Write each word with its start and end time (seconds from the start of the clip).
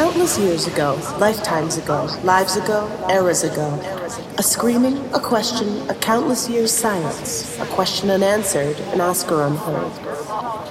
Countless 0.00 0.38
years 0.38 0.66
ago, 0.66 0.98
lifetimes 1.18 1.76
ago, 1.76 2.08
lives 2.24 2.56
ago, 2.56 2.88
eras 3.10 3.44
ago, 3.44 3.68
a 4.38 4.42
screaming, 4.42 4.96
a 5.12 5.20
question, 5.20 5.86
a 5.90 5.94
countless 5.94 6.48
years 6.48 6.72
silence, 6.72 7.60
a 7.60 7.66
question 7.66 8.08
unanswered, 8.08 8.80
an 8.94 9.02
asker 9.02 9.42
unheard. 9.42 9.92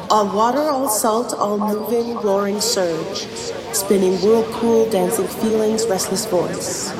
All 0.09 0.35
water, 0.35 0.63
all 0.63 0.89
salt, 0.89 1.35
all 1.35 1.59
moving, 1.59 2.15
roaring 2.15 2.59
surge, 2.59 3.27
spinning 3.71 4.15
whirlpool, 4.15 4.89
dancing 4.89 5.27
feelings, 5.27 5.85
restless 5.85 6.25
voice. 6.25 6.91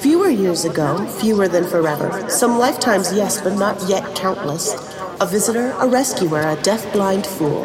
Fewer 0.00 0.30
years 0.30 0.64
ago, 0.64 1.04
fewer 1.18 1.48
than 1.48 1.64
forever, 1.64 2.30
some 2.30 2.56
lifetimes, 2.56 3.12
yes, 3.12 3.40
but 3.42 3.58
not 3.58 3.82
yet 3.88 4.14
countless. 4.14 4.74
A 5.20 5.26
visitor, 5.26 5.70
a 5.80 5.86
rescuer, 5.88 6.40
a 6.42 6.54
deaf-blind 6.62 7.26
fool. 7.26 7.64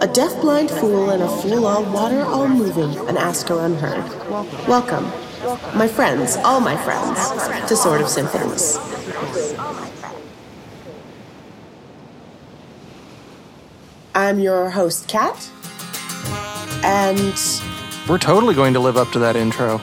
A 0.00 0.06
deaf-blind 0.06 0.70
fool 0.70 1.10
and 1.10 1.22
a 1.22 1.28
fool 1.28 1.66
all 1.66 1.82
water, 1.92 2.22
all 2.22 2.46
moving, 2.46 2.96
an 3.08 3.16
asker 3.16 3.58
unheard. 3.60 4.04
Welcome, 4.68 5.04
my 5.76 5.88
friends, 5.88 6.36
all 6.36 6.60
my 6.60 6.76
friends, 6.76 7.18
to 7.68 7.76
Sword 7.76 8.00
of 8.02 8.08
Symphonies. 8.08 8.78
I'm 14.14 14.38
your 14.38 14.70
host, 14.70 15.08
Kat, 15.08 15.50
and 16.84 17.34
We're 18.08 18.18
totally 18.18 18.54
going 18.54 18.74
to 18.74 18.80
live 18.80 18.96
up 18.96 19.10
to 19.12 19.18
that 19.20 19.36
intro. 19.36 19.78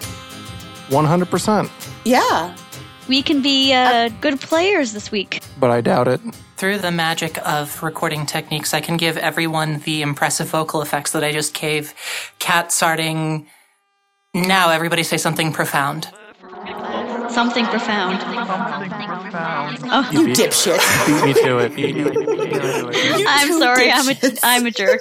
100%. 0.90 1.70
yeah, 2.06 2.56
We 3.08 3.22
can 3.22 3.42
be 3.42 3.74
uh, 3.74 4.10
good 4.22 4.40
players 4.40 4.94
this 4.94 5.12
week. 5.12 5.42
But 5.60 5.72
I 5.72 5.82
doubt 5.82 6.08
it. 6.08 6.22
Through 6.60 6.80
the 6.80 6.92
magic 6.92 7.38
of 7.48 7.82
recording 7.82 8.26
techniques, 8.26 8.74
I 8.74 8.82
can 8.82 8.98
give 8.98 9.16
everyone 9.16 9.80
the 9.86 10.02
impressive 10.02 10.50
vocal 10.50 10.82
effects 10.82 11.14
that 11.14 11.24
I 11.24 11.32
just 11.32 11.54
gave. 11.54 11.94
Kat 12.40 12.74
starting. 12.74 13.48
Now, 14.34 14.70
everybody 14.70 15.04
say 15.04 15.16
something 15.16 15.54
profound. 15.54 16.10
Something 17.30 17.66
profound. 17.66 18.20
Oh, 19.86 20.10
you 20.12 20.26
beat- 20.26 20.36
dipshit. 20.36 20.80
Beat 21.08 21.24
me 21.28 21.34
to 21.42 21.60
it. 21.60 21.76
Beat 21.78 21.96
me 21.96 22.04
to 22.04 22.90
it. 22.92 23.26
I'm 23.30 23.48
two 23.48 23.60
sorry. 23.60 23.90
I'm 23.90 24.10
a 24.10 24.12
dipshits. 24.12 24.40
I'm 24.44 24.66
a 24.66 24.72
jerk. 24.72 25.00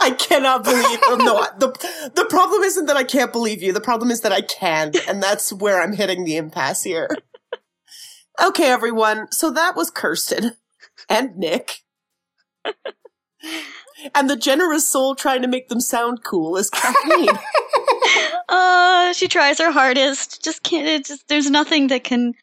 I 0.00 0.12
cannot 0.12 0.64
believe. 0.64 0.98
Oh, 1.02 1.16
no, 1.16 1.46
the 1.58 2.10
the 2.14 2.24
problem 2.30 2.62
isn't 2.62 2.86
that 2.86 2.96
I 2.96 3.04
can't 3.04 3.32
believe 3.32 3.62
you. 3.62 3.74
The 3.74 3.82
problem 3.82 4.10
is 4.10 4.22
that 4.22 4.32
I 4.32 4.40
can, 4.40 4.92
and 5.06 5.22
that's 5.22 5.52
where 5.52 5.82
I'm 5.82 5.92
hitting 5.92 6.24
the 6.24 6.38
impasse 6.38 6.84
here. 6.84 7.10
Okay, 8.42 8.66
everyone. 8.66 9.30
So 9.30 9.50
that 9.50 9.76
was 9.76 9.90
Kirsten 9.90 10.52
and 11.08 11.36
Nick, 11.36 11.82
and 14.14 14.28
the 14.28 14.36
generous 14.36 14.88
soul 14.88 15.14
trying 15.14 15.42
to 15.42 15.48
make 15.48 15.68
them 15.68 15.80
sound 15.80 16.24
cool 16.24 16.56
is 16.56 16.70
Kathleen. 16.70 17.28
Uh, 18.48 19.12
she 19.16 19.28
tries 19.28 19.58
her 19.58 19.70
hardest. 19.70 20.42
Just 20.42 20.62
can't. 20.62 20.86
It 20.86 21.04
just 21.04 21.28
there's 21.28 21.50
nothing 21.50 21.88
that 21.88 22.04
can, 22.04 22.34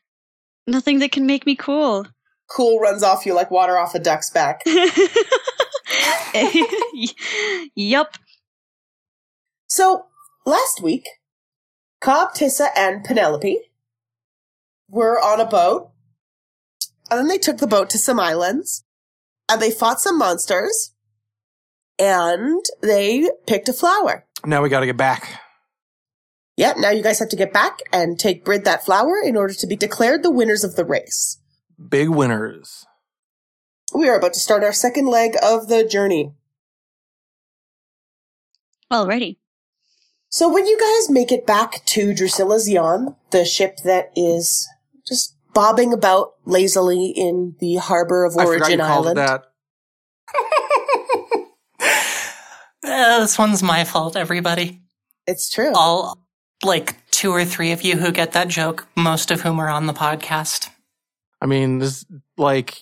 nothing 0.65 0.99
that 0.99 1.11
can 1.11 1.25
make 1.25 1.45
me 1.45 1.55
cool. 1.55 2.05
cool 2.47 2.79
runs 2.79 3.03
off 3.03 3.25
you 3.25 3.33
like 3.33 3.51
water 3.51 3.77
off 3.77 3.95
a 3.95 3.99
duck's 3.99 4.29
back. 4.29 4.61
yup. 7.75 8.15
So 9.67 10.05
last 10.45 10.81
week, 10.81 11.07
Cobb, 11.99 12.33
Tissa, 12.33 12.67
and 12.75 13.03
Penelope 13.03 13.59
were 14.91 15.17
on 15.19 15.39
a 15.39 15.45
boat, 15.45 15.89
and 17.09 17.19
then 17.19 17.27
they 17.27 17.37
took 17.37 17.57
the 17.57 17.67
boat 17.67 17.89
to 17.91 17.97
some 17.97 18.19
islands, 18.19 18.83
and 19.49 19.61
they 19.61 19.71
fought 19.71 20.01
some 20.01 20.17
monsters, 20.17 20.93
and 21.97 22.63
they 22.81 23.29
picked 23.47 23.69
a 23.69 23.73
flower. 23.73 24.25
Now 24.45 24.61
we 24.61 24.69
got 24.69 24.81
to 24.81 24.85
get 24.85 24.97
back. 24.97 25.41
Yep, 26.57 26.77
now 26.77 26.91
you 26.91 27.01
guys 27.01 27.19
have 27.19 27.29
to 27.29 27.35
get 27.35 27.53
back 27.53 27.79
and 27.93 28.19
take 28.19 28.43
Brid 28.43 28.65
that 28.65 28.85
flower 28.85 29.19
in 29.23 29.35
order 29.35 29.53
to 29.53 29.67
be 29.67 29.75
declared 29.75 30.21
the 30.21 30.29
winners 30.29 30.63
of 30.63 30.75
the 30.75 30.85
race. 30.85 31.39
Big 31.89 32.09
winners. 32.09 32.85
We 33.93 34.09
are 34.09 34.17
about 34.17 34.33
to 34.33 34.39
start 34.39 34.63
our 34.63 34.73
second 34.73 35.07
leg 35.07 35.35
of 35.41 35.69
the 35.69 35.85
journey. 35.85 36.33
Alrighty. 38.91 39.37
So 40.29 40.47
when 40.47 40.65
you 40.65 40.77
guys 40.79 41.09
make 41.09 41.31
it 41.31 41.45
back 41.45 41.83
to 41.87 42.13
Drusilla's 42.13 42.69
Yawn, 42.69 43.15
the 43.31 43.43
ship 43.43 43.77
that 43.83 44.11
is 44.15 44.67
just 45.07 45.35
bobbing 45.53 45.93
about 45.93 46.33
lazily 46.45 47.07
in 47.15 47.55
the 47.59 47.75
harbor 47.75 48.23
of 48.25 48.37
I 48.37 48.45
forgot 48.45 48.53
you 48.53 48.61
Origin 48.61 48.79
called 48.79 49.07
Island. 49.07 49.19
it 49.19 49.21
that. 49.27 49.43
Uh, 52.83 53.19
this 53.19 53.37
one's 53.37 53.61
my 53.61 53.83
fault, 53.83 54.15
everybody. 54.15 54.81
It's 55.27 55.51
true. 55.51 55.71
All, 55.75 56.17
like, 56.63 56.95
two 57.11 57.31
or 57.31 57.45
three 57.45 57.71
of 57.73 57.83
you 57.83 57.95
who 57.95 58.11
get 58.11 58.31
that 58.31 58.47
joke, 58.47 58.87
most 58.95 59.29
of 59.29 59.41
whom 59.41 59.59
are 59.59 59.69
on 59.69 59.85
the 59.85 59.93
podcast. 59.93 60.67
I 61.39 61.45
mean, 61.45 61.77
this, 61.77 62.05
like, 62.37 62.81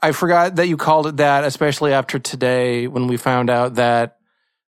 I 0.00 0.12
forgot 0.12 0.54
that 0.56 0.68
you 0.68 0.76
called 0.76 1.08
it 1.08 1.16
that, 1.16 1.42
especially 1.42 1.92
after 1.92 2.20
today 2.20 2.86
when 2.86 3.08
we 3.08 3.16
found 3.16 3.50
out 3.50 3.74
that 3.74 4.18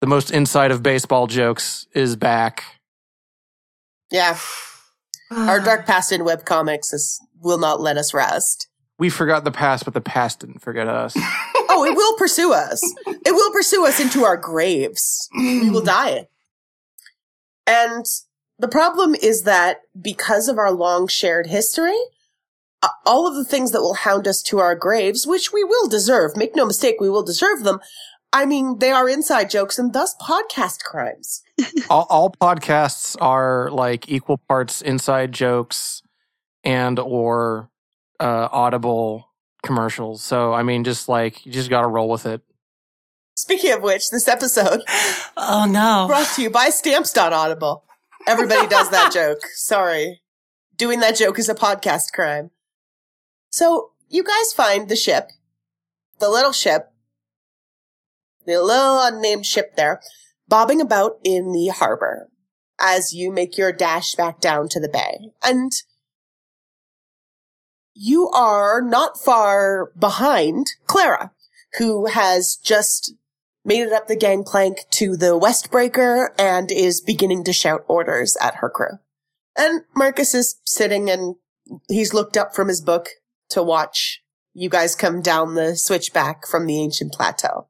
the 0.03 0.07
most 0.07 0.31
inside 0.31 0.71
of 0.71 0.83
baseball 0.83 1.27
jokes 1.27 1.87
is 1.95 2.15
back. 2.15 2.63
yeah. 4.11 4.39
Our 5.31 5.61
dark 5.61 5.87
past 5.87 6.13
in 6.13 6.23
webcomics 6.23 6.93
is, 6.95 7.21
will 7.41 7.59
not 7.59 7.81
let 7.81 7.97
us 7.97 8.15
rest. 8.15 8.69
We 8.99 9.11
forgot 9.11 9.45
the 9.45 9.53
past, 9.53 9.85
but 9.85 9.95
the 9.95 10.01
past 10.01 10.41
didn't 10.41 10.61
forget 10.61 10.89
us. 10.89 11.17
Oh, 11.71 11.85
it 11.85 11.95
will 11.95 12.17
pursue 12.17 12.53
us. 12.53 12.81
It 13.07 13.33
will 13.33 13.53
pursue 13.53 13.87
us 13.87 14.01
into 14.01 14.25
our 14.25 14.39
graves. 14.39 15.29
we 15.37 15.69
will 15.71 15.85
die. 15.85 16.27
And 17.69 18.05
the 18.59 18.67
problem 18.69 19.15
is 19.15 19.43
that 19.43 19.83
because 20.01 20.49
of 20.49 20.59
our 20.59 20.73
long 20.73 21.07
shared 21.07 21.47
history, 21.47 21.99
uh, 22.83 22.89
all 23.05 23.27
of 23.29 23.35
the 23.35 23.45
things 23.45 23.71
that 23.73 23.83
will 23.83 23.95
hound 23.95 24.27
us 24.27 24.43
to 24.45 24.59
our 24.59 24.75
graves, 24.75 25.27
which 25.27 25.53
we 25.53 25.63
will 25.63 25.89
deserve, 25.89 26.37
make 26.37 26.57
no 26.57 26.65
mistake, 26.67 26.97
we 27.01 27.11
will 27.11 27.23
deserve 27.23 27.63
them. 27.65 27.81
I 28.33 28.45
mean, 28.45 28.79
they 28.79 28.91
are 28.91 29.09
inside 29.09 29.49
jokes 29.51 29.79
and 29.79 29.93
thus 29.93 30.15
podcast 30.21 30.83
crimes. 30.85 31.43
all, 31.91 32.07
all 32.11 32.31
podcasts 32.31 33.17
are 33.21 33.71
like 33.71 34.09
equal 34.09 34.39
parts 34.49 34.83
inside 34.83 35.33
jokes 35.33 36.03
and 36.63 36.99
or 36.99 37.71
uh, 38.21 38.49
audible 38.53 39.29
commercials. 39.63 40.23
So 40.23 40.53
I 40.53 40.63
mean, 40.63 40.85
just 40.85 41.09
like 41.09 41.47
you 41.47 41.53
just 41.53 41.71
got 41.71 41.81
to 41.83 41.87
roll 41.89 42.09
with 42.09 42.27
it. 42.27 42.43
Speaking 43.35 43.73
of 43.73 43.83
which, 43.83 44.11
this 44.11 44.29
episode 44.29 44.83
Oh 45.37 45.67
no. 45.69 46.07
brought 46.09 46.29
to 46.35 46.43
you 46.43 46.51
by 46.51 46.71
Stamps.audible. 46.71 47.85
Everybody 48.27 48.67
does 48.67 48.91
that 48.91 49.13
joke. 49.15 49.39
Sorry. 49.55 50.21
Doing 50.77 51.01
that 51.01 51.17
joke 51.17 51.39
is 51.39 51.49
a 51.49 51.55
podcast 51.55 52.13
crime. 52.13 52.51
So, 53.51 53.93
you 54.09 54.23
guys 54.23 54.53
find 54.53 54.89
the 54.89 54.97
ship, 54.97 55.31
the 56.21 56.29
little 56.29 56.53
ship, 56.53 56.93
the 58.49 58.63
little 58.63 59.01
unnamed 59.03 59.47
ship 59.47 59.77
there, 59.77 60.01
bobbing 60.49 60.81
about 60.81 61.19
in 61.23 61.53
the 61.53 61.69
harbor 61.69 62.29
as 62.81 63.13
you 63.13 63.31
make 63.31 63.59
your 63.59 63.73
dash 63.73 64.15
back 64.15 64.41
down 64.41 64.69
to 64.71 64.81
the 64.81 64.89
bay. 64.89 65.31
And 65.45 65.71
you 67.95 68.31
are 68.31 68.81
not 68.81 69.19
far 69.19 69.93
behind 69.99 70.69
Clara, 70.87 71.33
who 71.79 72.07
has 72.07 72.57
just 72.57 73.15
made 73.65 73.83
it 73.83 73.93
up 73.93 74.09
the 74.09 74.17
gangplank 74.17 74.87
to 74.93 75.17
the 75.17 75.39
Westbreaker 75.39 76.29
and 76.39 76.73
is 76.73 77.03
beginning 77.03 77.45
to 77.45 77.53
shout 77.53 77.85
orders 77.87 78.37
at 78.41 78.57
her 78.57 78.71
crew. 78.71 78.99
And 79.59 79.83
Marcus 79.95 80.35
is 80.35 80.61
sitting 80.65 81.11
and 81.11 81.35
he's 81.89 82.15
looked 82.15 82.37
up 82.37 82.55
from 82.55 82.69
his 82.69 82.81
book 82.81 83.09
to 83.51 83.63
watch 83.63 84.23
you 84.55 84.71
guys 84.71 84.95
come 84.95 85.21
down 85.21 85.55
the 85.55 85.77
switchback 85.77 86.47
from 86.47 86.67
the 86.67 86.81
ancient 86.81 87.13
plateau. 87.13 87.69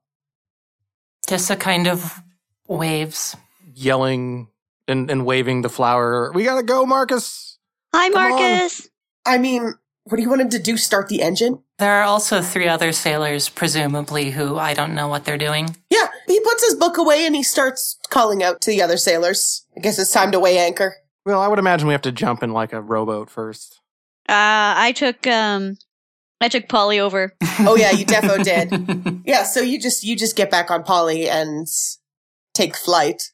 Tissa 1.28 1.60
kind 1.60 1.86
of 1.86 2.22
waves. 2.66 3.36
Yelling 3.74 4.48
and, 4.88 5.10
and 5.10 5.26
waving 5.26 5.60
the 5.60 5.68
flower. 5.68 6.32
We 6.34 6.44
gotta 6.44 6.62
go, 6.62 6.86
Marcus. 6.86 7.58
Hi, 7.94 8.08
Come 8.10 8.32
on. 8.32 8.40
Marcus. 8.40 8.88
I 9.26 9.36
mean, 9.36 9.74
what 10.04 10.16
do 10.16 10.22
you 10.22 10.30
want 10.30 10.40
him 10.40 10.48
to 10.48 10.58
do? 10.58 10.78
Start 10.78 11.08
the 11.08 11.20
engine? 11.20 11.62
There 11.78 11.92
are 12.00 12.04
also 12.04 12.40
three 12.40 12.66
other 12.66 12.92
sailors, 12.92 13.50
presumably, 13.50 14.30
who 14.30 14.56
I 14.56 14.72
don't 14.72 14.94
know 14.94 15.06
what 15.06 15.26
they're 15.26 15.38
doing. 15.38 15.76
Yeah, 15.90 16.08
he 16.26 16.40
puts 16.40 16.64
his 16.64 16.74
book 16.74 16.96
away 16.96 17.26
and 17.26 17.36
he 17.36 17.42
starts 17.42 17.98
calling 18.08 18.42
out 18.42 18.62
to 18.62 18.70
the 18.70 18.80
other 18.80 18.96
sailors. 18.96 19.66
I 19.76 19.80
guess 19.80 19.98
it's 19.98 20.12
time 20.12 20.32
to 20.32 20.40
weigh 20.40 20.58
anchor. 20.58 20.96
Well, 21.26 21.42
I 21.42 21.48
would 21.48 21.58
imagine 21.58 21.86
we 21.86 21.94
have 21.94 22.02
to 22.02 22.12
jump 22.12 22.42
in 22.42 22.52
like 22.54 22.72
a 22.72 22.80
rowboat 22.80 23.28
first. 23.28 23.80
Uh, 24.28 24.74
I 24.76 24.92
took 24.96 25.26
um, 25.26 25.76
I 26.40 26.48
took 26.48 26.68
Polly 26.68 27.00
over. 27.00 27.34
Oh 27.60 27.76
yeah, 27.76 27.90
you 27.90 28.04
defo 28.06 28.42
did. 28.44 29.22
Yeah, 29.26 29.42
so 29.42 29.60
you 29.60 29.80
just 29.80 30.04
you 30.04 30.16
just 30.16 30.36
get 30.36 30.50
back 30.50 30.70
on 30.70 30.84
Polly 30.84 31.28
and 31.28 31.66
take 32.54 32.76
flight. 32.76 33.32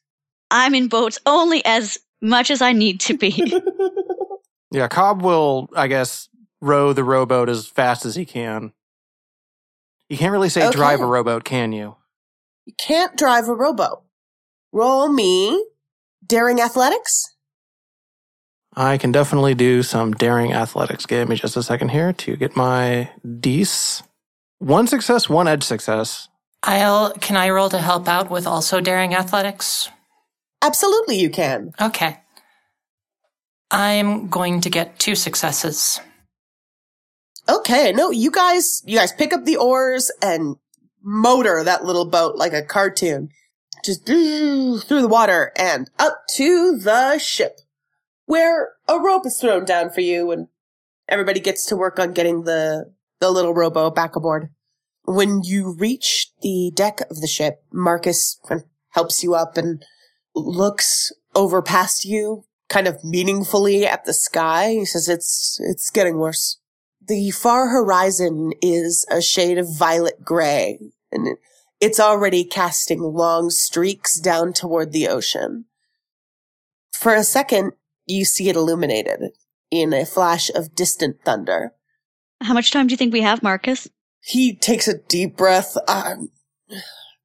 I'm 0.51 0.73
in 0.75 0.87
boats 0.87 1.19
only 1.25 1.63
as 1.65 1.97
much 2.21 2.49
as 2.51 2.61
I 2.61 2.73
need 2.73 2.99
to 3.01 3.17
be. 3.17 3.61
Yeah, 4.71 4.89
Cobb 4.89 5.21
will, 5.21 5.69
I 5.73 5.87
guess, 5.87 6.27
row 6.59 6.91
the 6.91 7.03
rowboat 7.03 7.47
as 7.47 7.65
fast 7.65 8.03
as 8.05 8.15
he 8.15 8.25
can. 8.25 8.73
You 10.09 10.17
can't 10.17 10.33
really 10.33 10.49
say 10.49 10.63
Okay. 10.67 10.75
drive 10.75 10.99
a 10.99 11.05
rowboat, 11.05 11.45
can 11.45 11.71
you? 11.71 11.95
You 12.65 12.73
can't 12.77 13.15
drive 13.15 13.47
a 13.47 13.53
rowboat. 13.53 14.03
Roll 14.73 15.07
me 15.07 15.65
daring 16.25 16.59
athletics. 16.59 17.34
I 18.77 18.97
can 18.97 19.11
definitely 19.11 19.55
do 19.55 19.83
some 19.83 20.11
daring 20.11 20.51
athletics. 20.51 21.05
Give 21.05 21.29
me 21.29 21.37
just 21.37 21.55
a 21.55 21.63
second 21.63 21.89
here 21.89 22.11
to 22.11 22.35
get 22.35 22.57
my 22.57 23.09
dice. 23.39 24.03
One 24.59 24.87
success, 24.87 25.29
one 25.29 25.47
edge 25.47 25.63
success. 25.63 26.27
I'll. 26.61 27.13
Can 27.13 27.37
I 27.37 27.49
roll 27.49 27.69
to 27.69 27.77
help 27.77 28.07
out 28.07 28.29
with 28.29 28.45
also 28.45 28.81
daring 28.81 29.13
athletics? 29.13 29.89
Absolutely, 30.61 31.19
you 31.19 31.29
can. 31.29 31.71
Okay. 31.79 32.17
I'm 33.71 34.27
going 34.27 34.61
to 34.61 34.69
get 34.69 34.99
two 34.99 35.15
successes. 35.15 35.99
Okay, 37.47 37.91
no, 37.93 38.09
you 38.09 38.31
guys, 38.31 38.81
you 38.85 38.97
guys 38.97 39.11
pick 39.13 39.31
up 39.31 39.45
the 39.45 39.57
oars 39.57 40.11
and 40.21 40.55
motor 41.03 41.63
that 41.63 41.85
little 41.85 42.05
boat 42.05 42.35
like 42.35 42.53
a 42.53 42.63
cartoon. 42.63 43.29
Just 43.83 44.05
through 44.05 44.79
the 44.79 45.07
water 45.07 45.51
and 45.55 45.89
up 45.99 46.23
to 46.35 46.77
the 46.77 47.19
ship 47.19 47.59
where 48.25 48.73
a 48.87 48.99
rope 48.99 49.25
is 49.25 49.37
thrown 49.39 49.65
down 49.65 49.89
for 49.89 50.01
you 50.01 50.31
and 50.31 50.47
everybody 51.07 51.39
gets 51.39 51.65
to 51.67 51.75
work 51.75 51.99
on 51.99 52.13
getting 52.13 52.43
the, 52.43 52.93
the 53.19 53.31
little 53.31 53.53
robo 53.53 53.89
back 53.89 54.15
aboard. 54.15 54.49
When 55.03 55.43
you 55.43 55.75
reach 55.77 56.31
the 56.41 56.71
deck 56.73 57.01
of 57.09 57.21
the 57.21 57.27
ship, 57.27 57.63
Marcus 57.71 58.39
helps 58.89 59.23
you 59.23 59.35
up 59.35 59.57
and 59.57 59.83
looks 60.33 61.11
over 61.35 61.61
past 61.61 62.05
you 62.05 62.45
kind 62.69 62.87
of 62.87 63.03
meaningfully 63.03 63.85
at 63.85 64.05
the 64.05 64.13
sky. 64.13 64.71
He 64.71 64.85
says, 64.85 65.07
it's, 65.07 65.59
it's 65.61 65.91
getting 65.91 66.17
worse. 66.17 66.59
The 67.07 67.29
far 67.31 67.69
horizon 67.69 68.53
is 68.61 69.05
a 69.11 69.21
shade 69.21 69.59
of 69.59 69.77
violet 69.77 70.23
gray 70.23 70.79
and 71.11 71.37
it's 71.79 71.99
already 71.99 72.43
casting 72.43 73.01
long 73.01 73.51
streaks 73.51 74.19
down 74.19 74.53
toward 74.53 74.91
the 74.91 75.07
ocean. 75.07 75.65
For 76.93 77.13
a 77.13 77.23
second, 77.23 77.73
you 78.05 78.25
see 78.25 78.49
it 78.49 78.55
illuminated 78.55 79.31
in 79.71 79.93
a 79.93 80.05
flash 80.05 80.49
of 80.49 80.75
distant 80.75 81.17
thunder. 81.23 81.73
How 82.41 82.53
much 82.53 82.71
time 82.71 82.87
do 82.87 82.93
you 82.93 82.97
think 82.97 83.13
we 83.13 83.21
have, 83.21 83.43
Marcus? 83.43 83.87
He 84.21 84.55
takes 84.55 84.87
a 84.87 84.97
deep 84.97 85.37
breath. 85.37 85.77
I'm 85.87 86.29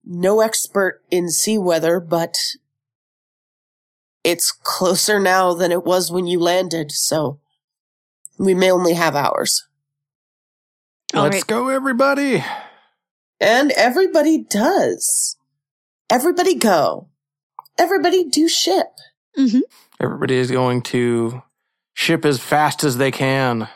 no 0.04 0.40
expert 0.40 1.02
in 1.10 1.30
sea 1.30 1.58
weather, 1.58 2.00
but 2.00 2.36
it's 4.24 4.52
closer 4.52 5.18
now 5.18 5.54
than 5.54 5.72
it 5.72 5.84
was 5.84 6.10
when 6.10 6.26
you 6.26 6.38
landed, 6.38 6.92
so 6.92 7.40
we 8.38 8.54
may 8.54 8.70
only 8.70 8.94
have 8.94 9.14
hours. 9.14 9.66
All 11.14 11.24
Let's 11.24 11.36
right. 11.36 11.46
go, 11.46 11.68
everybody. 11.68 12.44
And 13.40 13.72
everybody 13.72 14.38
does. 14.38 15.36
Everybody 16.10 16.54
go. 16.54 17.08
Everybody 17.78 18.24
do 18.24 18.48
ship. 18.48 18.88
Mm-hmm. 19.38 19.60
Everybody 20.02 20.36
is 20.36 20.50
going 20.50 20.80
to 20.82 21.42
ship 21.92 22.24
as 22.24 22.40
fast 22.40 22.84
as 22.84 22.96
they 22.96 23.10
can. 23.10 23.68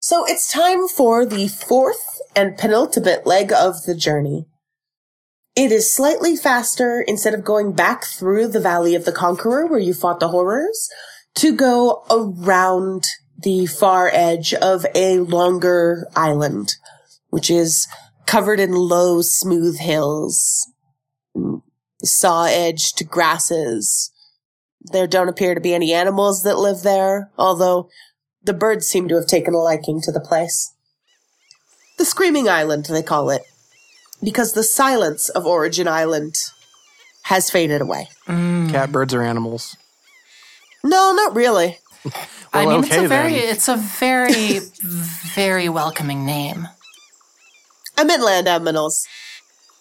So 0.00 0.24
it's 0.24 0.50
time 0.50 0.86
for 0.86 1.26
the 1.26 1.48
fourth 1.48 2.20
and 2.36 2.56
penultimate 2.56 3.26
leg 3.26 3.52
of 3.52 3.82
the 3.82 3.96
journey. 3.96 4.46
It 5.56 5.72
is 5.72 5.92
slightly 5.92 6.36
faster 6.36 7.00
instead 7.00 7.34
of 7.34 7.42
going 7.42 7.72
back 7.72 8.04
through 8.04 8.48
the 8.48 8.60
Valley 8.60 8.94
of 8.94 9.04
the 9.04 9.12
Conqueror 9.12 9.66
where 9.66 9.80
you 9.80 9.94
fought 9.94 10.20
the 10.20 10.28
horrors 10.28 10.88
to 11.36 11.52
go 11.52 12.04
around 12.10 13.04
the 13.42 13.66
far 13.66 14.08
edge 14.12 14.54
of 14.54 14.86
a 14.94 15.18
longer 15.18 16.06
island, 16.14 16.74
which 17.30 17.50
is 17.50 17.88
covered 18.26 18.60
in 18.60 18.72
low, 18.72 19.22
smooth 19.22 19.78
hills, 19.78 20.70
saw 22.04 22.44
edged 22.44 23.08
grasses. 23.08 24.12
There 24.92 25.06
don't 25.06 25.28
appear 25.28 25.54
to 25.54 25.60
be 25.60 25.74
any 25.74 25.92
animals 25.92 26.42
that 26.42 26.58
live 26.58 26.82
there, 26.82 27.30
although 27.38 27.88
the 28.42 28.52
birds 28.54 28.86
seem 28.86 29.08
to 29.08 29.16
have 29.16 29.26
taken 29.26 29.54
a 29.54 29.58
liking 29.58 30.00
to 30.02 30.12
the 30.12 30.20
place. 30.20 30.72
The 31.98 32.04
Screaming 32.04 32.48
Island, 32.48 32.86
they 32.86 33.02
call 33.02 33.30
it, 33.30 33.42
because 34.22 34.52
the 34.52 34.62
silence 34.62 35.28
of 35.30 35.46
Origin 35.46 35.88
Island 35.88 36.34
has 37.22 37.50
faded 37.50 37.80
away. 37.80 38.08
Mm. 38.28 38.70
Catbirds 38.70 39.12
are 39.14 39.22
animals. 39.22 39.76
No, 40.84 41.12
not 41.12 41.34
really. 41.34 41.78
I 42.52 42.64
Well, 42.64 42.80
mean, 42.80 42.84
it's 42.84 42.96
a 42.96 43.08
very, 43.08 43.32
then. 43.32 43.48
it's 43.54 43.68
a 43.68 43.76
very, 43.76 44.58
very 45.34 45.68
welcoming 45.68 46.24
name. 46.24 46.68
I 47.98 48.04
meant 48.04 48.22
land 48.22 48.46
animals. 48.46 49.06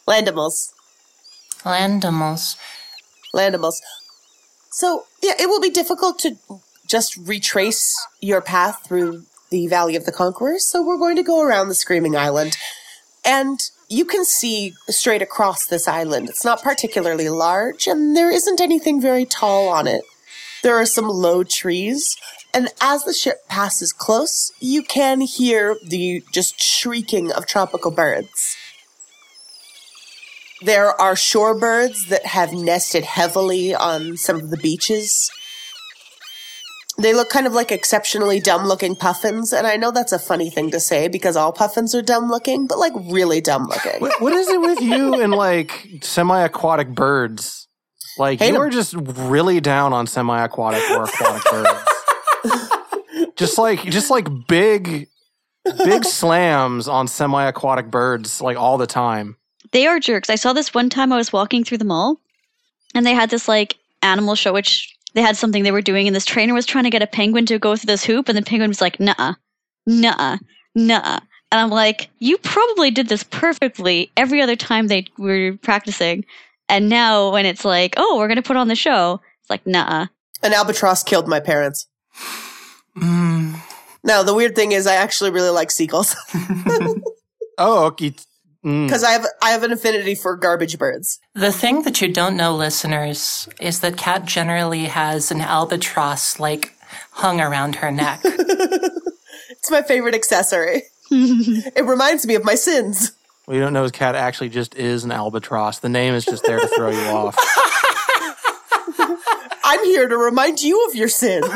Landimals. 0.07 0.71
Landimals. 1.63 2.55
Landimals. 3.35 3.75
So, 4.75 5.05
yeah, 5.23 5.35
it 5.39 5.47
will 5.47 5.61
be 5.61 5.69
difficult 5.69 6.19
to 6.19 6.35
just 6.85 7.15
retrace 7.15 7.95
your 8.19 8.41
path 8.41 8.81
through 8.85 9.23
the 9.49 9.67
Valley 9.67 9.95
of 9.95 10.05
the 10.05 10.11
Conquerors, 10.11 10.67
so 10.67 10.85
we're 10.85 10.97
going 10.97 11.15
to 11.15 11.23
go 11.23 11.41
around 11.41 11.69
the 11.69 11.75
Screaming 11.75 12.17
Island. 12.17 12.57
And 13.23 13.57
you 13.87 14.03
can 14.03 14.25
see 14.25 14.73
straight 14.89 15.21
across 15.21 15.65
this 15.65 15.87
island. 15.87 16.27
It's 16.27 16.43
not 16.43 16.61
particularly 16.61 17.29
large, 17.29 17.87
and 17.87 18.17
there 18.17 18.29
isn't 18.29 18.59
anything 18.59 18.99
very 18.99 19.23
tall 19.23 19.69
on 19.69 19.87
it. 19.87 20.01
There 20.61 20.75
are 20.75 20.85
some 20.85 21.07
low 21.07 21.45
trees, 21.45 22.17
and 22.53 22.67
as 22.81 23.05
the 23.05 23.13
ship 23.13 23.47
passes 23.47 23.93
close, 23.93 24.51
you 24.59 24.83
can 24.83 25.21
hear 25.21 25.77
the 25.87 26.21
just 26.33 26.61
shrieking 26.61 27.31
of 27.31 27.45
tropical 27.45 27.91
birds. 27.91 28.57
There 30.61 30.99
are 30.99 31.13
shorebirds 31.15 32.07
that 32.07 32.25
have 32.25 32.53
nested 32.53 33.03
heavily 33.03 33.75
on 33.75 34.17
some 34.17 34.37
of 34.37 34.49
the 34.49 34.57
beaches. 34.57 35.29
They 36.97 37.13
look 37.13 37.29
kind 37.29 37.45
of 37.45 37.51
like 37.53 37.73
exceptionally 37.73 38.39
dumb 38.39 38.65
looking 38.65 38.95
puffins, 38.95 39.51
and 39.51 39.67
I 39.67 39.75
know 39.75 39.91
that's 39.91 40.13
a 40.13 40.19
funny 40.19 40.49
thing 40.49 40.71
to 40.71 40.79
say 40.79 41.09
because 41.09 41.35
all 41.35 41.51
puffins 41.51 41.93
are 41.93 42.01
dumb 42.01 42.29
looking, 42.29 42.67
but 42.67 42.79
like 42.79 42.93
really 43.11 43.41
dumb 43.41 43.65
looking. 43.67 43.99
What, 43.99 44.21
what 44.21 44.31
is 44.33 44.47
it 44.47 44.61
with 44.61 44.79
you 44.79 45.13
and 45.21 45.33
like 45.33 45.89
semi-aquatic 46.01 46.95
birds? 46.95 47.67
Like 48.17 48.39
Hate 48.39 48.49
you 48.51 48.55
'em. 48.55 48.61
are 48.61 48.69
just 48.69 48.93
really 48.93 49.59
down 49.59 49.91
on 49.91 50.07
semi-aquatic 50.07 50.89
or 50.91 51.03
aquatic 51.03 51.43
birds. 51.51 53.33
just 53.35 53.57
like 53.57 53.83
just 53.83 54.09
like 54.09 54.29
big 54.47 55.09
big 55.83 56.05
slams 56.05 56.87
on 56.87 57.09
semi-aquatic 57.09 57.91
birds 57.91 58.39
like 58.39 58.55
all 58.55 58.77
the 58.77 58.87
time. 58.87 59.35
They 59.75 59.87
are 59.87 59.99
jerks. 59.99 60.29
I 60.29 60.35
saw 60.35 60.53
this 60.53 60.73
one 60.73 60.89
time 60.89 61.11
I 61.11 61.17
was 61.17 61.33
walking 61.33 61.65
through 61.65 61.79
the 61.79 61.83
mall 61.83 62.21
and 62.93 63.05
they 63.05 63.13
had 63.13 63.29
this 63.29 63.49
like 63.49 63.75
animal 64.01 64.35
show 64.35 64.53
which 64.53 64.95
they 65.15 65.21
had 65.21 65.35
something 65.35 65.63
they 65.63 65.71
were 65.73 65.81
doing 65.81 66.07
and 66.07 66.15
this 66.15 66.23
trainer 66.23 66.53
was 66.53 66.65
trying 66.65 66.85
to 66.85 66.89
get 66.89 67.01
a 67.01 67.07
penguin 67.07 67.45
to 67.47 67.59
go 67.59 67.75
through 67.75 67.87
this 67.87 68.05
hoop 68.05 68.29
and 68.29 68.37
the 68.37 68.41
penguin 68.41 68.69
was 68.69 68.79
like, 68.79 69.01
"Nuh-uh. 69.01 69.33
nah-uh 69.85 70.37
Nuh-uh." 70.75 71.19
And 71.51 71.59
I'm 71.59 71.71
like, 71.71 72.09
"You 72.19 72.37
probably 72.37 72.89
did 72.89 73.09
this 73.09 73.23
perfectly 73.23 74.09
every 74.15 74.41
other 74.41 74.55
time 74.55 74.87
they 74.87 75.07
were 75.17 75.57
practicing." 75.61 76.23
And 76.69 76.87
now 76.87 77.33
when 77.33 77.45
it's 77.45 77.65
like, 77.65 77.95
"Oh, 77.97 78.17
we're 78.17 78.29
going 78.29 78.37
to 78.37 78.47
put 78.47 78.55
on 78.55 78.69
the 78.69 78.77
show." 78.77 79.19
It's 79.41 79.49
like, 79.49 79.67
"Nuh-uh." 79.67 80.07
An 80.41 80.53
albatross 80.53 81.03
killed 81.03 81.27
my 81.27 81.41
parents. 81.41 81.87
Mm. 82.95 83.59
No, 84.05 84.23
the 84.23 84.33
weird 84.33 84.55
thing 84.55 84.71
is 84.71 84.87
I 84.87 84.95
actually 84.95 85.31
really 85.31 85.49
like 85.49 85.69
seagulls 85.69 86.15
Oh, 87.57 87.85
okay. 87.87 88.13
Mm. 88.65 88.87
because 88.87 89.03
I 89.03 89.11
have 89.11 89.25
I 89.43 89.51
have 89.51 89.61
an 89.61 89.71
affinity 89.71 90.15
for 90.15 90.35
garbage 90.35 90.79
birds. 90.79 91.19
The 91.35 91.51
thing 91.51 91.83
that 91.83 92.01
you 92.01 92.11
don't 92.11 92.35
know, 92.35 92.55
listeners, 92.55 93.47
is 93.61 93.81
that 93.81 93.95
Kat 93.95 94.25
generally 94.25 94.85
has 94.85 95.29
an 95.29 95.39
albatross 95.39 96.39
like 96.39 96.73
hung 97.11 97.39
around 97.39 97.75
her 97.75 97.91
neck. 97.91 98.21
It's 99.49 99.71
my 99.71 99.81
favorite 99.81 100.13
accessory. 100.13 100.83
it 101.11 101.85
reminds 101.85 102.25
me 102.27 102.35
of 102.35 102.43
my 102.43 102.53
sins. 102.53 103.13
What 103.45 103.55
you 103.55 103.61
don't 103.61 103.73
know 103.73 103.83
is 103.83 103.91
Kat 103.91 104.13
actually 104.13 104.49
just 104.49 104.75
is 104.75 105.03
an 105.03 105.11
albatross. 105.11 105.79
The 105.79 105.89
name 105.89 106.13
is 106.13 106.23
just 106.23 106.43
there 106.45 106.59
to 106.59 106.67
throw 106.67 106.91
you 106.91 106.99
off. 107.07 107.35
I'm 109.63 109.83
here 109.85 110.07
to 110.07 110.17
remind 110.17 110.61
you 110.61 110.85
of 110.87 110.93
your 110.95 111.07
sins. 111.07 111.47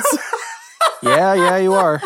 Yeah, 1.04 1.36
yeah, 1.36 1.58
you 1.58 1.74
are. 1.74 2.02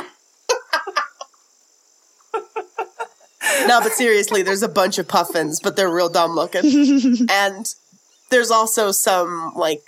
No, 3.66 3.82
but 3.82 3.92
seriously, 3.94 4.42
there's 4.44 4.64
a 4.64 4.70
bunch 4.70 4.98
of 4.98 5.08
puffins, 5.08 5.60
but 5.60 5.76
they're 5.76 5.90
real 5.90 6.10
dumb 6.10 6.32
looking. 6.32 7.28
and 7.30 7.66
there's 8.30 8.52
also 8.52 8.92
some 8.92 9.54
like 9.56 9.82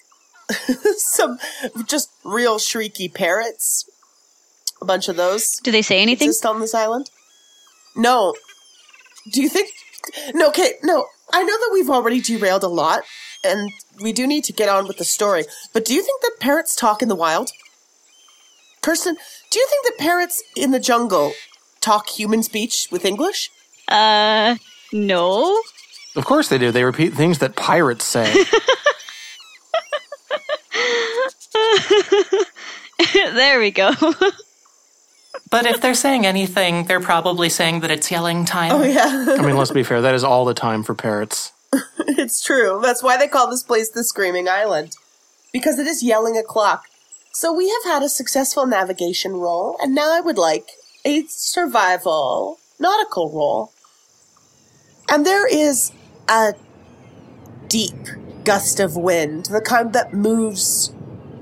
some 0.98 1.38
just 1.88 2.10
real 2.24 2.58
shrieky 2.58 3.14
parrots. 3.14 3.90
A 4.82 4.86
bunch 4.86 5.08
of 5.08 5.16
those 5.16 5.58
Do 5.64 5.72
they 5.72 5.82
say 5.82 6.02
anything? 6.02 6.28
exist 6.28 6.46
on 6.46 6.60
this 6.60 6.74
island. 6.74 7.10
No. 7.96 8.36
Do 9.32 9.42
you 9.42 9.50
think? 9.50 9.72
No. 10.34 10.50
Okay. 10.50 10.74
No. 10.84 11.06
I 11.34 11.44
know 11.44 11.58
that 11.58 11.70
we've 11.74 11.90
already 11.90 12.22
derailed 12.22 12.64
a 12.64 12.68
lot, 12.68 13.02
and 13.44 13.72
we 14.02 14.14
do 14.14 14.28
need 14.28 14.44
to 14.44 14.54
get 14.54 14.70
on 14.70 14.88
with 14.88 14.98
the 14.98 15.06
story. 15.06 15.46
But 15.74 15.86
do 15.86 15.94
you 15.94 16.04
think 16.04 16.22
that 16.22 16.34
parrots 16.40 16.76
talk 16.76 17.02
in 17.02 17.08
the 17.08 17.16
wild? 17.16 17.50
Kirsten, 18.82 19.16
do 19.50 19.60
you 19.60 19.68
think 19.68 19.86
that 19.88 19.98
parrots 20.04 20.44
in 20.56 20.70
the 20.72 20.80
jungle 20.80 21.34
talk 21.86 22.10
human 22.10 22.44
speech 22.44 22.88
with 22.92 23.06
English? 23.06 23.52
Uh, 23.88 24.56
no. 24.92 25.62
Of 26.16 26.26
course 26.26 26.50
they 26.50 26.58
do. 26.58 26.72
They 26.72 26.84
repeat 26.84 27.14
things 27.14 27.40
that 27.40 27.56
pirates 27.56 28.06
say. 28.06 28.26
there 33.14 33.60
we 33.60 33.72
go. 33.72 33.92
But 35.52 35.66
if 35.66 35.82
they're 35.82 35.94
saying 35.94 36.26
anything, 36.26 36.86
they're 36.86 37.00
probably 37.00 37.50
saying 37.50 37.82
that 37.82 37.92
it's 37.92 38.10
yelling 38.10 38.46
time. 38.46 38.72
Oh 38.72 38.84
yeah, 38.84 39.38
I 39.40 39.46
mean, 39.46 39.56
let's 39.56 39.72
be 39.72 39.84
fair. 39.84 40.02
That 40.02 40.16
is 40.16 40.24
all 40.24 40.44
the 40.46 40.54
time 40.54 40.84
for 40.84 40.96
parrots. 40.96 41.54
it's 42.00 42.44
true. 42.44 42.80
That's 42.82 43.04
why 43.04 43.18
they 43.18 43.28
call 43.28 43.50
this 43.50 43.64
place 43.64 43.90
the 43.90 44.04
Screaming 44.04 44.50
Island. 44.50 44.96
Because 45.54 45.80
it 45.80 45.88
is 45.88 46.04
yelling 46.04 46.38
a 46.38 46.44
clock. 46.44 46.86
So 47.32 47.54
we 47.54 47.70
have 47.70 47.84
had 47.94 48.04
a 48.04 48.10
successful 48.10 48.66
navigation 48.66 49.34
roll, 49.34 49.78
and 49.82 49.94
now 49.94 50.12
I 50.12 50.22
would 50.22 50.38
like 50.38 50.72
a 51.06 51.24
survival 51.28 52.60
nautical 52.80 53.32
roll. 53.32 53.72
And 55.08 55.26
there 55.26 55.48
is 55.48 55.92
a 56.28 56.54
deep 57.68 57.96
gust 58.44 58.80
of 58.80 58.98
wind, 58.98 59.46
the 59.46 59.62
kind 59.62 59.94
that 59.94 60.14
moves 60.14 60.94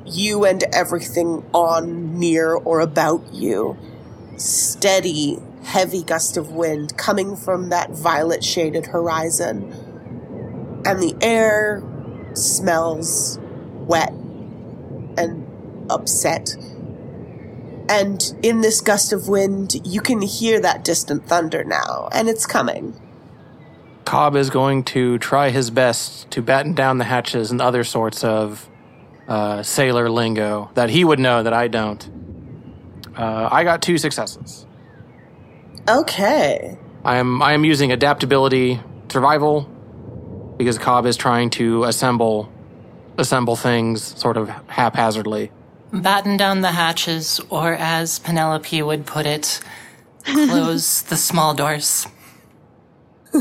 you 0.06 0.44
and 0.44 0.64
everything 0.74 1.46
on, 1.54 2.20
near, 2.20 2.54
or 2.54 2.82
about 2.82 3.34
you. 3.34 3.78
Steady, 4.38 5.40
heavy 5.64 6.04
gust 6.04 6.36
of 6.36 6.52
wind 6.52 6.98
coming 6.98 7.36
from 7.38 7.70
that 7.70 7.92
violet 7.92 8.44
shaded 8.44 8.88
horizon. 8.88 9.72
And 10.86 11.02
the 11.02 11.16
air 11.22 11.82
smells 12.34 13.40
wet 13.88 14.12
and 15.18 15.48
upset. 15.90 16.58
And 17.90 18.22
in 18.42 18.62
this 18.62 18.82
gust 18.82 19.12
of 19.12 19.28
wind, 19.28 19.76
you 19.86 20.02
can 20.02 20.22
hear 20.22 20.60
that 20.62 20.84
distant 20.84 21.28
thunder 21.28 21.64
now, 21.64 22.10
and 22.12 22.30
it's 22.30 22.46
coming. 22.46 23.00
Cobb 24.06 24.36
is 24.36 24.50
going 24.50 24.84
to 24.86 25.18
try 25.18 25.50
his 25.50 25.70
best 25.70 26.30
to 26.32 26.42
batten 26.42 26.74
down 26.74 26.98
the 26.98 27.06
hatches 27.06 27.52
and 27.52 27.62
other 27.62 27.84
sorts 27.84 28.24
of 28.24 28.70
uh, 29.28 29.64
sailor 29.64 30.10
lingo 30.10 30.70
that 30.74 30.90
he 30.90 31.04
would 31.04 31.20
know 31.20 31.44
that 31.44 31.54
I 31.54 31.68
don't. 31.68 32.10
Uh, 33.16 33.50
I 33.52 33.64
got 33.64 33.82
two 33.82 33.98
successes. 33.98 34.66
Okay. 35.88 36.78
I 37.06 37.18
am 37.18 37.42
I 37.42 37.54
am 37.54 37.66
using 37.66 37.92
adaptability 37.92 38.80
survival 39.12 39.70
because 40.58 40.78
Cobb 40.78 41.06
is 41.06 41.18
trying 41.18 41.50
to 41.52 41.84
assemble 41.84 42.52
assemble 43.18 43.56
things 43.56 44.02
sort 44.20 44.38
of 44.38 44.50
haphazardly. 44.68 45.52
Batten 45.94 46.38
down 46.38 46.62
the 46.62 46.72
hatches, 46.72 47.40
or 47.50 47.74
as 47.74 48.18
Penelope 48.20 48.82
would 48.82 49.06
put 49.06 49.26
it, 49.26 49.62
close 50.24 51.02
the 51.10 51.16
small 51.16 51.54
doors. 51.54 52.08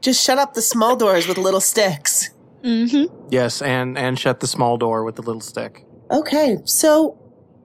Just 0.00 0.24
shut 0.24 0.38
up 0.38 0.54
the 0.54 0.62
small 0.62 0.96
doors 0.96 1.28
with 1.28 1.38
little 1.38 1.60
sticks. 1.60 2.30
mm-hmm. 2.64 3.04
Yes, 3.30 3.62
and 3.62 3.96
and 3.96 4.18
shut 4.18 4.40
the 4.40 4.46
small 4.48 4.76
door 4.76 5.04
with 5.04 5.16
the 5.16 5.22
little 5.22 5.40
stick. 5.40 5.86
Okay, 6.10 6.58
so 6.64 7.18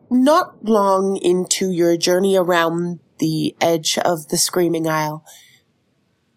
not 0.09 0.63
long 0.63 1.17
into 1.17 1.71
your 1.71 1.97
journey 1.97 2.37
around 2.37 2.99
the 3.19 3.55
edge 3.59 3.97
of 3.99 4.27
the 4.29 4.37
Screaming 4.37 4.87
Isle, 4.87 5.23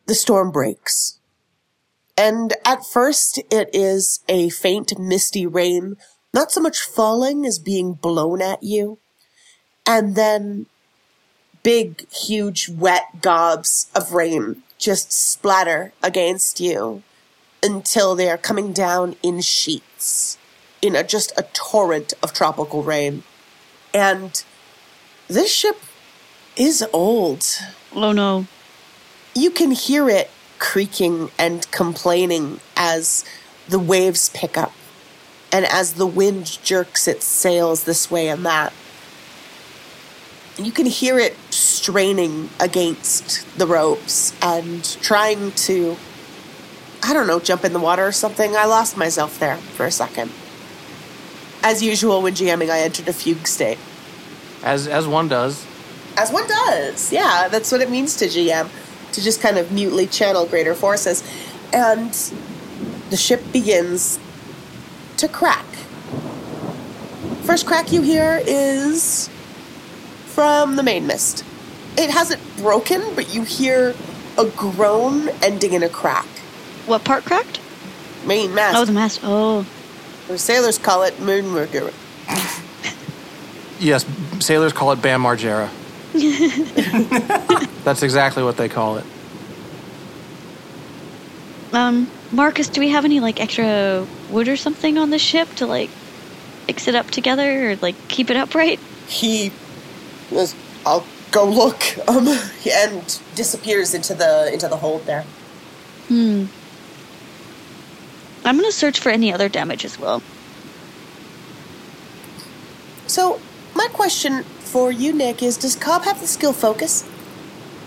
the 0.07 0.15
storm 0.15 0.50
breaks. 0.50 1.21
And 2.17 2.55
at 2.65 2.85
first, 2.85 3.39
it 3.50 3.71
is 3.73 4.21
a 4.29 4.50
faint, 4.50 4.99
misty 4.99 5.47
rain, 5.47 5.97
not 6.32 6.52
so 6.52 6.60
much 6.60 6.80
falling 6.80 7.44
as 7.44 7.58
being 7.58 7.94
blown 7.94 8.40
at 8.40 8.62
you. 8.62 8.99
And 9.87 10.14
then 10.14 10.66
big, 11.62 12.08
huge, 12.10 12.68
wet 12.68 13.20
gobs 13.20 13.90
of 13.94 14.12
rain 14.12 14.62
just 14.78 15.12
splatter 15.12 15.92
against 16.02 16.60
you 16.60 17.02
until 17.62 18.14
they 18.14 18.30
are 18.30 18.38
coming 18.38 18.72
down 18.72 19.16
in 19.22 19.40
sheets 19.40 20.38
in 20.80 20.96
a, 20.96 21.04
just 21.04 21.32
a 21.37 21.42
torrent 21.52 22.14
of 22.22 22.32
tropical 22.32 22.82
rain. 22.82 23.22
And 23.92 24.42
this 25.28 25.52
ship 25.52 25.76
is 26.56 26.87
old. 26.92 27.44
Oh 27.94 28.12
no. 28.12 28.46
You 29.34 29.50
can 29.50 29.72
hear 29.72 30.08
it 30.08 30.30
creaking 30.58 31.30
and 31.38 31.70
complaining 31.70 32.60
as 32.76 33.25
the 33.68 33.78
waves 33.78 34.30
pick 34.30 34.56
up 34.56 34.72
and 35.52 35.64
as 35.66 35.95
the 35.95 36.07
wind 36.07 36.59
jerks 36.62 37.09
its 37.09 37.26
sails 37.26 37.85
this 37.85 38.11
way 38.11 38.28
and 38.28 38.45
that. 38.47 38.73
You 40.59 40.73
can 40.73 40.87
hear 40.87 41.19
it 41.19 41.37
straining 41.50 42.50
against 42.61 43.47
the 43.59 43.66
ropes 43.66 44.35
and 44.42 44.85
trying 45.02 45.52
to, 45.52 45.97
I 47.02 47.14
don't 47.14 47.26
know, 47.26 47.40
jump 47.40 47.64
in 47.64 47.73
the 47.73 47.80
water 47.80 48.07
or 48.07 48.12
something. 48.12 48.54
I 48.57 48.66
lost 48.66 48.97
myself 48.97 49.38
there 49.38 49.57
for 49.57 49.87
a 49.87 49.90
second. 49.90 50.30
As 51.62 51.83
usual, 51.83 52.23
when 52.23 52.35
GMing, 52.35 52.71
I 52.71 52.80
entered 52.80 53.09
a 53.09 53.12
fugue 53.12 53.47
state. 53.47 53.78
As 54.62 54.87
as 54.87 55.07
one 55.07 55.28
does. 55.28 55.66
As 56.16 56.30
one 56.30 56.47
does. 56.47 57.12
Yeah, 57.12 57.49
that's 57.49 57.73
what 57.73 57.80
it 57.80 57.90
means 57.90 58.16
to 58.16 58.26
GM, 58.26 58.69
to 59.12 59.23
just 59.23 59.40
kind 59.40 59.59
of 59.59 59.73
mutely 59.73 60.07
channel 60.07 60.47
greater 60.47 60.75
forces. 60.75 61.23
And 61.73 62.12
the 63.11 63.16
ship 63.16 63.42
begins 63.52 64.19
to 65.21 65.29
crack. 65.29 65.67
First 67.43 67.67
crack 67.67 67.93
you 67.93 68.00
hear 68.00 68.41
is 68.47 69.29
from 70.27 70.77
the 70.77 70.83
main 70.83 71.07
mist. 71.07 71.45
It 71.99 72.11
hasn't 72.11 72.41
broken, 72.57 73.03
but 73.15 73.35
you 73.35 73.43
hear 73.43 73.95
a 74.39 74.47
groan 74.47 75.29
ending 75.43 75.75
in 75.75 75.83
a 75.83 75.89
crack. 75.89 76.27
What 76.87 77.05
part 77.05 77.25
cracked? 77.25 77.61
Main 78.27 78.55
mast. 78.55 78.77
Oh, 78.79 78.85
the 78.85 78.93
mast. 78.93 79.21
Oh. 79.23 79.67
or 80.29 80.39
sailors 80.39 80.79
call 80.79 81.03
it 81.03 81.15
moonmurder. 81.15 81.93
Yes, 83.79 84.07
sailors 84.41 84.73
call 84.73 84.93
it 84.93 85.03
Bam 85.03 85.23
Margera. 85.23 85.69
That's 87.85 88.03
exactly 88.03 88.43
what 88.43 88.57
they 88.57 88.69
call 88.69 88.99
it. 88.99 89.05
Um, 91.73 92.11
Marcus, 92.32 92.68
do 92.68 92.80
we 92.80 92.90
have 92.90 93.04
any 93.04 93.20
like 93.20 93.40
extra 93.40 94.06
wood 94.30 94.49
or 94.49 94.56
something 94.56 94.99
on 94.99 95.10
the 95.10 95.18
ship 95.18 95.49
to 95.56 95.66
like 95.66 95.90
fix 96.66 96.87
it 96.87 96.94
up 96.94 97.10
together 97.10 97.70
or 97.70 97.76
like 97.76 97.96
keep 98.08 98.30
it 98.30 98.37
upright? 98.37 98.78
he 99.10 99.50
goes, 100.30 100.54
I'll 100.87 101.04
go 101.30 101.44
look, 101.44 101.82
um, 102.08 102.28
and 102.68 103.20
disappears 103.34 103.92
into 103.94 104.14
the 104.14 104.52
into 104.52 104.68
the 104.68 104.76
hold 104.76 105.04
there. 105.06 105.25
Hmm. 106.08 106.46
I'm 108.44 108.56
gonna 108.56 108.72
search 108.72 109.00
for 109.00 109.10
any 109.10 109.32
other 109.32 109.49
damage 109.49 109.84
as 109.84 109.99
well. 109.99 110.22
So, 113.06 113.40
my 113.75 113.88
question 113.92 114.44
for 114.44 114.90
you, 114.90 115.12
Nick, 115.12 115.42
is: 115.42 115.58
Does 115.58 115.76
Cobb 115.76 116.04
have 116.04 116.20
the 116.20 116.26
skill 116.26 116.52
focus? 116.52 117.06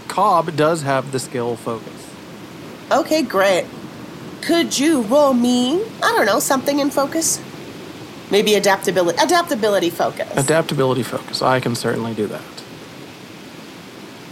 Cobb 0.07 0.55
does 0.55 0.83
have 0.83 1.11
the 1.11 1.19
skill 1.19 1.55
focus. 1.55 2.09
Okay, 2.91 3.23
great. 3.23 3.65
Could 4.45 4.77
you 4.77 5.03
roll 5.03 5.33
me? 5.33 5.81
I 6.03 6.11
don't 6.11 6.25
know, 6.25 6.39
something 6.39 6.79
in 6.79 6.89
focus. 6.89 7.41
Maybe 8.29 8.55
adaptability. 8.55 9.17
Adaptability 9.21 9.89
focus. 9.89 10.29
Adaptability 10.35 11.03
focus. 11.03 11.41
I 11.41 11.61
can 11.61 11.75
certainly 11.75 12.13
do 12.13 12.27
that. 12.27 12.41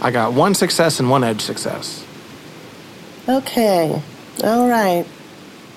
I 0.02 0.10
got 0.10 0.34
one 0.34 0.54
success 0.54 1.00
and 1.00 1.08
one 1.08 1.24
edge 1.24 1.40
success. 1.40 2.04
Okay. 3.26 4.02
All 4.44 4.68
right. 4.68 5.06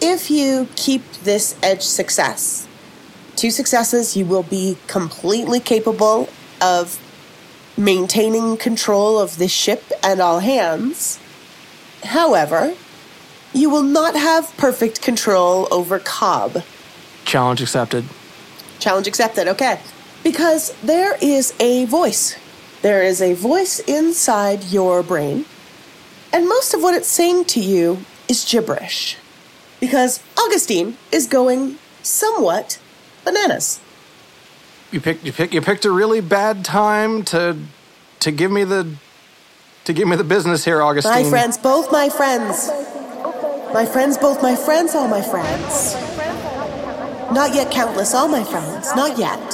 If 0.01 0.29
you 0.29 0.67
keep 0.75 1.09
this 1.23 1.55
edge 1.63 1.83
success, 1.83 2.67
two 3.37 3.51
successes, 3.51 4.17
you 4.17 4.25
will 4.25 4.43
be 4.43 4.77
completely 4.87 5.61
capable 5.61 6.27
of 6.61 6.99
maintaining 7.77 8.57
control 8.57 9.17
of 9.17 9.37
this 9.37 9.51
ship 9.51 9.83
and 10.03 10.19
all 10.19 10.39
hands. 10.39 11.19
However, 12.03 12.75
you 13.55 13.69
will 13.69 13.83
not 13.83 14.15
have 14.15 14.55
perfect 14.57 15.01
control 15.01 15.67
over 15.71 15.97
Cobb. 15.97 16.62
Challenge 17.24 17.62
accepted. 17.62 18.03
Challenge 18.79 19.07
accepted, 19.07 19.47
okay. 19.47 19.79
Because 20.24 20.75
there 20.83 21.17
is 21.21 21.53
a 21.59 21.85
voice. 21.85 22.35
There 22.81 23.01
is 23.01 23.21
a 23.21 23.33
voice 23.33 23.79
inside 23.79 24.65
your 24.65 25.01
brain, 25.01 25.45
and 26.31 26.47
most 26.47 26.74
of 26.74 26.83
what 26.83 26.93
it's 26.93 27.07
saying 27.07 27.45
to 27.45 27.62
you 27.62 28.00
is 28.27 28.43
gibberish. 28.43 29.17
Because 29.79 30.21
Augustine 30.38 30.97
is 31.12 31.25
going 31.25 31.77
somewhat 32.03 32.77
bananas. 33.24 33.79
You 34.91 35.01
picked 35.01 35.24
you 35.24 35.33
pick 35.33 35.53
you 35.53 35.62
picked 35.62 35.85
a 35.85 35.91
really 35.91 36.21
bad 36.21 36.63
time 36.63 37.24
to 37.25 37.57
to 38.19 38.31
give 38.31 38.51
me 38.51 38.63
the 38.63 38.95
to 39.85 39.93
give 39.93 40.07
me 40.07 40.15
the 40.15 40.24
business 40.24 40.65
here, 40.65 40.81
Augustine. 40.81 41.24
My 41.24 41.29
friends, 41.29 41.57
both 41.57 41.91
my 41.91 42.09
friends. 42.09 42.69
My 43.74 43.86
friends, 43.86 44.17
both 44.17 44.41
my 44.41 44.55
friends, 44.55 44.95
all 44.95 45.07
my 45.07 45.22
friends. 45.22 45.95
Not 47.34 47.53
yet 47.53 47.72
countless, 47.72 48.13
all 48.13 48.27
my 48.27 48.43
friends. 48.43 48.95
Not 48.95 49.17
yet. 49.17 49.53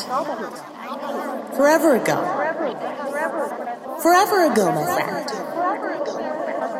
Forever 1.55 1.95
ago. 1.95 2.21
Forever 4.01 4.51
ago, 4.51 4.71
my 4.71 4.85
friend. 4.93 5.29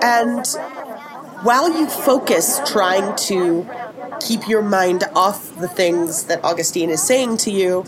And 0.04 0.46
while 1.44 1.72
you 1.76 1.88
focus 1.88 2.60
trying 2.66 3.16
to 3.28 3.68
keep 4.20 4.48
your 4.48 4.62
mind 4.62 5.04
off 5.16 5.56
the 5.56 5.68
things 5.68 6.26
that 6.26 6.44
Augustine 6.44 6.90
is 6.90 7.02
saying 7.02 7.38
to 7.38 7.52
you, 7.52 7.86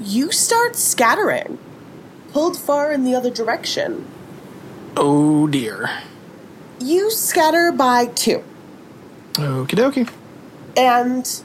you 0.00 0.30
start 0.30 0.76
scattering, 0.76 1.58
pulled 2.32 2.56
far 2.56 2.92
in 2.92 3.04
the 3.04 3.14
other 3.14 3.30
direction. 3.30 4.06
Oh 4.96 5.46
dear. 5.46 5.90
You 6.84 7.10
scatter 7.10 7.72
by 7.72 8.06
two. 8.08 8.44
Okie 9.34 9.68
dokie. 9.68 10.10
and 10.76 11.42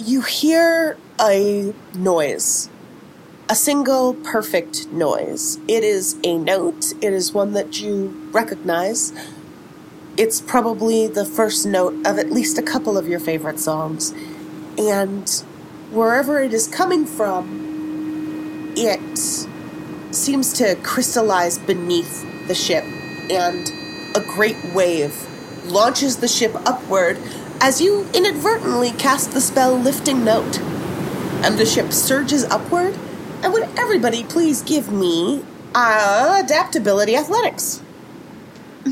you 0.00 0.22
hear 0.22 0.96
a 1.20 1.72
noise. 1.94 2.68
A 3.48 3.54
single 3.54 4.14
perfect 4.14 4.88
noise. 4.88 5.58
It 5.68 5.84
is 5.84 6.16
a 6.24 6.36
note. 6.36 6.92
It 7.00 7.12
is 7.12 7.32
one 7.32 7.52
that 7.52 7.80
you 7.80 8.28
recognize. 8.32 9.12
It's 10.16 10.40
probably 10.40 11.06
the 11.06 11.24
first 11.24 11.64
note 11.64 11.94
of 12.04 12.18
at 12.18 12.32
least 12.32 12.58
a 12.58 12.62
couple 12.62 12.98
of 12.98 13.06
your 13.06 13.20
favorite 13.20 13.60
songs. 13.60 14.12
And 14.78 15.30
wherever 15.92 16.40
it 16.42 16.52
is 16.52 16.66
coming 16.66 17.06
from, 17.06 18.72
it 18.76 19.18
seems 20.12 20.52
to 20.54 20.74
crystallize 20.82 21.58
beneath 21.58 22.26
the 22.48 22.54
ship, 22.54 22.84
and 23.30 23.70
a 24.16 24.20
great 24.20 24.56
wave 24.74 25.14
launches 25.66 26.16
the 26.18 26.28
ship 26.28 26.52
upward 26.66 27.18
as 27.60 27.80
you 27.80 28.06
inadvertently 28.14 28.90
cast 28.92 29.32
the 29.32 29.40
spell 29.40 29.76
Lifting 29.76 30.24
Note. 30.24 30.58
And 31.42 31.58
the 31.58 31.64
ship 31.66 31.92
surges 31.92 32.44
upward, 32.44 32.94
and 33.42 33.52
would 33.52 33.62
everybody 33.78 34.24
please 34.24 34.62
give 34.62 34.90
me 34.92 35.42
uh, 35.74 36.42
adaptability 36.44 37.16
athletics? 37.16 37.82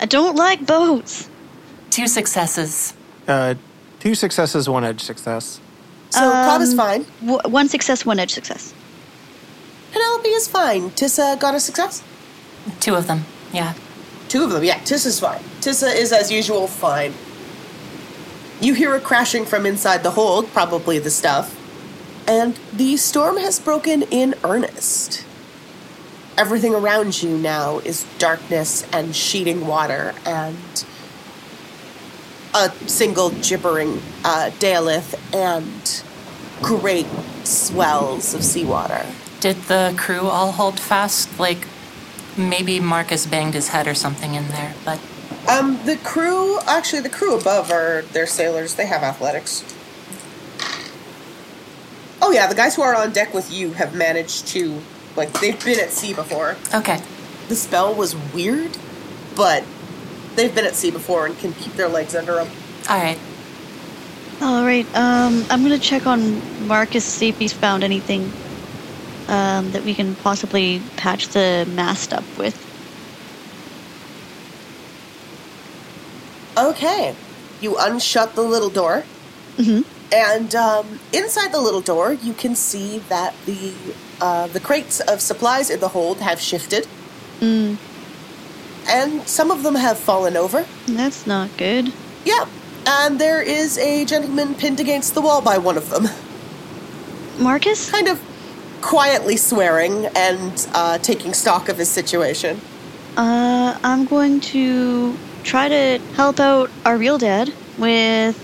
I 0.00 0.06
don't 0.06 0.36
like 0.36 0.64
boats. 0.66 1.28
Two 1.90 2.06
successes. 2.06 2.94
Uh, 3.28 3.54
two 3.98 4.14
successes, 4.14 4.68
one 4.68 4.84
edge 4.84 5.02
success. 5.02 5.60
So 6.10 6.20
Cobb 6.20 6.62
is 6.62 6.70
Um, 6.72 6.76
fine. 6.78 7.06
W- 7.20 7.40
one 7.52 7.68
success, 7.68 8.06
one 8.06 8.18
edge 8.18 8.32
success. 8.32 8.72
Penelope 9.92 10.28
is 10.28 10.48
fine. 10.48 10.90
Tissa 10.90 11.38
got 11.38 11.54
a 11.54 11.60
success? 11.60 12.02
Two 12.80 12.94
of 12.94 13.06
them. 13.06 13.24
Yeah. 13.52 13.74
Two 14.28 14.44
of 14.44 14.50
them, 14.50 14.62
yeah. 14.62 14.78
Tissa's 14.80 15.20
fine. 15.20 15.40
Tissa 15.60 15.94
is, 15.94 16.12
as 16.12 16.30
usual, 16.30 16.66
fine. 16.66 17.14
You 18.60 18.74
hear 18.74 18.94
a 18.94 19.00
crashing 19.00 19.44
from 19.44 19.66
inside 19.66 20.02
the 20.02 20.10
hold, 20.10 20.48
probably 20.52 20.98
the 20.98 21.10
stuff, 21.10 21.56
and 22.28 22.58
the 22.72 22.96
storm 22.96 23.38
has 23.38 23.58
broken 23.58 24.02
in 24.02 24.34
earnest. 24.44 25.24
Everything 26.36 26.74
around 26.74 27.22
you 27.22 27.36
now 27.36 27.78
is 27.80 28.06
darkness 28.18 28.86
and 28.92 29.16
sheeting 29.16 29.66
water 29.66 30.14
and 30.24 30.84
a 32.54 32.70
single 32.86 33.30
gibbering 33.30 34.00
uh, 34.24 34.50
Daleth 34.58 35.14
and 35.34 36.02
great 36.62 37.06
swells 37.44 38.34
of 38.34 38.44
seawater. 38.44 39.06
Did 39.40 39.56
the 39.62 39.94
crew 39.96 40.28
all 40.28 40.52
hold 40.52 40.78
fast? 40.78 41.38
Like, 41.38 41.66
maybe 42.48 42.80
Marcus 42.80 43.26
banged 43.26 43.54
his 43.54 43.68
head 43.68 43.86
or 43.86 43.94
something 43.94 44.34
in 44.34 44.48
there, 44.48 44.74
but 44.84 44.98
Um, 45.48 45.80
the 45.84 45.96
crew, 45.96 46.58
actually, 46.66 47.00
the 47.02 47.08
crew 47.08 47.36
above 47.36 47.70
are 47.70 48.02
they're 48.12 48.26
sailors. 48.26 48.74
They 48.74 48.86
have 48.86 49.02
athletics. 49.02 49.64
Oh 52.22 52.30
yeah, 52.32 52.46
the 52.46 52.54
guys 52.54 52.76
who 52.76 52.82
are 52.82 52.94
on 52.94 53.12
deck 53.12 53.32
with 53.32 53.50
you 53.50 53.72
have 53.74 53.94
managed 53.94 54.46
to, 54.48 54.80
like, 55.16 55.32
they've 55.40 55.62
been 55.64 55.80
at 55.80 55.90
sea 55.90 56.12
before. 56.12 56.56
okay. 56.74 57.00
The 57.48 57.56
spell 57.56 57.92
was 57.94 58.14
weird, 58.32 58.76
but 59.34 59.64
they've 60.36 60.54
been 60.54 60.66
at 60.66 60.74
sea 60.76 60.90
before 60.92 61.26
and 61.26 61.36
can 61.38 61.52
keep 61.54 61.72
their 61.74 61.88
legs 61.88 62.14
under 62.14 62.34
them. 62.34 62.48
All 62.88 62.98
right. 62.98 63.18
All 64.40 64.64
right. 64.64 64.86
Um, 64.94 65.44
I'm 65.50 65.62
gonna 65.62 65.78
check 65.78 66.06
on 66.06 66.66
Marcus 66.68 67.04
see 67.04 67.28
if 67.28 67.38
he's 67.38 67.52
found 67.52 67.82
anything 67.82 68.30
um, 69.30 69.70
that 69.72 69.84
we 69.84 69.94
can 69.94 70.14
possibly 70.16 70.82
patch 70.96 71.28
the 71.28 71.66
mast 71.74 72.12
up 72.12 72.24
with. 72.36 72.56
Okay, 76.58 77.14
you 77.60 77.72
unshut 77.74 78.34
the 78.34 78.42
little 78.42 78.70
door, 78.70 79.04
hmm 79.56 79.80
and 80.12 80.52
um, 80.56 80.98
inside 81.12 81.52
the 81.52 81.60
little 81.60 81.80
door, 81.80 82.12
you 82.12 82.32
can 82.32 82.56
see 82.56 82.98
that 83.08 83.32
the 83.46 83.72
uh, 84.20 84.48
the 84.48 84.58
crates 84.58 84.98
of 85.00 85.20
supplies 85.20 85.70
in 85.70 85.78
the 85.80 85.88
hold 85.88 86.18
have 86.18 86.40
shifted, 86.40 86.86
Mm, 87.40 87.76
and 88.88 89.26
some 89.28 89.50
of 89.52 89.62
them 89.62 89.76
have 89.76 89.96
fallen 89.98 90.36
over. 90.36 90.66
that's 90.88 91.26
not 91.26 91.48
good. 91.56 91.92
Yeah, 92.24 92.46
and 92.86 93.18
there 93.20 93.40
is 93.40 93.78
a 93.78 94.04
gentleman 94.04 94.54
pinned 94.56 94.80
against 94.80 95.14
the 95.14 95.20
wall 95.22 95.40
by 95.40 95.56
one 95.58 95.76
of 95.78 95.88
them, 95.90 96.08
Marcus? 97.38 97.88
kind 97.90 98.08
of 98.08 98.20
quietly 98.80 99.36
swearing 99.36 100.06
and 100.16 100.68
uh, 100.74 100.98
taking 100.98 101.34
stock 101.34 101.68
of 101.68 101.78
his 101.78 101.88
situation. 101.88 102.60
Uh, 103.16 103.78
I'm 103.82 104.04
going 104.06 104.40
to 104.40 105.16
try 105.42 105.68
to 105.68 105.98
help 106.14 106.40
out 106.40 106.70
our 106.84 106.96
real 106.96 107.18
dad 107.18 107.52
with 107.78 108.36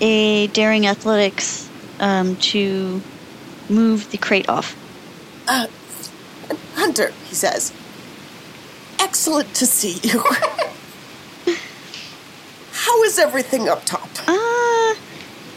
a 0.00 0.48
daring 0.48 0.86
athletics 0.86 1.68
um, 2.00 2.36
to 2.36 3.00
move 3.68 4.10
the 4.10 4.18
crate 4.18 4.48
off. 4.48 4.76
Uh, 5.48 5.66
Hunter, 6.74 7.12
he 7.28 7.34
says, 7.34 7.72
excellent 8.98 9.54
to 9.54 9.66
see 9.66 9.98
you. 10.06 10.20
How 12.72 13.02
is 13.04 13.18
everything 13.18 13.68
up 13.68 13.84
top? 13.84 14.08
Uh, 14.26 14.94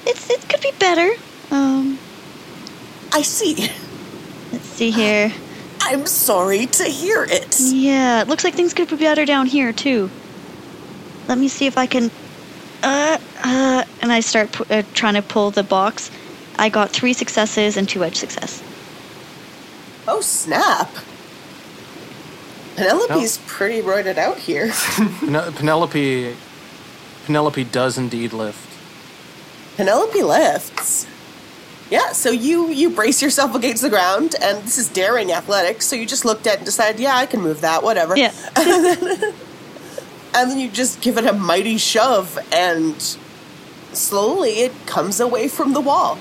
it's 0.05 0.29
it 0.29 0.47
could 0.47 0.61
be 0.61 0.71
better. 0.79 1.11
Um, 1.51 1.99
I 3.11 3.21
see. 3.21 3.69
Let's 4.79 4.95
see 4.95 5.01
here. 5.01 5.33
I'm 5.81 6.05
sorry 6.05 6.67
to 6.67 6.83
hear 6.83 7.23
it. 7.23 7.59
Yeah, 7.59 8.21
it 8.21 8.27
looks 8.27 8.43
like 8.43 8.53
things 8.53 8.75
could 8.75 8.89
be 8.89 8.95
better 8.95 9.25
down 9.25 9.47
here 9.47 9.73
too. 9.73 10.09
Let 11.27 11.39
me 11.39 11.47
see 11.47 11.65
if 11.65 11.77
I 11.77 11.87
can. 11.87 12.11
Uh, 12.83 13.17
uh, 13.43 13.83
and 14.01 14.11
I 14.11 14.19
start 14.19 14.51
pu- 14.51 14.71
uh, 14.71 14.83
trying 14.93 15.15
to 15.15 15.23
pull 15.23 15.49
the 15.49 15.63
box. 15.63 16.11
I 16.59 16.69
got 16.69 16.91
three 16.91 17.13
successes 17.13 17.75
and 17.75 17.89
two 17.89 18.03
edge 18.03 18.17
success. 18.17 18.61
Oh, 20.07 20.21
snap. 20.21 20.91
Penelope's 22.75 23.39
pretty 23.47 23.81
roided 23.81 24.17
out 24.17 24.37
here. 24.37 24.71
Pen- 24.95 25.53
Penelope. 25.53 26.35
Penelope 27.25 27.63
does 27.63 27.97
indeed 27.97 28.31
lift. 28.31 28.77
Penelope 29.75 30.21
lifts. 30.21 31.07
Yeah, 31.89 32.11
so 32.11 32.31
you 32.31 32.69
you 32.69 32.89
brace 32.89 33.21
yourself 33.21 33.55
against 33.55 33.81
the 33.81 33.89
ground, 33.89 34.35
and 34.41 34.61
this 34.63 34.77
is 34.77 34.89
daring 34.89 35.31
athletics. 35.31 35.85
So 35.85 35.95
you 35.95 36.05
just 36.05 36.25
looked 36.25 36.45
at 36.45 36.53
it 36.53 36.57
and 36.57 36.65
decided, 36.65 36.99
yeah, 36.99 37.15
I 37.15 37.25
can 37.25 37.41
move 37.41 37.61
that, 37.61 37.81
whatever. 37.83 38.17
Yeah. 38.17 38.33
And 40.37 40.51
then 40.51 40.59
you 40.59 40.69
just 40.69 41.01
give 41.01 41.17
it 41.17 41.25
a 41.25 41.33
mighty 41.33 41.77
shove, 41.79 42.37
and 42.51 43.01
slowly 43.91 44.59
it 44.59 44.71
comes 44.85 45.19
away 45.19 45.47
from 45.47 45.73
the 45.73 45.81
wall, 45.81 46.19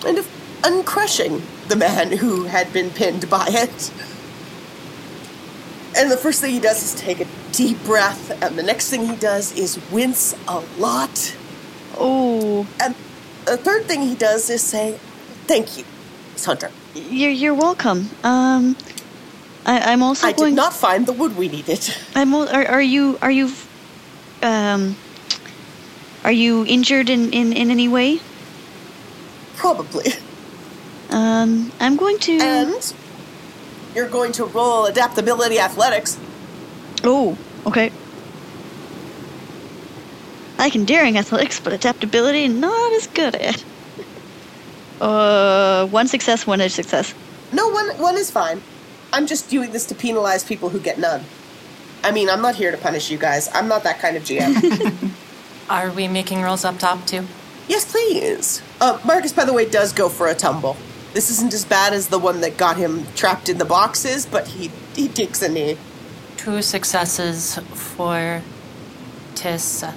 kind 0.00 0.18
of 0.18 0.26
uncrushing 0.62 1.42
the 1.68 1.76
man 1.76 2.10
who 2.10 2.44
had 2.44 2.72
been 2.72 2.90
pinned 2.90 3.30
by 3.30 3.46
it. 3.50 3.92
And 5.96 6.10
the 6.10 6.16
first 6.16 6.40
thing 6.40 6.54
he 6.54 6.58
does 6.58 6.82
is 6.82 7.00
take 7.00 7.20
a 7.20 7.26
deep 7.52 7.84
breath, 7.84 8.32
and 8.42 8.58
the 8.58 8.64
next 8.64 8.90
thing 8.90 9.06
he 9.06 9.14
does 9.14 9.56
is 9.56 9.78
wince 9.92 10.34
a 10.48 10.64
lot. 10.76 11.36
Oh, 11.96 12.66
And 12.82 12.96
the 13.44 13.56
third 13.56 13.84
thing 13.84 14.02
he 14.02 14.14
does 14.14 14.48
is 14.50 14.62
say, 14.62 14.98
"Thank 15.46 15.78
you, 15.78 15.84
Miss 16.32 16.44
Hunter. 16.44 16.70
you're 16.94 17.30
you're 17.30 17.54
welcome. 17.54 18.10
Um, 18.22 18.76
I, 19.66 19.92
I'm 19.92 20.02
also 20.02 20.26
I 20.26 20.32
going. 20.32 20.52
did 20.52 20.56
not 20.56 20.72
find 20.72 21.06
the 21.06 21.12
wood 21.12 21.36
we 21.36 21.48
needed." 21.48 21.94
I'm. 22.14 22.34
Are, 22.34 22.66
are 22.66 22.82
you? 22.82 23.18
Are 23.22 23.30
you? 23.30 23.52
Um. 24.42 24.96
Are 26.24 26.32
you 26.32 26.64
injured 26.64 27.10
in, 27.10 27.34
in, 27.34 27.52
in 27.52 27.70
any 27.70 27.86
way? 27.86 28.18
Probably. 29.56 30.12
Um, 31.10 31.70
I'm 31.78 31.96
going 31.96 32.18
to. 32.20 32.32
And 32.40 32.94
you're 33.94 34.08
going 34.08 34.32
to 34.32 34.46
roll 34.46 34.86
adaptability 34.86 35.58
athletics. 35.58 36.18
Oh, 37.04 37.36
okay. 37.66 37.92
I 40.58 40.70
can 40.70 40.84
daring 40.84 41.18
athletics, 41.18 41.60
but 41.60 41.72
adaptability 41.72 42.48
not 42.48 42.92
as 42.92 43.06
good 43.08 43.34
at. 43.34 43.64
Uh, 45.00 45.86
one 45.88 46.06
success, 46.06 46.46
one 46.46 46.60
edge 46.60 46.72
success. 46.72 47.14
No 47.52 47.68
one 47.68 47.88
one 47.98 48.16
is 48.16 48.30
fine. 48.30 48.62
I'm 49.12 49.26
just 49.26 49.48
doing 49.50 49.72
this 49.72 49.86
to 49.86 49.94
penalize 49.94 50.44
people 50.44 50.68
who 50.70 50.80
get 50.80 50.98
none. 50.98 51.24
I 52.02 52.10
mean, 52.12 52.28
I'm 52.28 52.42
not 52.42 52.54
here 52.54 52.70
to 52.70 52.76
punish 52.76 53.10
you 53.10 53.18
guys. 53.18 53.48
I'm 53.52 53.68
not 53.68 53.82
that 53.84 53.98
kind 53.98 54.16
of 54.16 54.22
GM. 54.24 55.10
Are 55.70 55.90
we 55.90 56.08
making 56.08 56.42
rolls 56.42 56.64
up 56.64 56.78
top 56.78 57.06
too? 57.06 57.26
yes, 57.68 57.90
please. 57.90 58.62
Uh, 58.80 58.98
Marcus, 59.04 59.32
by 59.32 59.44
the 59.44 59.52
way, 59.52 59.68
does 59.68 59.92
go 59.92 60.08
for 60.08 60.26
a 60.28 60.34
tumble. 60.34 60.76
This 61.14 61.30
isn't 61.30 61.54
as 61.54 61.64
bad 61.64 61.92
as 61.94 62.08
the 62.08 62.18
one 62.18 62.40
that 62.42 62.56
got 62.56 62.76
him 62.76 63.06
trapped 63.14 63.48
in 63.48 63.58
the 63.58 63.64
boxes, 63.64 64.26
but 64.26 64.48
he 64.48 64.70
he 64.94 65.08
takes 65.08 65.42
a 65.42 65.48
knee. 65.48 65.76
two 66.36 66.60
successes 66.62 67.58
for 67.72 68.42
Tissa. 69.34 69.94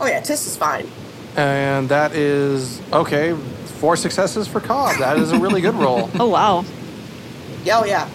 Oh 0.00 0.06
yeah, 0.06 0.20
Tiss 0.20 0.46
is 0.46 0.56
fine. 0.56 0.88
And 1.36 1.88
that 1.88 2.12
is 2.14 2.80
okay. 2.92 3.34
Four 3.80 3.96
successes 3.96 4.46
for 4.48 4.60
Cobb. 4.60 4.98
That 4.98 5.16
is 5.18 5.32
a 5.32 5.38
really 5.38 5.60
good 5.60 5.74
roll. 5.74 6.08
Oh 6.18 6.28
wow. 6.28 6.64
Yeah, 7.64 7.80
oh 7.80 7.84
yeah. 7.84 8.08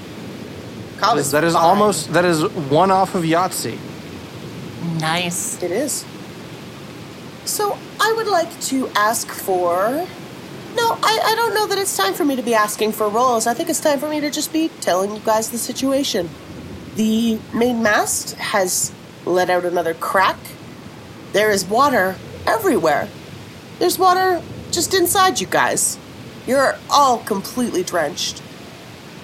Cobb 0.99 1.15
That 1.15 1.19
is 1.19 1.25
is, 1.27 1.31
that 1.31 1.43
is 1.43 1.53
fine. 1.53 1.63
almost 1.63 2.13
that 2.13 2.25
is 2.25 2.43
one 2.69 2.91
off 2.91 3.15
of 3.15 3.23
Yahtzee. 3.23 3.77
Nice. 4.99 5.61
It 5.61 5.71
is. 5.71 6.05
So 7.45 7.77
I 7.99 8.13
would 8.15 8.27
like 8.27 8.59
to 8.61 8.87
ask 8.89 9.27
for. 9.27 10.07
No, 10.75 10.97
I, 11.01 11.19
I 11.25 11.35
don't 11.35 11.53
know 11.55 11.65
that 11.67 11.77
it's 11.79 11.97
time 11.97 12.13
for 12.13 12.23
me 12.23 12.35
to 12.35 12.43
be 12.43 12.53
asking 12.53 12.91
for 12.91 13.09
rolls. 13.09 13.47
I 13.47 13.53
think 13.55 13.69
it's 13.69 13.79
time 13.79 13.99
for 13.99 14.07
me 14.07 14.19
to 14.21 14.29
just 14.29 14.53
be 14.53 14.69
telling 14.81 15.11
you 15.15 15.19
guys 15.25 15.49
the 15.49 15.57
situation. 15.57 16.29
The 16.95 17.39
main 17.53 17.81
mast 17.81 18.35
has 18.35 18.91
let 19.25 19.49
out 19.49 19.65
another 19.65 19.95
crack. 19.95 20.37
There 21.31 21.51
is 21.51 21.65
water 21.65 22.15
everywhere. 22.45 23.07
There's 23.77 23.99
water 23.99 24.41
just 24.71 24.93
inside 24.93 25.39
you 25.39 25.47
guys. 25.47 25.97
You're 26.47 26.77
all 26.89 27.19
completely 27.19 27.83
drenched. 27.83 28.41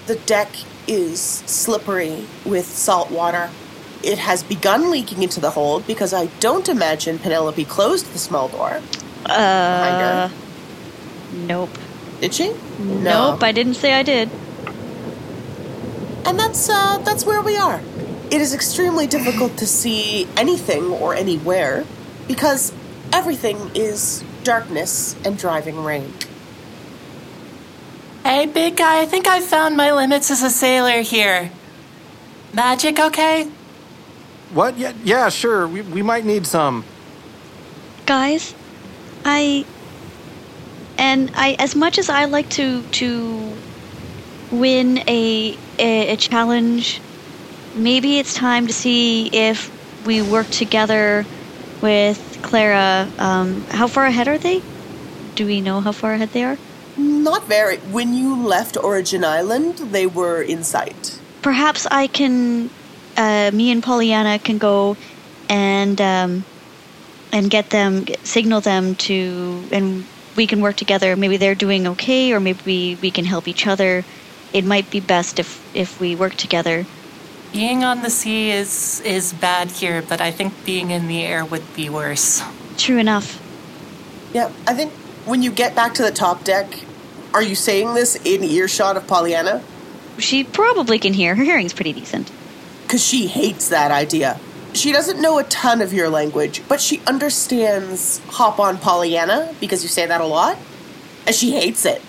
The 0.06 0.16
deck 0.16 0.48
is 0.86 1.20
slippery 1.20 2.26
with 2.44 2.66
salt 2.66 3.10
water. 3.10 3.50
It 4.04 4.18
has 4.18 4.44
begun 4.44 4.90
leaking 4.90 5.22
into 5.22 5.40
the 5.40 5.50
hold 5.50 5.86
because 5.86 6.14
I 6.14 6.26
don't 6.38 6.68
imagine 6.68 7.18
Penelope 7.18 7.64
closed 7.64 8.12
the 8.12 8.18
small 8.18 8.48
door. 8.48 8.80
Uh, 9.24 10.30
nope. 11.32 11.70
Did 12.20 12.32
she? 12.32 12.54
Nope, 12.78 13.42
I 13.42 13.50
didn't 13.50 13.74
say 13.74 13.92
I 13.94 14.02
did. 14.04 14.30
And 16.24 16.38
that's 16.38 16.68
uh, 16.68 16.98
that's 16.98 17.26
where 17.26 17.42
we 17.42 17.56
are. 17.56 17.80
It 18.30 18.40
is 18.40 18.54
extremely 18.54 19.06
difficult 19.06 19.56
to 19.58 19.66
see 19.66 20.28
anything 20.36 20.84
or 20.84 21.14
anywhere 21.14 21.84
because 22.26 22.72
everything 23.12 23.70
is 23.74 24.24
darkness 24.44 25.16
and 25.24 25.38
driving 25.38 25.82
rain. 25.82 26.12
Hey, 28.24 28.46
big 28.46 28.76
guy, 28.76 29.02
I 29.02 29.06
think 29.06 29.28
I 29.28 29.40
found 29.40 29.76
my 29.76 29.92
limits 29.92 30.30
as 30.30 30.42
a 30.42 30.50
sailor 30.50 31.02
here. 31.02 31.50
Magic, 32.52 32.98
okay? 32.98 33.44
What? 34.52 34.76
Yeah, 34.78 34.92
yeah, 35.04 35.28
sure. 35.28 35.68
We, 35.68 35.82
we 35.82 36.02
might 36.02 36.24
need 36.24 36.46
some. 36.46 36.84
Guys, 38.06 38.54
I 39.24 39.64
and 40.98 41.30
I 41.34 41.56
as 41.58 41.74
much 41.74 41.98
as 41.98 42.08
I 42.08 42.24
like 42.26 42.48
to 42.50 42.82
to 42.82 43.52
win 44.50 44.98
a 45.08 45.56
a, 45.78 46.14
a 46.14 46.16
challenge, 46.16 47.00
maybe 47.74 48.18
it's 48.18 48.34
time 48.34 48.66
to 48.68 48.72
see 48.72 49.28
if 49.32 49.70
we 50.06 50.22
work 50.22 50.48
together 50.48 51.26
with 51.82 52.38
Clara. 52.42 53.08
Um, 53.18 53.62
how 53.70 53.86
far 53.86 54.06
ahead 54.06 54.28
are 54.28 54.38
they? 54.38 54.62
Do 55.34 55.46
we 55.46 55.60
know 55.60 55.80
how 55.80 55.92
far 55.92 56.14
ahead 56.14 56.30
they 56.30 56.44
are? 56.44 56.56
Not 56.96 57.44
very. 57.44 57.76
When 57.92 58.14
you 58.14 58.36
left 58.36 58.76
Origin 58.76 59.24
Island, 59.24 59.76
they 59.92 60.06
were 60.06 60.40
in 60.40 60.64
sight. 60.64 61.20
Perhaps 61.42 61.86
I 61.90 62.06
can, 62.06 62.70
uh, 63.16 63.50
me 63.52 63.70
and 63.70 63.82
Pollyanna 63.82 64.38
can 64.38 64.58
go 64.58 64.96
and 65.48 66.00
um, 66.00 66.44
and 67.32 67.50
get 67.50 67.70
them, 67.70 68.06
signal 68.24 68.60
them 68.60 68.94
to, 68.94 69.64
and 69.70 70.04
we 70.36 70.46
can 70.46 70.60
work 70.60 70.76
together. 70.76 71.16
Maybe 71.16 71.36
they're 71.36 71.54
doing 71.54 71.86
okay, 71.88 72.32
or 72.32 72.40
maybe 72.40 72.60
we, 72.64 72.98
we 73.02 73.10
can 73.10 73.24
help 73.24 73.46
each 73.46 73.66
other. 73.66 74.04
It 74.52 74.64
might 74.64 74.90
be 74.90 75.00
best 75.00 75.38
if 75.38 75.60
if 75.74 76.00
we 76.00 76.16
work 76.16 76.34
together. 76.34 76.86
Being 77.56 77.84
on 77.84 78.02
the 78.02 78.10
sea 78.10 78.50
is 78.50 79.00
is 79.00 79.32
bad 79.32 79.70
here, 79.70 80.02
but 80.02 80.20
I 80.20 80.30
think 80.30 80.52
being 80.66 80.90
in 80.90 81.08
the 81.08 81.22
air 81.22 81.42
would 81.42 81.64
be 81.74 81.88
worse. 81.88 82.42
True 82.76 82.98
enough. 82.98 83.40
Yeah, 84.34 84.52
I 84.66 84.74
think 84.74 84.92
when 85.24 85.42
you 85.42 85.50
get 85.50 85.74
back 85.74 85.94
to 85.94 86.02
the 86.02 86.10
top 86.10 86.44
deck, 86.44 86.66
are 87.32 87.42
you 87.42 87.54
saying 87.54 87.94
this 87.94 88.14
in 88.26 88.44
earshot 88.44 88.98
of 88.98 89.06
Pollyanna? 89.06 89.62
She 90.18 90.44
probably 90.44 90.98
can 90.98 91.14
hear. 91.14 91.34
Her 91.34 91.44
hearing's 91.44 91.72
pretty 91.72 91.94
decent. 91.94 92.30
Because 92.82 93.02
she 93.02 93.26
hates 93.26 93.70
that 93.70 93.90
idea. 93.90 94.38
She 94.74 94.92
doesn't 94.92 95.18
know 95.18 95.38
a 95.38 95.44
ton 95.44 95.80
of 95.80 95.94
your 95.94 96.10
language, 96.10 96.60
but 96.68 96.82
she 96.82 97.00
understands 97.06 98.18
hop 98.28 98.60
on 98.60 98.76
Pollyanna 98.76 99.54
because 99.60 99.82
you 99.82 99.88
say 99.88 100.04
that 100.04 100.20
a 100.20 100.26
lot, 100.26 100.58
and 101.26 101.34
she 101.34 101.52
hates 101.52 101.86
it. 101.86 102.02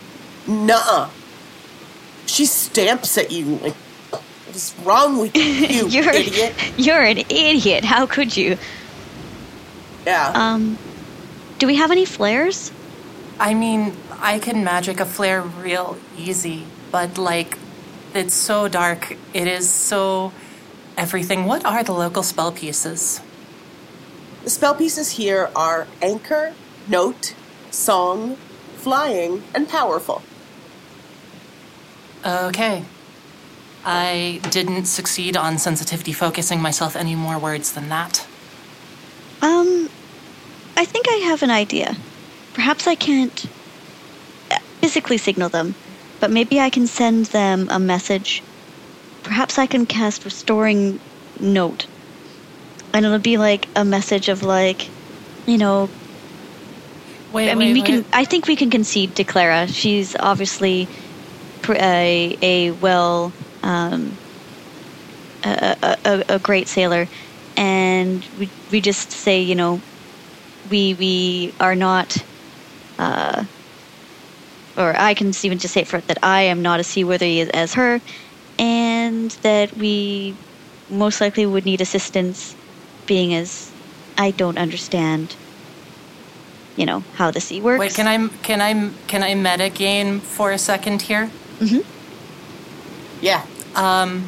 Nuh 0.46 1.08
She 2.26 2.46
stamps 2.46 3.18
at 3.18 3.32
you 3.32 3.46
like, 3.46 3.76
what 3.76 3.87
is 4.56 4.74
wrong 4.84 5.18
with 5.20 5.36
you, 5.36 5.88
you're 5.88 6.10
idiot? 6.10 6.54
you're 6.78 7.02
an 7.02 7.18
idiot. 7.30 7.84
How 7.84 8.06
could 8.06 8.36
you? 8.36 8.58
Yeah. 10.06 10.32
Um, 10.34 10.78
do 11.60 11.68
we 11.68 11.76
have 11.76 11.92
any 11.92 12.06
flares? 12.06 12.72
I 13.40 13.54
mean, 13.54 13.96
I 14.20 14.40
can 14.40 14.64
magic 14.64 15.00
a 15.00 15.06
flare 15.06 15.42
real 15.42 15.98
easy, 16.18 16.66
but 16.92 17.18
like, 17.18 17.58
it's 18.14 18.34
so 18.34 18.68
dark. 18.68 19.16
It 19.34 19.48
is 19.48 19.70
so 19.70 20.32
everything. 20.98 21.46
What 21.46 21.66
are 21.66 21.84
the 21.84 21.94
local 21.94 22.24
spell 22.24 22.52
pieces? 22.52 23.22
the 24.48 24.52
spell 24.52 24.76
pieces 24.76 25.12
here 25.12 25.50
are 25.58 25.88
anchor, 26.02 26.54
note, 26.88 27.34
song, 27.70 28.38
flying, 28.78 29.44
and 29.54 29.68
powerful. 29.68 30.22
Okay. 32.26 32.86
I 33.90 34.42
didn't 34.50 34.84
succeed 34.86 35.38
on 35.38 35.58
sensitivity 35.58 36.12
focusing 36.12 36.62
myself 36.62 36.98
any 36.98 37.16
more 37.16 37.40
words 37.40 37.72
than 37.72 37.88
that. 37.88 38.28
Um, 39.42 39.90
I 40.76 40.84
think 40.84 41.06
I 41.08 41.16
have 41.28 41.42
an 41.42 41.52
idea. 41.52 41.96
Perhaps 42.54 42.86
I 42.86 42.96
can't 42.96 43.46
uh, 44.52 44.60
physically 44.82 45.18
signal 45.18 45.48
them, 45.48 45.74
but 46.20 46.32
maybe 46.32 46.60
I 46.60 46.70
can 46.70 46.86
send 46.86 47.28
them 47.28 47.70
a 47.72 47.80
message. 47.80 48.44
Perhaps 49.24 49.58
I 49.58 49.68
can 49.68 49.86
cast 49.86 50.26
Restoring 50.26 51.00
Note. 51.40 51.88
And 52.92 53.06
it'll 53.06 53.20
be 53.20 53.38
like 53.38 53.70
a 53.74 53.86
message 53.86 54.28
of, 54.28 54.44
like, 54.44 54.90
you 55.46 55.58
know, 55.58 55.90
Wait, 57.32 57.50
I 57.50 57.56
mean, 57.56 57.72
we 57.72 57.82
wait, 57.82 57.88
can. 57.88 58.06
I 58.12 58.26
think 58.26 58.48
we 58.48 58.58
can 58.58 58.70
concede 58.70 59.16
to 59.16 59.24
Clara. 59.24 59.68
She's 59.68 60.14
obviously 60.18 60.90
a 61.70 62.38
a 62.42 62.72
well, 62.72 63.32
um, 63.68 64.18
a, 65.44 65.78
a, 65.84 65.98
a, 66.06 66.36
a 66.36 66.40
great 66.40 66.68
sailor, 66.68 67.08
and 67.56 68.26
we 68.40 68.50
we 68.72 68.82
just 68.82 69.12
say, 69.12 69.42
you 69.42 69.56
know, 69.56 69.82
we 70.72 70.94
we 70.94 71.54
are 71.60 71.76
not, 71.76 72.18
uh, 72.98 73.44
or 74.78 74.96
I 74.98 75.14
can 75.14 75.34
even 75.44 75.60
just 75.60 75.74
say 75.74 75.82
it 75.82 75.88
for 75.88 76.00
that 76.02 76.20
I 76.24 76.44
am 76.44 76.62
not 76.62 76.80
as 76.80 76.88
seaworthy 76.88 77.42
as, 77.42 77.50
as 77.50 77.74
her, 77.76 78.02
and 78.58 79.32
that 79.42 79.76
we 79.78 80.34
most 80.90 81.20
likely 81.20 81.46
would 81.46 81.66
need 81.66 81.82
assistance, 81.82 82.56
being 83.06 83.34
as 83.34 83.70
I 84.18 84.32
don't 84.32 84.58
understand 84.58 85.36
you 86.78 86.86
know 86.86 87.04
how 87.16 87.32
the 87.32 87.42
sea 87.42 87.60
works. 87.60 87.80
Wait, 87.80 87.94
can 87.96 88.08
I 88.08 88.28
can 88.44 88.62
I 88.62 88.92
can 89.08 89.24
I 89.24 89.34
metagame 89.34 90.22
for 90.22 90.52
a 90.52 90.58
second 90.58 91.02
here? 91.02 91.30
Yeah. 93.22 93.46
Um, 93.78 94.26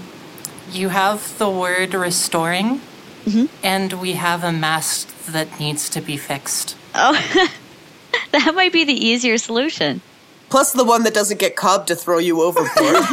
you 0.71 0.89
have 0.89 1.37
the 1.39 1.49
word 1.49 1.93
restoring, 1.93 2.81
Mhm. 3.25 3.49
and 3.63 3.93
we 3.93 4.13
have 4.13 4.43
a 4.43 4.51
mast 4.51 5.07
that 5.33 5.59
needs 5.59 5.89
to 5.89 6.01
be 6.01 6.17
fixed. 6.17 6.75
Oh, 6.95 7.13
that 8.31 8.53
might 8.55 8.71
be 8.71 8.83
the 8.85 8.93
easier 8.93 9.37
solution. 9.37 10.01
Plus 10.49 10.71
the 10.71 10.83
one 10.83 11.03
that 11.03 11.13
doesn't 11.13 11.39
get 11.39 11.55
Cobb 11.55 11.87
to 11.87 11.95
throw 11.95 12.17
you 12.19 12.41
overboard. 12.41 12.95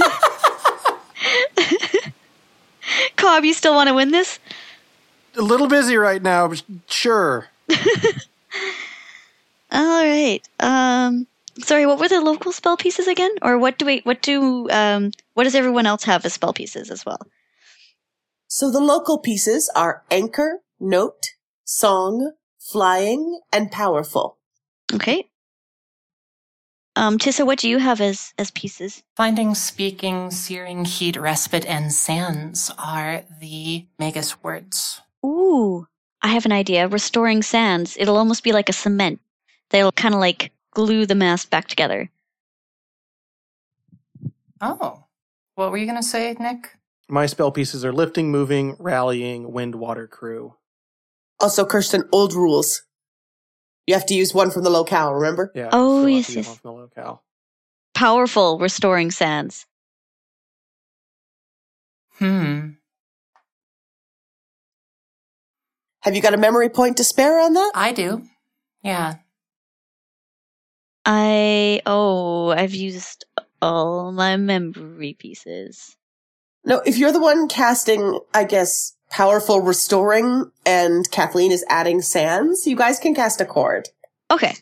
Cobb, 3.17 3.45
you 3.45 3.53
still 3.55 3.75
want 3.75 3.89
to 3.89 3.95
win 3.95 4.11
this? 4.11 4.39
A 5.37 5.43
little 5.43 5.67
busy 5.67 5.97
right 5.97 6.23
now, 6.23 6.49
but 6.49 6.63
sure. 6.89 7.49
All 9.73 10.05
right. 10.05 10.41
Um, 10.61 11.27
sorry, 11.61 11.87
what 11.87 11.99
were 11.99 12.09
the 12.09 12.21
local 12.21 12.53
spell 12.53 12.77
pieces 12.77 13.07
again? 13.09 13.31
Or 13.43 13.59
what 13.59 13.79
do 13.79 13.87
we? 13.87 14.01
What 14.01 14.23
do? 14.23 14.69
Um, 14.71 15.13
what 15.35 15.45
does 15.45 15.55
everyone 15.55 15.87
else 15.87 16.05
have 16.05 16.25
as 16.25 16.35
spell 16.35 16.53
pieces 16.53 16.91
as 16.91 17.05
well? 17.05 17.21
so 18.49 18.71
the 18.71 18.81
local 18.81 19.19
pieces 19.19 19.71
are 19.75 20.05
anchor, 20.11 20.61
note, 20.79 21.27
song, 21.65 22.33
flying, 22.59 23.41
and 23.53 23.71
powerful. 23.71 24.39
Okay. 24.95 25.29
Um, 26.95 27.19
Tissa, 27.19 27.45
what 27.45 27.59
do 27.59 27.69
you 27.69 27.79
have 27.79 28.01
as 28.01 28.33
as 28.39 28.51
pieces? 28.53 29.03
Finding, 29.17 29.55
speaking, 29.55 30.31
searing, 30.31 30.87
heat, 30.87 31.17
respite, 31.21 31.67
and 31.67 31.93
sands 31.93 32.71
are 32.79 33.25
the 33.41 33.87
Magus 33.99 34.43
words. 34.43 35.03
Ooh, 35.25 35.87
I 36.23 36.29
have 36.29 36.47
an 36.47 36.53
idea. 36.53 36.89
Restoring 36.89 37.43
sands. 37.43 37.97
It'll 38.01 38.17
almost 38.17 38.43
be 38.43 38.53
like 38.53 38.71
a 38.71 38.73
cement. 38.73 39.21
They'll 39.71 39.93
kind 39.93 40.15
of 40.15 40.21
like 40.21 40.53
glue 40.77 41.07
the 41.07 41.15
mast 41.15 41.49
back 41.49 41.67
together. 41.69 42.11
Oh, 44.61 45.05
what 45.55 45.71
were 45.71 45.79
you 45.79 45.87
gonna 45.87 46.03
say, 46.03 46.37
Nick? 46.39 46.77
My 47.09 47.25
spell 47.25 47.51
pieces 47.51 47.83
are 47.83 47.95
lifting, 47.95 48.31
moving, 48.31 48.77
rallying, 48.79 49.53
wind, 49.53 49.75
water, 49.77 50.07
crew. 50.07 50.55
Also, 51.41 51.65
Kirsten, 51.65 52.05
old 52.13 52.35
rules. 52.35 52.83
You 53.87 53.95
have 53.95 54.05
to 54.07 54.15
use 54.15 54.35
one 54.35 54.51
from 54.51 54.65
the 54.65 54.71
locale, 54.71 55.15
remember? 55.15 55.51
Yeah. 55.55 55.71
Oh, 55.73 56.05
yes, 56.05 56.29
yes. 56.37 56.47
one 56.47 56.57
from 56.57 56.71
the 56.75 56.83
locale. 56.83 57.23
Powerful 57.95 58.59
restoring 58.59 59.11
sands. 59.11 59.65
Hmm. 62.19 62.73
Have 66.01 66.15
you 66.15 66.21
got 66.21 66.35
a 66.35 66.39
memory 66.39 66.69
point 66.69 66.99
to 66.99 67.05
spare 67.05 67.41
on 67.41 67.55
that? 67.55 67.73
I 67.75 67.93
do. 67.93 68.25
Yeah. 68.83 69.15
I 71.07 71.81
oh, 71.87 72.51
I've 72.51 72.75
used 72.75 73.25
all 73.63 74.13
my 74.13 74.37
memory 74.37 75.15
pieces. 75.19 75.97
No, 76.65 76.83
if 76.85 76.99
you're 76.99 77.13
the 77.13 77.21
one 77.21 77.47
casting, 77.49 78.19
I 78.35 78.43
guess, 78.45 78.95
powerful 79.09 79.61
restoring 79.61 80.51
and 80.67 81.09
Kathleen 81.13 81.53
is 81.53 81.65
adding 81.69 82.03
sands, 82.03 82.67
you 82.67 82.77
guys 82.77 82.99
can 82.99 83.15
cast 83.15 83.41
a 83.41 83.45
chord. 83.45 83.89
Okay. 84.33 84.55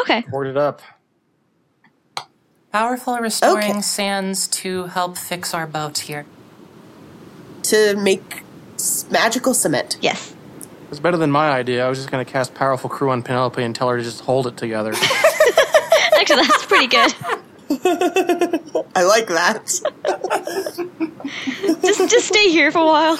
Okay. 0.00 0.24
Board 0.30 0.48
it 0.48 0.56
up. 0.56 0.82
Powerful 2.72 3.18
restoring 3.18 3.70
Okay. 3.70 3.80
sands 3.80 4.48
to 4.48 4.86
help 4.86 5.16
fix 5.16 5.54
our 5.54 5.66
boat 5.66 5.98
here. 6.00 6.26
to 7.62 7.94
make 7.96 8.42
magical 9.10 9.52
cement. 9.54 9.96
Yes. 10.00 10.34
It's 10.90 10.98
better 10.98 11.16
than 11.16 11.30
my 11.30 11.50
idea. 11.50 11.86
I 11.86 11.88
was 11.88 11.98
just 11.98 12.10
going 12.10 12.24
to 12.24 12.30
cast 12.30 12.52
Powerful 12.52 12.90
Crew 12.90 13.10
on 13.10 13.22
Penelope 13.22 13.62
and 13.62 13.74
tell 13.74 13.88
her 13.88 13.96
to 13.96 14.02
just 14.02 14.22
hold 14.22 14.48
it 14.48 14.56
together. 14.56 14.92
Actually, 16.18 16.42
that's 16.42 16.66
pretty 16.66 16.88
good. 16.88 17.14
I 18.96 19.04
like 19.04 19.28
that. 19.28 19.80
Just 21.82 22.10
just 22.10 22.28
stay 22.28 22.50
here 22.50 22.72
for 22.72 22.80
a 22.80 22.84
while. 22.84 23.16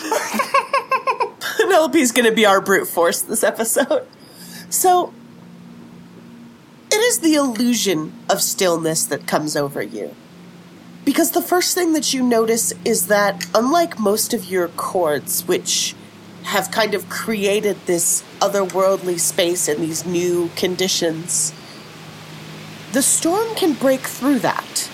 Penelope's 1.57 2.11
going 2.13 2.29
to 2.29 2.35
be 2.35 2.45
our 2.45 2.61
brute 2.61 2.89
force 2.89 3.23
this 3.23 3.45
episode. 3.45 4.07
So, 4.69 5.15
it 6.91 6.97
is 6.97 7.21
the 7.21 7.35
illusion 7.35 8.13
of 8.29 8.43
stillness 8.43 9.07
that 9.07 9.27
comes 9.27 9.57
over 9.57 9.83
you. 9.83 10.15
Because 11.05 11.31
the 11.31 11.43
first 11.43 11.75
thing 11.75 11.93
that 11.93 12.13
you 12.13 12.23
notice 12.23 12.73
is 12.85 13.07
that, 13.07 13.47
unlike 13.55 13.99
most 13.99 14.35
of 14.35 14.47
your 14.47 14.69
chords, 14.69 15.47
which 15.47 15.95
have 16.45 16.71
kind 16.71 16.95
of 16.95 17.09
created 17.09 17.77
this 17.87 18.25
otherworldly 18.41 19.19
space 19.19 19.69
and 19.69 19.83
these 19.83 20.05
new 20.07 20.51
conditions, 20.57 21.53
the 22.93 23.03
storm 23.03 23.55
can 23.55 23.75
break 23.75 24.01
through 24.01 24.41
that. 24.41 24.91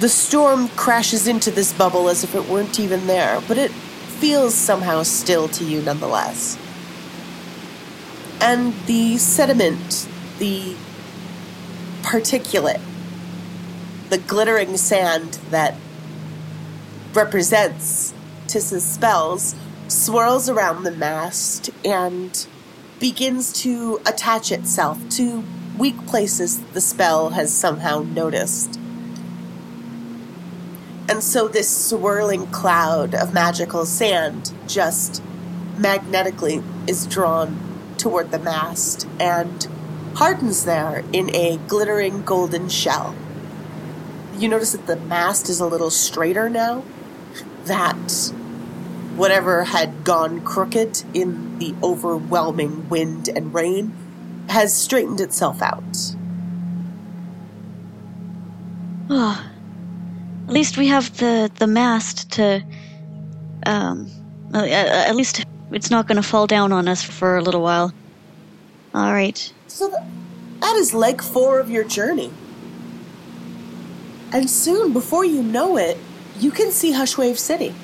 The 0.00 0.08
storm 0.08 0.68
crashes 0.68 1.26
into 1.26 1.50
this 1.50 1.72
bubble 1.72 2.08
as 2.08 2.22
if 2.22 2.34
it 2.34 2.48
weren't 2.48 2.78
even 2.78 3.08
there, 3.08 3.40
but 3.48 3.58
it 3.58 3.72
feels 3.72 4.54
somehow 4.54 5.02
still 5.02 5.48
to 5.48 5.64
you 5.64 5.82
nonetheless. 5.82 6.56
And 8.40 8.74
the 8.86 9.18
sediment, 9.18 10.08
the 10.38 10.76
particulate, 12.02 12.80
the 14.08 14.18
glittering 14.18 14.76
sand 14.76 15.40
that 15.50 15.74
represents 17.12 18.14
Tissa's 18.46 18.84
spells 18.84 19.56
swirls 19.88 20.48
around 20.48 20.84
the 20.84 20.90
mast 20.90 21.70
and 21.84 22.46
begins 23.00 23.52
to 23.52 24.00
attach 24.06 24.52
itself 24.52 24.98
to 25.08 25.42
weak 25.78 26.06
places 26.06 26.60
the 26.72 26.80
spell 26.80 27.30
has 27.30 27.52
somehow 27.52 28.00
noticed. 28.00 28.78
And 31.08 31.22
so 31.22 31.48
this 31.48 31.88
swirling 31.88 32.46
cloud 32.48 33.14
of 33.14 33.32
magical 33.32 33.86
sand 33.86 34.52
just 34.66 35.22
magnetically 35.78 36.62
is 36.86 37.06
drawn 37.06 37.94
toward 37.96 38.30
the 38.30 38.38
mast 38.38 39.08
and 39.18 39.66
hardens 40.14 40.64
there 40.64 41.04
in 41.12 41.34
a 41.34 41.58
glittering 41.66 42.22
golden 42.24 42.68
shell. 42.68 43.14
You 44.36 44.48
notice 44.48 44.72
that 44.72 44.86
the 44.86 44.96
mast 44.96 45.48
is 45.48 45.60
a 45.60 45.66
little 45.66 45.90
straighter 45.90 46.50
now. 46.50 46.84
That 47.64 48.32
whatever 49.18 49.64
had 49.64 50.04
gone 50.04 50.40
crooked 50.42 51.02
in 51.12 51.58
the 51.58 51.74
overwhelming 51.82 52.88
wind 52.88 53.28
and 53.28 53.52
rain 53.52 53.92
has 54.48 54.72
straightened 54.72 55.20
itself 55.20 55.60
out. 55.60 55.82
Oh, 59.10 59.50
at 60.46 60.52
least 60.52 60.78
we 60.78 60.88
have 60.88 61.16
the 61.18 61.50
the 61.58 61.66
mast 61.66 62.32
to. 62.32 62.62
Um, 63.66 64.10
uh, 64.54 64.58
uh, 64.58 64.62
at 64.64 65.14
least 65.14 65.44
it's 65.72 65.90
not 65.90 66.06
going 66.06 66.16
to 66.16 66.22
fall 66.22 66.46
down 66.46 66.72
on 66.72 66.88
us 66.88 67.02
for 67.02 67.36
a 67.36 67.42
little 67.42 67.60
while. 67.60 67.92
All 68.94 69.12
right. 69.12 69.52
So 69.66 69.90
th- 69.90 70.00
that 70.60 70.76
is 70.76 70.94
leg 70.94 71.20
four 71.20 71.60
of 71.60 71.70
your 71.70 71.84
journey. 71.84 72.30
And 74.32 74.48
soon, 74.48 74.92
before 74.92 75.24
you 75.24 75.42
know 75.42 75.76
it, 75.76 75.98
you 76.38 76.50
can 76.50 76.70
see 76.70 76.92
Hushwave 76.92 77.38
City. 77.38 77.74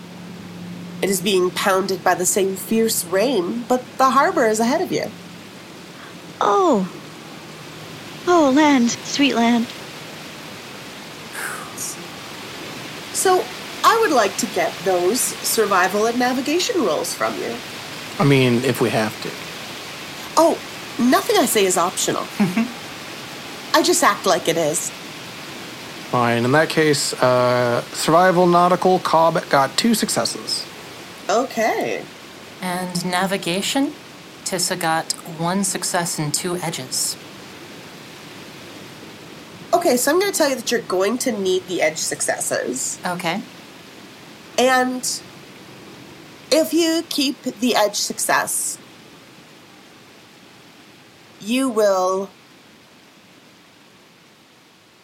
It 1.05 1.11
is 1.11 1.21
being 1.21 1.51
pounded 1.51 2.03
by 2.03 2.15
the 2.15 2.25
same 2.25 2.57
fierce 2.57 3.05
rain, 3.05 3.67
but 3.69 3.85
the 3.99 4.09
harbor 4.09 4.47
is 4.47 4.59
ahead 4.59 4.81
of 4.81 4.91
you. 4.91 5.11
Oh. 6.41 6.91
Oh, 8.27 8.51
land, 8.57 8.93
sweet 8.93 9.35
land. 9.35 9.67
So 13.13 13.45
I 13.85 13.99
would 14.01 14.13
like 14.13 14.35
to 14.39 14.47
get 14.55 14.73
those 14.87 15.21
survival 15.21 16.07
and 16.07 16.19
navigation 16.19 16.83
rolls 16.83 17.13
from 17.13 17.39
you. 17.39 17.55
I 18.19 18.25
mean, 18.25 18.65
if 18.65 18.81
we 18.81 18.89
have 18.89 19.13
to. 19.25 19.31
Oh, 20.39 20.59
nothing 20.99 21.37
I 21.37 21.45
say 21.45 21.67
is 21.67 21.77
optional. 21.77 22.25
I 23.75 23.83
just 23.83 24.03
act 24.03 24.25
like 24.25 24.49
it 24.49 24.57
is. 24.57 24.89
Fine. 26.09 26.47
In 26.47 26.53
that 26.53 26.71
case, 26.71 27.13
uh, 27.23 27.83
Survival 27.93 28.47
Nautical 28.47 29.01
Cobb 29.01 29.47
got 29.51 29.77
two 29.77 29.95
successes. 29.95 30.65
Okay. 31.29 32.05
And 32.61 33.05
navigation, 33.05 33.93
Tissa 34.45 34.79
got 34.79 35.13
one 35.39 35.65
success 35.65 36.19
and 36.19 36.33
two 36.33 36.57
edges. 36.57 37.17
Okay, 39.73 39.97
so 39.97 40.13
I'm 40.13 40.21
going 40.21 40.31
to 40.31 40.39
tell 40.39 40.49
you 40.49 40.57
that 40.57 40.71
you're 40.71 40.81
going 40.83 41.19
to 41.19 41.33
need 41.33 41.67
the 41.67 41.83
edge 41.83 41.99
successes. 41.99 42.99
Okay. 43.05 43.43
And 44.57 45.21
if 46.51 46.73
you 46.73 47.03
keep 47.09 47.43
the 47.43 47.75
edge 47.75 47.97
success, 47.97 48.79
you 51.41 51.69
will 51.69 52.31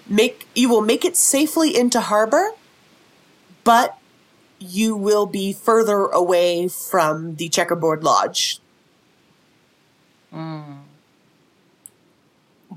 make 0.09 0.47
you 0.55 0.69
will 0.69 0.83
make 0.83 1.05
it 1.05 1.17
safely 1.17 1.77
into 1.77 2.01
harbor, 2.01 2.51
but 3.65 4.00
you 4.61 4.95
will 4.95 5.27
be 5.27 5.53
further 5.53 6.05
away 6.07 6.69
from 6.69 7.37
the 7.37 7.49
checkerboard 7.49 8.05
lodge. 8.05 8.61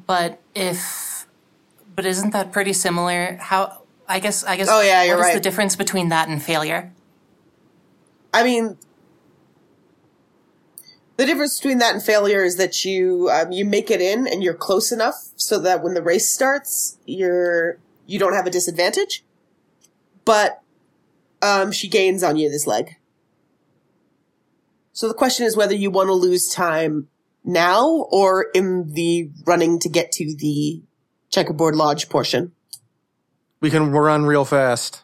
But 0.07 0.41
if, 0.55 1.27
but 1.95 2.05
isn't 2.05 2.31
that 2.31 2.51
pretty 2.51 2.73
similar? 2.73 3.37
How 3.39 3.83
I 4.07 4.19
guess 4.19 4.43
I 4.43 4.57
guess. 4.57 4.67
Oh, 4.69 4.81
yeah, 4.81 5.03
you're 5.03 5.17
what 5.17 5.21
is 5.21 5.27
right. 5.27 5.33
the 5.35 5.39
difference 5.39 5.75
between 5.75 6.09
that 6.09 6.27
and 6.27 6.41
failure? 6.41 6.91
I 8.33 8.43
mean, 8.43 8.77
the 11.17 11.25
difference 11.25 11.59
between 11.59 11.77
that 11.77 11.93
and 11.93 12.03
failure 12.03 12.43
is 12.43 12.57
that 12.57 12.83
you 12.83 13.29
um, 13.31 13.51
you 13.51 13.65
make 13.65 13.91
it 13.91 14.01
in 14.01 14.27
and 14.27 14.43
you're 14.43 14.55
close 14.55 14.91
enough 14.91 15.29
so 15.35 15.59
that 15.59 15.83
when 15.83 15.93
the 15.93 16.01
race 16.01 16.29
starts, 16.29 16.97
you're 17.05 17.77
you 18.07 18.17
don't 18.17 18.33
have 18.33 18.47
a 18.47 18.49
disadvantage. 18.49 19.23
But 20.25 20.62
um, 21.43 21.71
she 21.71 21.89
gains 21.89 22.23
on 22.23 22.37
you 22.37 22.49
this 22.49 22.65
leg. 22.65 22.95
So 24.93 25.07
the 25.07 25.13
question 25.13 25.45
is 25.45 25.57
whether 25.57 25.75
you 25.75 25.91
want 25.91 26.07
to 26.07 26.13
lose 26.13 26.47
time 26.47 27.09
now 27.43 28.07
or 28.09 28.47
in 28.53 28.93
the 28.93 29.29
running 29.45 29.77
to 29.79 29.89
get 29.89 30.11
to 30.13 30.35
the 30.35 30.81
checkerboard 31.29 31.75
lodge 31.75 32.07
portion. 32.09 32.53
We 33.59 33.69
can 33.69 33.91
run 33.91 34.25
real 34.25 34.45
fast. 34.45 35.03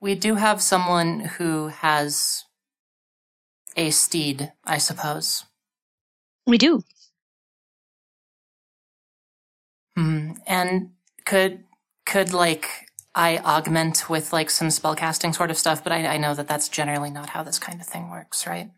We 0.00 0.16
do 0.16 0.34
have 0.34 0.60
someone 0.60 1.20
who 1.20 1.68
has 1.68 2.44
a 3.76 3.90
steed, 3.90 4.52
I 4.64 4.78
suppose. 4.78 5.44
We 6.44 6.58
do. 6.58 6.82
Hmm. 9.96 10.32
And 10.46 10.90
could 11.24 11.64
could 12.04 12.32
like 12.32 12.88
I 13.14 13.38
augment 13.38 14.08
with 14.08 14.32
like 14.32 14.50
some 14.50 14.68
spellcasting 14.68 15.34
sort 15.34 15.50
of 15.50 15.58
stuff, 15.58 15.82
but 15.82 15.92
I, 15.92 16.06
I 16.06 16.16
know 16.16 16.34
that 16.34 16.48
that's 16.48 16.68
generally 16.68 17.10
not 17.10 17.30
how 17.30 17.42
this 17.42 17.58
kind 17.58 17.80
of 17.80 17.86
thing 17.86 18.10
works, 18.10 18.46
right? 18.46 18.70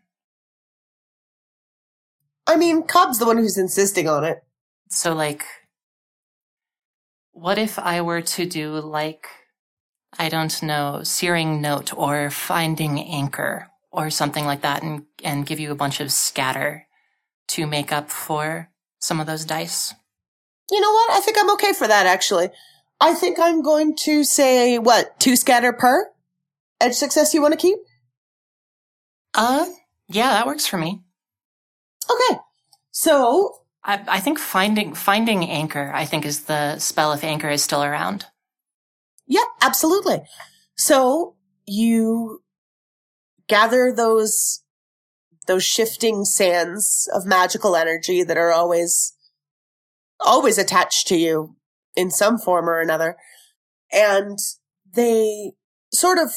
I 2.47 2.57
mean, 2.57 2.83
Cobb's 2.83 3.19
the 3.19 3.25
one 3.25 3.37
who's 3.37 3.57
insisting 3.57 4.07
on 4.07 4.23
it. 4.23 4.43
So 4.89 5.13
like, 5.13 5.45
what 7.31 7.57
if 7.57 7.79
I 7.79 8.01
were 8.01 8.21
to 8.21 8.45
do 8.45 8.73
like 8.73 9.27
I 10.17 10.29
don't 10.29 10.63
know, 10.63 11.01
searing 11.03 11.61
note 11.61 11.93
or 11.93 12.29
finding 12.29 12.99
anchor 12.99 13.69
or 13.91 14.09
something 14.09 14.45
like 14.45 14.61
that 14.61 14.83
and, 14.83 15.05
and 15.23 15.45
give 15.45 15.59
you 15.59 15.71
a 15.71 15.75
bunch 15.75 15.99
of 15.99 16.11
scatter 16.11 16.87
to 17.49 17.67
make 17.67 17.91
up 17.91 18.09
for 18.09 18.69
some 18.99 19.19
of 19.19 19.27
those 19.27 19.45
dice. 19.45 19.93
You 20.71 20.79
know 20.79 20.91
what? 20.91 21.11
I 21.11 21.19
think 21.19 21.37
I'm 21.39 21.51
okay 21.51 21.73
for 21.73 21.87
that, 21.87 22.05
actually. 22.05 22.49
I 22.99 23.13
think 23.13 23.37
I'm 23.39 23.61
going 23.61 23.95
to 23.97 24.23
say, 24.23 24.77
what, 24.79 25.19
two 25.19 25.35
scatter 25.35 25.73
per? 25.73 26.11
Edge 26.79 26.93
success 26.93 27.33
you 27.33 27.41
want 27.41 27.53
to 27.53 27.57
keep? 27.57 27.77
Uh, 29.33 29.65
yeah, 30.07 30.29
that 30.29 30.47
works 30.47 30.65
for 30.65 30.77
me. 30.77 31.01
Okay. 32.09 32.39
So, 32.91 33.59
I, 33.83 34.01
I 34.07 34.19
think 34.19 34.39
finding, 34.39 34.93
finding 34.93 35.49
anchor, 35.49 35.91
I 35.93 36.05
think 36.05 36.25
is 36.25 36.43
the 36.43 36.79
spell 36.79 37.11
if 37.11 37.23
anchor 37.23 37.49
is 37.49 37.63
still 37.63 37.83
around. 37.83 38.25
yeah, 39.27 39.43
absolutely. 39.61 40.21
So, 40.77 41.35
you 41.65 42.43
gather 43.47 43.93
those, 43.93 44.63
those 45.47 45.63
shifting 45.63 46.23
sands 46.23 47.09
of 47.13 47.25
magical 47.25 47.75
energy 47.75 48.23
that 48.23 48.37
are 48.37 48.51
always, 48.51 49.13
always 50.19 50.57
attached 50.57 51.07
to 51.07 51.17
you 51.17 51.55
in 51.95 52.11
some 52.11 52.37
form 52.37 52.69
or 52.69 52.79
another. 52.79 53.17
And 53.91 54.39
they 54.93 55.53
sort 55.91 56.17
of 56.17 56.31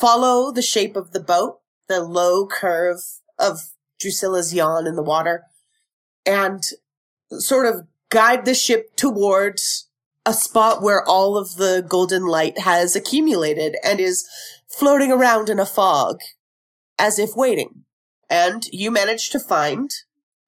follow 0.00 0.52
the 0.52 0.62
shape 0.62 0.96
of 0.96 1.12
the 1.12 1.20
boat, 1.20 1.60
the 1.88 2.00
low 2.00 2.46
curve 2.46 3.00
of 3.38 3.72
Drusilla's 4.00 4.54
yawn 4.54 4.86
in 4.86 4.96
the 4.96 5.02
water, 5.02 5.44
and 6.24 6.62
sort 7.32 7.66
of 7.66 7.86
guide 8.10 8.44
the 8.44 8.54
ship 8.54 8.94
towards 8.96 9.88
a 10.24 10.32
spot 10.32 10.82
where 10.82 11.06
all 11.06 11.36
of 11.36 11.54
the 11.54 11.84
golden 11.88 12.26
light 12.26 12.58
has 12.60 12.96
accumulated 12.96 13.76
and 13.84 14.00
is 14.00 14.28
floating 14.68 15.12
around 15.12 15.48
in 15.48 15.60
a 15.60 15.66
fog 15.66 16.20
as 16.98 17.18
if 17.18 17.30
waiting. 17.36 17.84
And 18.28 18.66
you 18.72 18.90
manage 18.90 19.30
to 19.30 19.38
find 19.38 19.90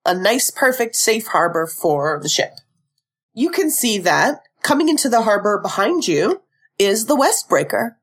a 0.04 0.14
nice, 0.14 0.50
perfect, 0.50 0.96
safe 0.96 1.28
harbor 1.28 1.66
for 1.66 2.18
the 2.20 2.28
ship. 2.28 2.54
You 3.38 3.50
can 3.50 3.70
see 3.70 3.98
that 3.98 4.40
coming 4.64 4.88
into 4.88 5.08
the 5.08 5.22
harbor 5.22 5.60
behind 5.62 6.08
you 6.08 6.42
is 6.76 7.06
the 7.06 7.14
Westbreaker. 7.14 7.94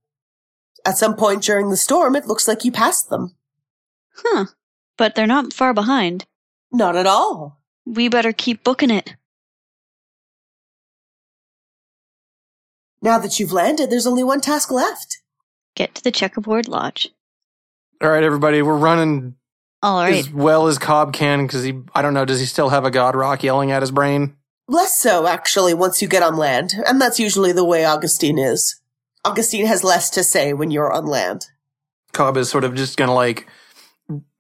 At 0.85 0.97
some 0.97 1.17
point 1.17 1.43
during 1.43 1.69
the 1.69 1.75
storm, 1.75 2.15
it 2.15 2.25
looks 2.25 2.47
like 2.47 2.63
you 2.63 2.71
passed 2.71 3.09
them. 3.09 3.35
Huh. 4.15 4.45
But 4.97 5.13
they're 5.13 5.27
not 5.27 5.51
far 5.51 5.73
behind. 5.73 6.25
Not 6.71 6.95
at 6.95 7.05
all. 7.05 7.59
We 7.85 8.07
better 8.07 8.31
keep 8.31 8.63
booking 8.63 8.89
it. 8.89 9.17
Now 13.01 13.19
that 13.19 13.37
you've 13.37 13.51
landed, 13.51 13.89
there's 13.89 14.07
only 14.07 14.23
one 14.23 14.39
task 14.39 14.71
left. 14.71 15.17
Get 15.75 15.95
to 15.95 16.03
the 16.05 16.11
checkerboard 16.11 16.69
lodge. 16.69 17.09
All 18.01 18.09
right, 18.09 18.23
everybody, 18.23 18.61
we're 18.61 18.77
running 18.77 19.35
All 19.83 19.97
right. 19.97 20.15
as 20.15 20.29
well 20.31 20.67
as 20.67 20.77
Cobb 20.77 21.11
can 21.11 21.45
because 21.45 21.63
he, 21.63 21.81
I 21.93 22.01
don't 22.01 22.13
know, 22.13 22.23
does 22.23 22.39
he 22.39 22.45
still 22.45 22.69
have 22.69 22.85
a 22.85 22.89
God 22.89 23.17
Rock 23.17 23.43
yelling 23.43 23.71
at 23.71 23.81
his 23.81 23.91
brain? 23.91 24.37
Less 24.67 24.99
so, 24.99 25.27
actually, 25.27 25.73
once 25.73 26.01
you 26.01 26.07
get 26.07 26.23
on 26.23 26.37
land, 26.37 26.73
and 26.87 26.99
that's 26.99 27.19
usually 27.19 27.51
the 27.51 27.63
way 27.63 27.85
Augustine 27.85 28.39
is. 28.39 28.79
Augustine 29.23 29.65
has 29.65 29.83
less 29.83 30.09
to 30.11 30.23
say 30.23 30.53
when 30.53 30.71
you're 30.71 30.91
on 30.91 31.05
land. 31.05 31.47
Cobb 32.13 32.37
is 32.37 32.49
sort 32.49 32.63
of 32.63 32.75
just 32.75 32.97
gonna 32.97 33.13
like 33.13 33.47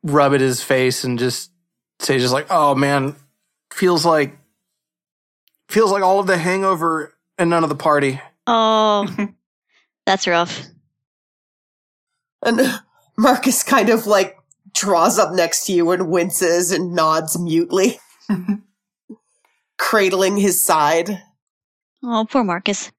rub 0.03 0.33
at 0.33 0.41
his 0.41 0.61
face 0.61 1.03
and 1.03 1.19
just 1.19 1.51
say, 1.99 2.17
just 2.17 2.33
like, 2.33 2.47
oh 2.49 2.75
man, 2.75 3.15
feels 3.71 4.05
like 4.05 4.37
feels 5.69 5.91
like 5.91 6.03
all 6.03 6.19
of 6.19 6.27
the 6.27 6.37
hangover 6.37 7.13
and 7.37 7.49
none 7.49 7.63
of 7.63 7.69
the 7.69 7.75
party. 7.75 8.21
Oh, 8.47 9.07
that's 10.05 10.27
rough. 10.27 10.67
And 12.43 12.61
Marcus 13.17 13.63
kind 13.63 13.89
of 13.89 14.07
like 14.07 14.37
draws 14.73 15.17
up 15.17 15.33
next 15.33 15.65
to 15.65 15.73
you 15.73 15.89
and 15.91 16.09
winces 16.09 16.71
and 16.71 16.93
nods 16.93 17.39
mutely, 17.39 17.99
cradling 19.77 20.37
his 20.37 20.61
side. 20.61 21.21
Oh, 22.03 22.25
poor 22.29 22.43
Marcus. 22.43 22.91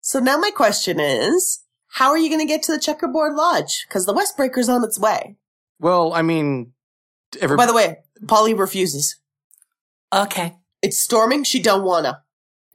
So 0.00 0.18
now 0.18 0.38
my 0.38 0.50
question 0.50 0.98
is, 1.00 1.60
how 1.88 2.10
are 2.10 2.18
you 2.18 2.28
going 2.28 2.40
to 2.40 2.46
get 2.46 2.62
to 2.64 2.72
the 2.72 2.78
checkerboard 2.80 3.34
lodge? 3.34 3.84
Because 3.88 4.06
the 4.06 4.12
Westbreaker's 4.14 4.68
on 4.68 4.84
its 4.84 4.98
way. 4.98 5.36
Well, 5.80 6.12
I 6.12 6.22
mean, 6.22 6.72
every, 7.40 7.56
By 7.56 7.66
the 7.66 7.74
way, 7.74 7.96
Polly 8.26 8.54
refuses. 8.54 9.16
Okay. 10.12 10.56
It's 10.82 10.98
storming. 11.00 11.44
She 11.44 11.60
don't 11.60 11.84
wanna. 11.84 12.22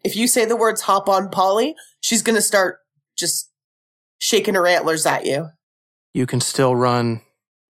If 0.04 0.16
you 0.16 0.28
say 0.28 0.46
the 0.46 0.56
words 0.56 0.82
hop 0.82 1.10
on 1.10 1.30
Polly, 1.30 1.76
she's 2.02 2.22
gonna 2.22 2.42
start 2.42 2.78
just 3.18 3.52
shaking 4.20 4.54
her 4.56 4.68
antlers 4.68 5.06
at 5.06 5.26
you. 5.26 5.50
you 6.14 6.26
can 6.26 6.40
still 6.42 6.76
run. 6.76 7.22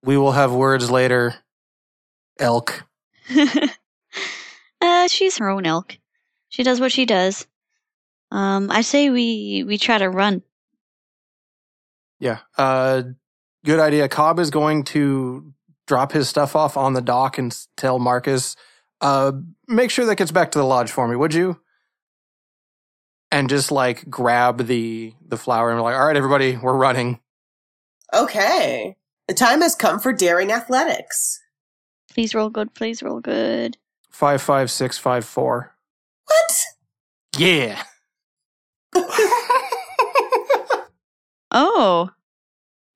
We 0.04 0.17
will 0.17 0.34
have 0.34 0.51
words 0.54 0.91
later. 0.91 1.36
Elk. 2.39 2.84
she's 5.12 5.38
her 5.38 5.50
own 5.50 5.65
elk. 5.65 5.98
She 6.50 6.63
does 6.63 6.80
what 6.80 6.91
she 6.91 7.06
does. 7.06 7.48
Um, 8.32 8.72
I 8.72 8.82
say 8.82 9.10
we 9.10 9.63
we 9.65 9.78
try 9.78 9.98
to 9.98 10.10
run. 10.10 10.41
Yeah. 12.20 12.39
Uh, 12.58 13.04
good 13.63 13.80
idea. 13.80 14.08
Cobb 14.08 14.39
is 14.39 14.50
going 14.50 14.84
to 14.86 15.54
drop 15.88 16.12
his 16.12 16.30
stuff 16.30 16.56
off 16.56 16.78
on 16.78 16.94
the 16.94 17.02
dock 17.02 17.38
and 17.38 17.56
tell 17.78 18.00
Marcus, 18.00 18.56
uh, 19.02 19.32
make 19.68 19.91
sure 19.91 20.06
that 20.06 20.18
gets 20.18 20.32
back 20.32 20.52
to 20.52 20.60
the 20.60 20.65
lodge 20.65 20.91
for 20.91 21.08
me, 21.08 21.15
would 21.15 21.34
you? 21.34 21.60
And 23.32 23.50
just 23.50 23.72
like 23.72 24.10
grab 24.10 24.65
the 24.68 25.13
the 25.28 25.38
flower 25.38 25.70
and 25.70 25.78
we're 25.78 25.84
like, 25.84 25.96
all 25.96 26.08
right, 26.08 26.15
everybody, 26.15 26.58
we're 26.58 26.76
running. 26.76 27.20
Okay. 28.13 28.96
The 29.28 29.34
time 29.34 29.62
has 29.62 29.76
come 29.76 30.00
for 30.00 30.13
daring 30.13 30.52
athletics. 30.52 31.39
Please 32.12 32.34
roll 32.34 32.50
good. 32.50 32.74
Please 32.74 33.04
roll 33.04 33.20
good. 33.20 33.78
Five 34.15 34.41
five 34.41 34.71
six 34.71 34.97
five 34.97 35.25
four. 35.25 35.75
What? 36.25 36.63
Yeah. 37.38 37.84
Oh. 41.58 42.10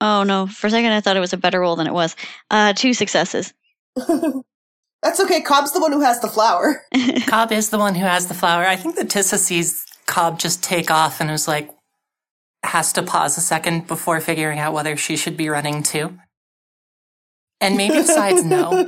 Oh 0.02 0.24
no! 0.24 0.48
For 0.48 0.68
a 0.68 0.70
second, 0.70 0.92
I 0.92 1.00
thought 1.00 1.16
it 1.16 1.22
was 1.22 1.32
a 1.32 1.38
better 1.38 1.62
roll 1.62 1.78
than 1.78 1.88
it 1.88 1.94
was. 1.94 2.14
Uh, 2.52 2.74
two 2.74 2.94
successes. 2.94 3.54
That's 3.96 5.20
okay. 5.22 5.40
Cobb's 5.40 5.72
the 5.72 5.80
one 5.80 5.94
who 5.94 6.02
has 6.02 6.20
the 6.20 6.28
flower. 6.28 6.84
Cobb 7.28 7.54
is 7.54 7.70
the 7.70 7.78
one 7.78 7.96
who 7.96 8.06
has 8.06 8.28
the 8.28 8.34
flower. 8.34 8.66
I 8.66 8.76
think 8.76 8.98
that 8.98 9.08
Tissa 9.08 9.38
sees 9.38 9.86
Cobb 10.08 10.40
just 10.40 10.62
take 10.62 10.92
off 10.92 11.22
and 11.22 11.32
is 11.32 11.48
like, 11.48 11.70
has 12.64 12.92
to 12.94 13.04
pause 13.04 13.38
a 13.38 13.42
second 13.42 13.88
before 13.88 14.20
figuring 14.20 14.60
out 14.60 14.74
whether 14.74 14.98
she 14.98 15.16
should 15.16 15.38
be 15.38 15.48
running 15.48 15.84
too. 15.84 16.18
And 17.62 17.78
maybe 17.78 17.96
decides 17.96 18.44
no. 18.44 18.86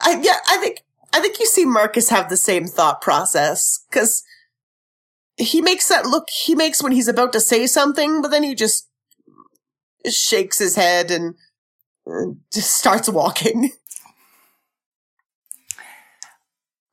I, 0.00 0.20
yeah, 0.22 0.38
I 0.48 0.56
think 0.58 0.82
I 1.12 1.20
think 1.20 1.38
you 1.38 1.46
see 1.46 1.64
Marcus 1.64 2.08
have 2.08 2.28
the 2.28 2.36
same 2.36 2.66
thought 2.66 3.00
process 3.00 3.84
because 3.90 4.22
he 5.36 5.60
makes 5.60 5.88
that 5.88 6.06
look 6.06 6.28
he 6.30 6.54
makes 6.54 6.82
when 6.82 6.92
he's 6.92 7.08
about 7.08 7.32
to 7.32 7.40
say 7.40 7.66
something, 7.66 8.22
but 8.22 8.30
then 8.30 8.42
he 8.42 8.54
just 8.54 8.88
shakes 10.08 10.58
his 10.58 10.76
head 10.76 11.10
and 11.10 11.34
just 12.52 12.76
starts 12.76 13.08
walking. 13.08 13.72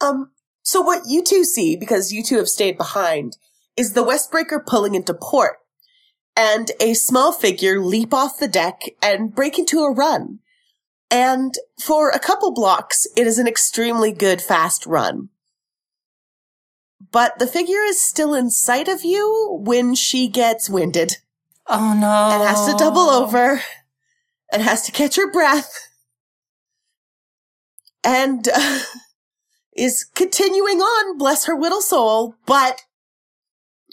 um. 0.01 0.31
So 0.63 0.81
what 0.81 1.03
you 1.07 1.23
two 1.23 1.45
see, 1.45 1.77
because 1.77 2.11
you 2.11 2.21
two 2.21 2.35
have 2.37 2.49
stayed 2.49 2.77
behind, 2.77 3.37
is 3.77 3.93
the 3.93 4.03
Westbreaker 4.03 4.65
pulling 4.65 4.95
into 4.95 5.13
port, 5.13 5.59
and 6.35 6.71
a 6.81 6.93
small 6.93 7.31
figure 7.31 7.79
leap 7.79 8.13
off 8.13 8.37
the 8.37 8.49
deck 8.49 8.81
and 9.01 9.33
break 9.33 9.57
into 9.57 9.79
a 9.79 9.93
run. 9.93 10.39
And 11.09 11.53
for 11.79 12.09
a 12.09 12.19
couple 12.19 12.53
blocks, 12.53 13.07
it 13.15 13.25
is 13.27 13.39
an 13.39 13.47
extremely 13.47 14.11
good 14.11 14.41
fast 14.41 14.85
run. 14.85 15.29
But 17.11 17.39
the 17.39 17.47
figure 17.47 17.81
is 17.83 18.01
still 18.01 18.33
in 18.33 18.49
sight 18.49 18.87
of 18.87 19.05
you 19.05 19.59
when 19.63 19.95
she 19.95 20.27
gets 20.27 20.69
winded 20.69 21.17
Oh 21.67 21.93
no. 21.93 22.29
and 22.33 22.43
has 22.43 22.65
to 22.67 22.77
double 22.77 23.09
over 23.09 23.61
and 24.51 24.61
has 24.61 24.81
to 24.83 24.91
catch 24.91 25.15
her 25.15 25.31
breath 25.31 25.71
and 28.03 28.47
uh, 28.53 28.79
is 29.75 30.05
continuing 30.15 30.79
on, 30.79 31.17
bless 31.17 31.45
her 31.45 31.55
little 31.57 31.81
soul, 31.81 32.35
but 32.45 32.81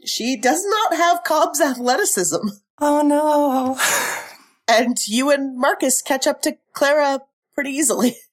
she 0.05 0.37
does 0.37 0.65
not 0.67 0.95
have 0.97 1.25
Cobb's 1.25 1.61
athleticism. 1.61 2.49
Oh 2.81 3.03
no. 3.03 3.79
And 4.69 4.97
you 5.07 5.31
and 5.31 5.57
Marcus 5.57 6.03
catch 6.03 6.27
up 6.27 6.43
to 6.43 6.57
Clara 6.73 7.21
pretty 7.55 7.71
easily. 7.71 8.17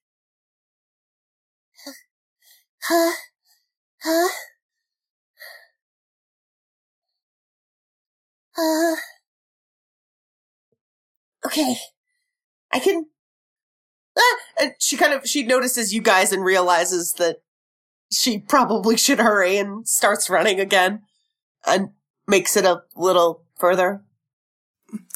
Huh? 2.84 3.11
Huh? 4.03 4.29
Uh. 8.57 8.95
Okay. 11.45 11.75
I 12.73 12.79
can. 12.79 13.07
Ah, 14.17 14.38
and 14.59 14.73
she 14.79 14.97
kind 14.97 15.13
of 15.13 15.27
she 15.27 15.43
notices 15.43 15.93
you 15.93 16.01
guys 16.01 16.32
and 16.32 16.43
realizes 16.43 17.13
that 17.13 17.38
she 18.11 18.39
probably 18.39 18.97
should 18.97 19.19
hurry 19.19 19.57
and 19.57 19.88
starts 19.88 20.29
running 20.29 20.59
again. 20.59 21.03
And 21.67 21.91
makes 22.27 22.57
it 22.57 22.65
a 22.65 22.84
little 22.95 23.43
further. 23.59 24.03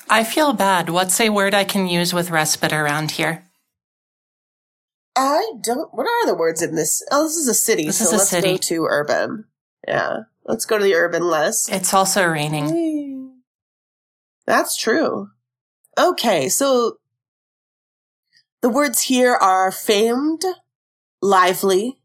I 0.10 0.24
feel 0.24 0.53
bad. 0.53 0.89
What's 0.89 1.20
a 1.20 1.30
word 1.30 1.53
I 1.53 1.64
can 1.64 1.88
use 1.88 2.14
with 2.14 2.30
respite 2.30 2.74
around 2.74 3.12
here? 3.12 3.43
I 5.16 5.53
don't. 5.62 5.93
What 5.93 6.08
are 6.08 6.26
the 6.28 6.36
words 6.36 6.62
in 6.62 6.76
this? 6.76 7.03
Oh, 7.12 7.24
this 7.24 7.36
is 7.38 7.47
a 7.47 7.53
city, 7.53 7.86
This 7.86 7.97
so 7.99 8.06
is 8.06 8.12
a 8.14 8.18
let's 8.18 8.30
city. 8.30 8.51
go 8.51 8.58
to 8.58 8.86
urban. 8.86 9.45
Yeah, 9.88 10.18
let's 10.45 10.66
go 10.66 10.78
to 10.78 10.84
the 10.84 10.95
urban 10.95 11.24
list. 11.24 11.72
It's 11.72 11.93
also 11.93 12.26
raining. 12.26 13.32
That's 14.45 14.76
true. 14.76 15.30
Okay, 15.97 16.49
so 16.49 16.97
the 18.62 18.70
words 18.70 19.03
here 19.03 19.34
are 19.34 19.72
famed, 19.72 20.43
lively, 21.22 21.97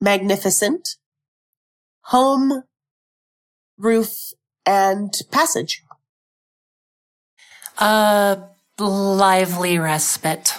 magnificent, 0.00 0.96
home, 2.06 2.64
roof, 3.78 4.32
and 4.66 5.12
passage. 5.30 5.84
Uh, 7.80 8.36
lively 8.78 9.78
respite. 9.78 10.54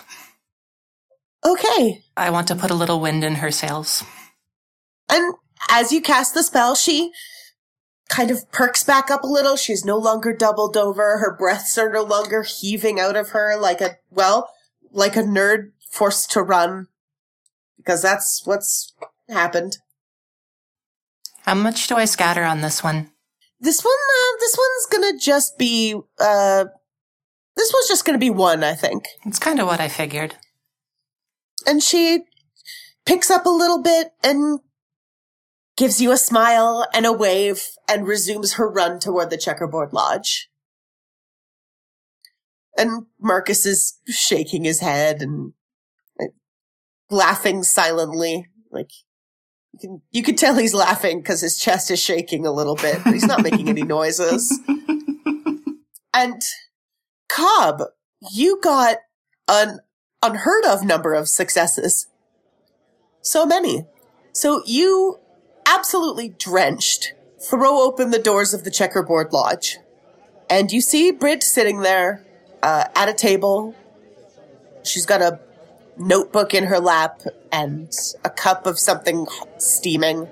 Okay, 1.45 2.03
I 2.17 2.30
want 2.30 2.47
to 2.49 2.55
put 2.55 2.72
a 2.72 2.76
little 2.76 2.99
wind 2.99 3.24
in 3.24 3.36
her 3.36 3.51
sails. 3.51 4.03
and 5.09 5.36
as 5.69 5.91
you 5.91 6.01
cast 6.01 6.34
the 6.34 6.43
spell, 6.43 6.76
she 6.76 7.11
kind 8.09 8.30
of 8.32 8.51
perks 8.51 8.84
back 8.84 9.09
up 9.09 9.24
a 9.24 9.28
little. 9.28 9.55
She's 9.55 9.86
no 9.86 9.97
longer 9.97 10.36
doubled 10.36 10.76
over. 10.76 11.19
Her 11.19 11.36
breaths 11.36 11.78
are 11.78 11.91
no 11.91 12.03
longer 12.03 12.43
heaving 12.43 12.99
out 12.99 13.15
of 13.15 13.30
her 13.30 13.57
like 13.57 13.82
a, 13.82 13.97
well, 14.09 14.49
like 14.91 15.15
a 15.15 15.22
nerd 15.22 15.72
forced 15.89 16.32
to 16.32 16.41
run. 16.41 16.88
Because 17.78 18.01
that's 18.01 18.41
what's 18.45 18.93
happened. 19.30 19.78
How 21.43 21.55
much 21.55 21.88
do 21.88 21.95
I 21.95 22.05
scatter 22.05 22.43
on 22.43 22.61
this 22.61 22.84
one? 22.84 23.11
This 23.59 23.84
one, 23.84 23.93
uh, 23.93 24.38
this 24.39 24.57
one's 24.57 24.86
gonna 24.91 25.19
just 25.19 25.57
be, 25.57 25.95
uh, 26.19 26.65
this 27.62 27.72
was 27.74 27.88
just 27.88 28.05
gonna 28.05 28.18
be 28.18 28.32
one, 28.32 28.64
I 28.64 28.74
think. 28.74 29.05
It's 29.24 29.38
kind 29.38 29.59
of 29.59 29.68
what 29.68 29.80
I 29.80 29.88
figured. 29.88 30.36
And 31.68 31.84
she 31.84 32.22
picks 33.05 33.30
up 33.30 33.45
a 33.45 33.49
little 33.49 33.84
bit 33.84 34.14
and 34.24 34.59
gives 35.78 36.01
you 36.01 36.12
a 36.12 36.18
smile 36.18 36.88
and 36.91 37.05
a 37.05 37.14
wave 37.14 37.62
and 37.88 38.07
resumes 38.07 38.53
her 38.53 38.68
run 38.68 38.99
toward 38.99 39.30
the 39.30 39.38
checkerboard 39.38 39.93
lodge. 39.93 40.49
And 42.76 43.05
Marcus 43.20 43.68
is 43.68 43.99
shaking 44.07 44.64
his 44.64 44.80
head 44.80 45.22
and 45.22 45.53
like, 46.20 46.32
laughing 47.12 47.62
silently. 47.62 48.47
Like, 48.72 48.89
you 49.74 49.80
can, 49.80 50.01
you 50.09 50.24
can 50.24 50.36
tell 50.36 50.55
he's 50.55 50.74
laughing 50.74 51.20
because 51.22 51.41
his 51.41 51.59
chest 51.59 51.91
is 51.91 51.99
shaking 51.99 52.43
a 52.47 52.51
little 52.51 52.76
bit, 52.76 53.03
but 53.03 53.14
he's 53.14 53.28
not 53.28 53.43
making 53.43 53.70
any 53.70 53.84
noises. 53.84 54.59
And 56.12 56.41
Cobb, 57.36 57.84
you 58.32 58.60
got 58.62 58.98
an 59.48 59.80
unheard 60.22 60.66
of 60.66 60.84
number 60.84 61.14
of 61.14 61.28
successes. 61.28 62.08
So 63.22 63.46
many. 63.46 63.86
So 64.34 64.64
you 64.66 65.20
absolutely 65.66 66.30
drenched 66.30 67.14
throw 67.40 67.82
open 67.82 68.12
the 68.12 68.20
doors 68.20 68.54
of 68.54 68.64
the 68.64 68.72
checkerboard 68.72 69.34
lodge. 69.34 69.78
And 70.50 70.72
you 70.72 70.82
see 70.82 71.12
Brit 71.12 71.44
sitting 71.44 71.80
there 71.80 72.26
uh, 72.62 72.86
at 72.96 73.10
a 73.10 73.14
table. 73.14 73.76
She's 74.84 75.06
got 75.06 75.22
a 75.22 75.40
notebook 75.98 76.54
in 76.54 76.66
her 76.66 76.80
lap 76.80 77.22
and 77.52 77.92
a 78.24 78.30
cup 78.30 78.66
of 78.66 78.78
something 78.78 79.26
steaming. 79.58 80.28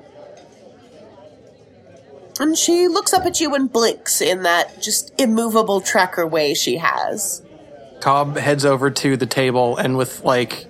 And 2.40 2.58
she 2.58 2.88
looks 2.88 3.14
up 3.14 3.26
at 3.26 3.40
you 3.40 3.54
and 3.54 3.72
blinks 3.72 4.22
in 4.22 4.44
that 4.44 4.82
just 4.82 5.14
immovable 5.20 5.82
tracker 5.82 6.26
way 6.26 6.54
she 6.54 6.78
has. 6.78 7.42
Cobb 8.00 8.38
heads 8.38 8.64
over 8.64 8.90
to 8.90 9.18
the 9.18 9.26
table 9.26 9.76
and 9.76 9.98
with 9.98 10.24
like 10.24 10.68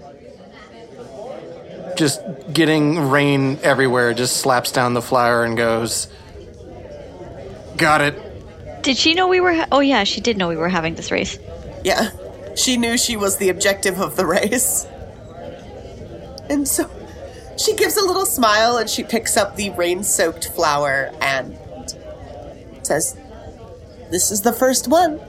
just 1.95 2.21
getting 2.51 3.09
rain 3.09 3.59
everywhere, 3.61 4.13
just 4.13 4.37
slaps 4.37 4.71
down 4.71 4.93
the 4.93 5.01
flower 5.01 5.43
and 5.43 5.55
goes, 5.57 6.07
Got 7.77 8.01
it. 8.01 8.83
Did 8.83 8.97
she 8.97 9.13
know 9.13 9.27
we 9.27 9.39
were? 9.39 9.53
Ha- 9.53 9.67
oh 9.71 9.81
yeah, 9.81 10.03
she 10.05 10.21
did 10.21 10.37
know 10.37 10.47
we 10.47 10.55
were 10.55 10.69
having 10.69 10.95
this 10.95 11.11
race. 11.11 11.37
Yeah, 11.83 12.09
she 12.55 12.77
knew 12.77 12.97
she 12.97 13.15
was 13.15 13.37
the 13.37 13.49
objective 13.49 14.01
of 14.01 14.15
the 14.15 14.25
race. 14.25 14.85
And 16.49 16.67
so 16.67 16.89
she 17.59 17.75
gives 17.75 17.97
a 17.97 18.05
little 18.05 18.25
smile 18.25 18.77
and 18.77 18.89
she 18.89 19.03
picks 19.03 19.35
up 19.35 19.55
the 19.55 19.69
rain 19.71 20.03
soaked 20.03 20.47
flower 20.49 21.11
and 21.21 21.57
says, 22.83 23.17
This 24.09 24.31
is 24.31 24.41
the 24.41 24.53
first 24.53 24.87
one. 24.87 25.19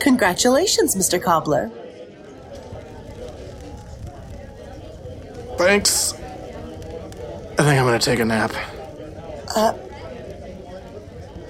Congratulations, 0.00 0.96
Mr. 0.96 1.22
Cobbler. 1.22 1.70
Thanks. 5.58 6.14
I 6.14 7.62
think 7.62 7.78
I'm 7.78 7.84
gonna 7.84 7.98
take 7.98 8.18
a 8.18 8.24
nap. 8.24 8.52
Uh, 9.54 9.76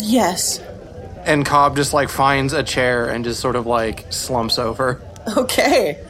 yes. 0.01 0.61
And 1.25 1.47
Cobb 1.47 1.77
just 1.77 1.93
like 1.93 2.09
finds 2.09 2.53
a 2.53 2.63
chair 2.63 3.09
and 3.09 3.25
just 3.25 3.41
sort 3.41 3.57
of 3.57 3.67
like 3.67 4.07
slumps 4.13 4.59
over. 4.59 5.01
Okay. 5.37 6.03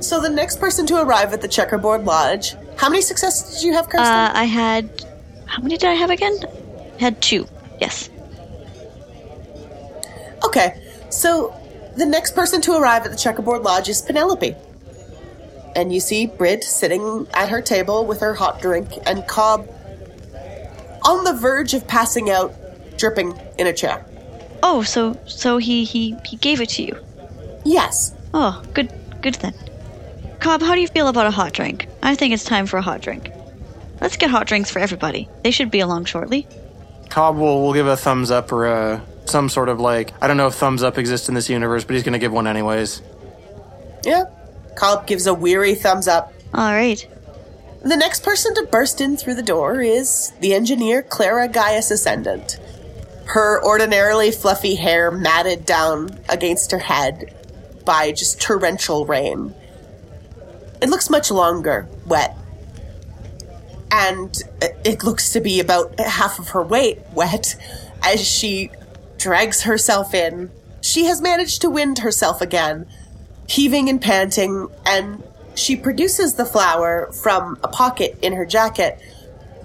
So 0.00 0.20
the 0.20 0.28
next 0.28 0.60
person 0.60 0.86
to 0.86 1.02
arrive 1.02 1.32
at 1.32 1.40
the 1.40 1.48
checkerboard 1.48 2.04
lodge. 2.04 2.54
How 2.76 2.88
many 2.88 3.02
successes 3.02 3.54
did 3.54 3.62
you 3.62 3.72
have, 3.74 3.88
Kirsten? 3.88 4.06
Uh, 4.06 4.32
I 4.34 4.44
had. 4.44 5.04
How 5.46 5.62
many 5.62 5.76
did 5.76 5.88
I 5.88 5.94
have 5.94 6.10
again? 6.10 6.36
Had 6.98 7.20
two. 7.20 7.46
Yes. 7.80 8.10
Okay, 10.44 10.80
so 11.10 11.54
the 11.96 12.06
next 12.06 12.34
person 12.34 12.60
to 12.62 12.76
arrive 12.76 13.04
at 13.04 13.10
the 13.10 13.16
checkerboard 13.16 13.62
lodge 13.62 13.88
is 13.88 14.02
Penelope. 14.02 14.54
And 15.74 15.92
you 15.92 16.00
see 16.00 16.26
Brid 16.26 16.62
sitting 16.64 17.26
at 17.32 17.48
her 17.48 17.62
table 17.62 18.04
with 18.06 18.20
her 18.20 18.34
hot 18.34 18.60
drink 18.60 18.90
and 19.06 19.26
Cobb 19.26 19.68
on 21.04 21.24
the 21.24 21.32
verge 21.32 21.74
of 21.74 21.86
passing 21.88 22.30
out, 22.30 22.54
dripping 22.98 23.38
in 23.58 23.66
a 23.66 23.72
chair. 23.72 24.04
Oh, 24.62 24.82
so 24.82 25.18
so 25.26 25.58
he 25.58 25.84
he 25.84 26.16
he 26.26 26.36
gave 26.36 26.60
it 26.60 26.68
to 26.70 26.82
you. 26.82 26.96
Yes. 27.64 28.14
Oh, 28.34 28.62
good 28.74 28.92
good 29.20 29.34
then. 29.36 29.54
Cobb, 30.42 30.60
how 30.60 30.74
do 30.74 30.80
you 30.80 30.88
feel 30.88 31.06
about 31.06 31.28
a 31.28 31.30
hot 31.30 31.52
drink? 31.52 31.86
I 32.02 32.16
think 32.16 32.34
it's 32.34 32.42
time 32.42 32.66
for 32.66 32.76
a 32.76 32.82
hot 32.82 33.00
drink. 33.00 33.30
Let's 34.00 34.16
get 34.16 34.28
hot 34.28 34.48
drinks 34.48 34.72
for 34.72 34.80
everybody. 34.80 35.28
They 35.44 35.52
should 35.52 35.70
be 35.70 35.78
along 35.78 36.06
shortly. 36.06 36.48
Cobb 37.10 37.36
will, 37.36 37.62
will 37.62 37.72
give 37.72 37.86
a 37.86 37.96
thumbs 37.96 38.32
up 38.32 38.50
or 38.50 38.66
uh 38.66 39.00
some 39.24 39.48
sort 39.48 39.68
of 39.68 39.78
like 39.78 40.12
I 40.20 40.26
don't 40.26 40.36
know 40.36 40.48
if 40.48 40.54
thumbs 40.54 40.82
up 40.82 40.98
exists 40.98 41.28
in 41.28 41.36
this 41.36 41.48
universe, 41.48 41.84
but 41.84 41.94
he's 41.94 42.02
gonna 42.02 42.18
give 42.18 42.32
one 42.32 42.48
anyways. 42.48 43.02
Yeah. 44.04 44.24
Cobb 44.74 45.06
gives 45.06 45.28
a 45.28 45.34
weary 45.34 45.76
thumbs 45.76 46.08
up. 46.08 46.32
All 46.52 46.72
right. 46.72 47.06
The 47.82 47.96
next 47.96 48.24
person 48.24 48.52
to 48.56 48.66
burst 48.66 49.00
in 49.00 49.16
through 49.16 49.36
the 49.36 49.44
door 49.44 49.80
is 49.80 50.32
the 50.40 50.54
engineer 50.54 51.04
Clara 51.04 51.46
Gaius 51.46 51.92
Ascendant. 51.92 52.58
Her 53.26 53.64
ordinarily 53.64 54.32
fluffy 54.32 54.74
hair 54.74 55.12
matted 55.12 55.64
down 55.64 56.18
against 56.28 56.72
her 56.72 56.80
head 56.80 57.32
by 57.84 58.10
just 58.10 58.40
torrential 58.40 59.06
rain. 59.06 59.54
It 60.82 60.88
looks 60.88 61.08
much 61.08 61.30
longer, 61.30 61.88
wet. 62.06 62.36
And 63.92 64.36
it 64.84 65.04
looks 65.04 65.30
to 65.32 65.40
be 65.40 65.60
about 65.60 65.98
half 66.00 66.40
of 66.40 66.48
her 66.50 66.62
weight 66.62 66.98
wet 67.14 67.54
as 68.02 68.26
she 68.26 68.70
drags 69.16 69.62
herself 69.62 70.12
in. 70.12 70.50
She 70.80 71.04
has 71.04 71.22
managed 71.22 71.60
to 71.62 71.70
wind 71.70 72.00
herself 72.00 72.40
again, 72.40 72.88
heaving 73.46 73.88
and 73.88 74.02
panting, 74.02 74.68
and 74.84 75.22
she 75.54 75.76
produces 75.76 76.34
the 76.34 76.44
flower 76.44 77.12
from 77.12 77.58
a 77.62 77.68
pocket 77.68 78.18
in 78.20 78.32
her 78.32 78.44
jacket, 78.44 78.98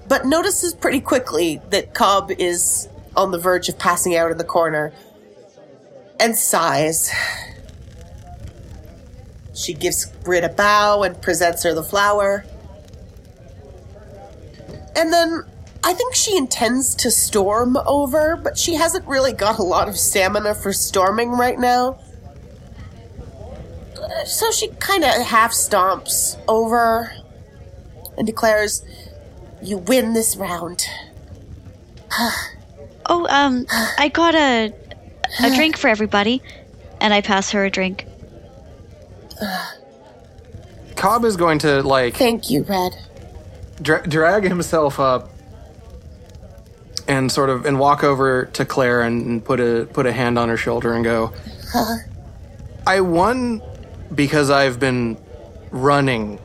but 0.08 0.26
notices 0.26 0.76
pretty 0.76 1.02
quickly 1.02 1.60
that 1.72 1.96
Cobb 1.96 2.30
is 2.30 2.88
on 3.16 3.32
the 3.32 3.40
verge 3.40 3.70
of 3.70 3.80
passing 3.80 4.16
out 4.16 4.30
in 4.30 4.38
the 4.38 4.44
corner 4.44 4.94
and 6.20 6.38
sighs. 6.38 7.12
She 9.68 9.74
gives 9.74 10.06
Brit 10.06 10.46
a 10.46 10.50
bow 10.50 11.04
and 11.04 11.22
presents 11.22 11.64
her 11.64 11.74
the 11.74 11.84
flower. 11.84 12.46
And 14.96 15.12
then 15.12 15.44
I 15.84 15.92
think 15.92 16.16
she 16.16 16.38
intends 16.38 16.96
to 16.96 17.12
storm 17.12 17.76
over, 17.86 18.38
but 18.38 18.58
she 18.58 18.76
hasn't 18.76 19.06
really 19.06 19.34
got 19.34 19.60
a 19.60 19.64
lot 19.64 19.90
of 19.90 19.98
stamina 19.98 20.56
for 20.56 20.72
storming 20.72 21.32
right 21.32 21.60
now. 21.60 22.00
So 24.26 24.52
she 24.52 24.70
kind 24.70 25.04
of 25.04 25.12
half 25.24 25.52
stomps 25.52 26.40
over 26.48 27.12
and 28.18 28.26
declares, 28.26 28.86
You 29.62 29.80
win 29.80 30.14
this 30.14 30.38
round. 30.38 30.86
Oh, 33.10 33.26
um, 33.30 33.66
I 33.98 34.10
got 34.10 34.36
a 34.36 34.74
a 35.42 35.50
drink 35.56 35.78
for 35.78 35.88
everybody, 35.88 36.42
and 37.00 37.14
I 37.14 37.22
pass 37.22 37.52
her 37.52 37.64
a 37.64 37.70
drink. 37.70 38.07
Cobb 40.96 41.26
is 41.26 41.38
going 41.38 41.60
to 41.60 41.84
like 41.84 42.16
Thank 42.16 42.50
you, 42.50 42.64
Red. 42.64 42.94
dra- 43.82 44.08
drag 44.08 44.44
himself 44.44 45.00
up 45.00 45.30
and 47.08 47.32
sort 47.32 47.50
of 47.50 47.66
and 47.66 47.80
walk 47.80 48.04
over 48.04 48.46
to 48.48 48.66
Claire 48.66 49.02
and, 49.02 49.26
and 49.26 49.46
put 49.46 49.60
a 49.60 49.88
put 49.94 50.06
a 50.06 50.12
hand 50.12 50.38
on 50.40 50.50
her 50.50 50.58
shoulder 50.58 50.94
and 50.94 51.04
go. 51.04 51.34
I 52.86 53.02
won 53.02 53.62
because 54.14 54.50
I've 54.50 54.80
been 54.80 55.18
running 55.72 56.40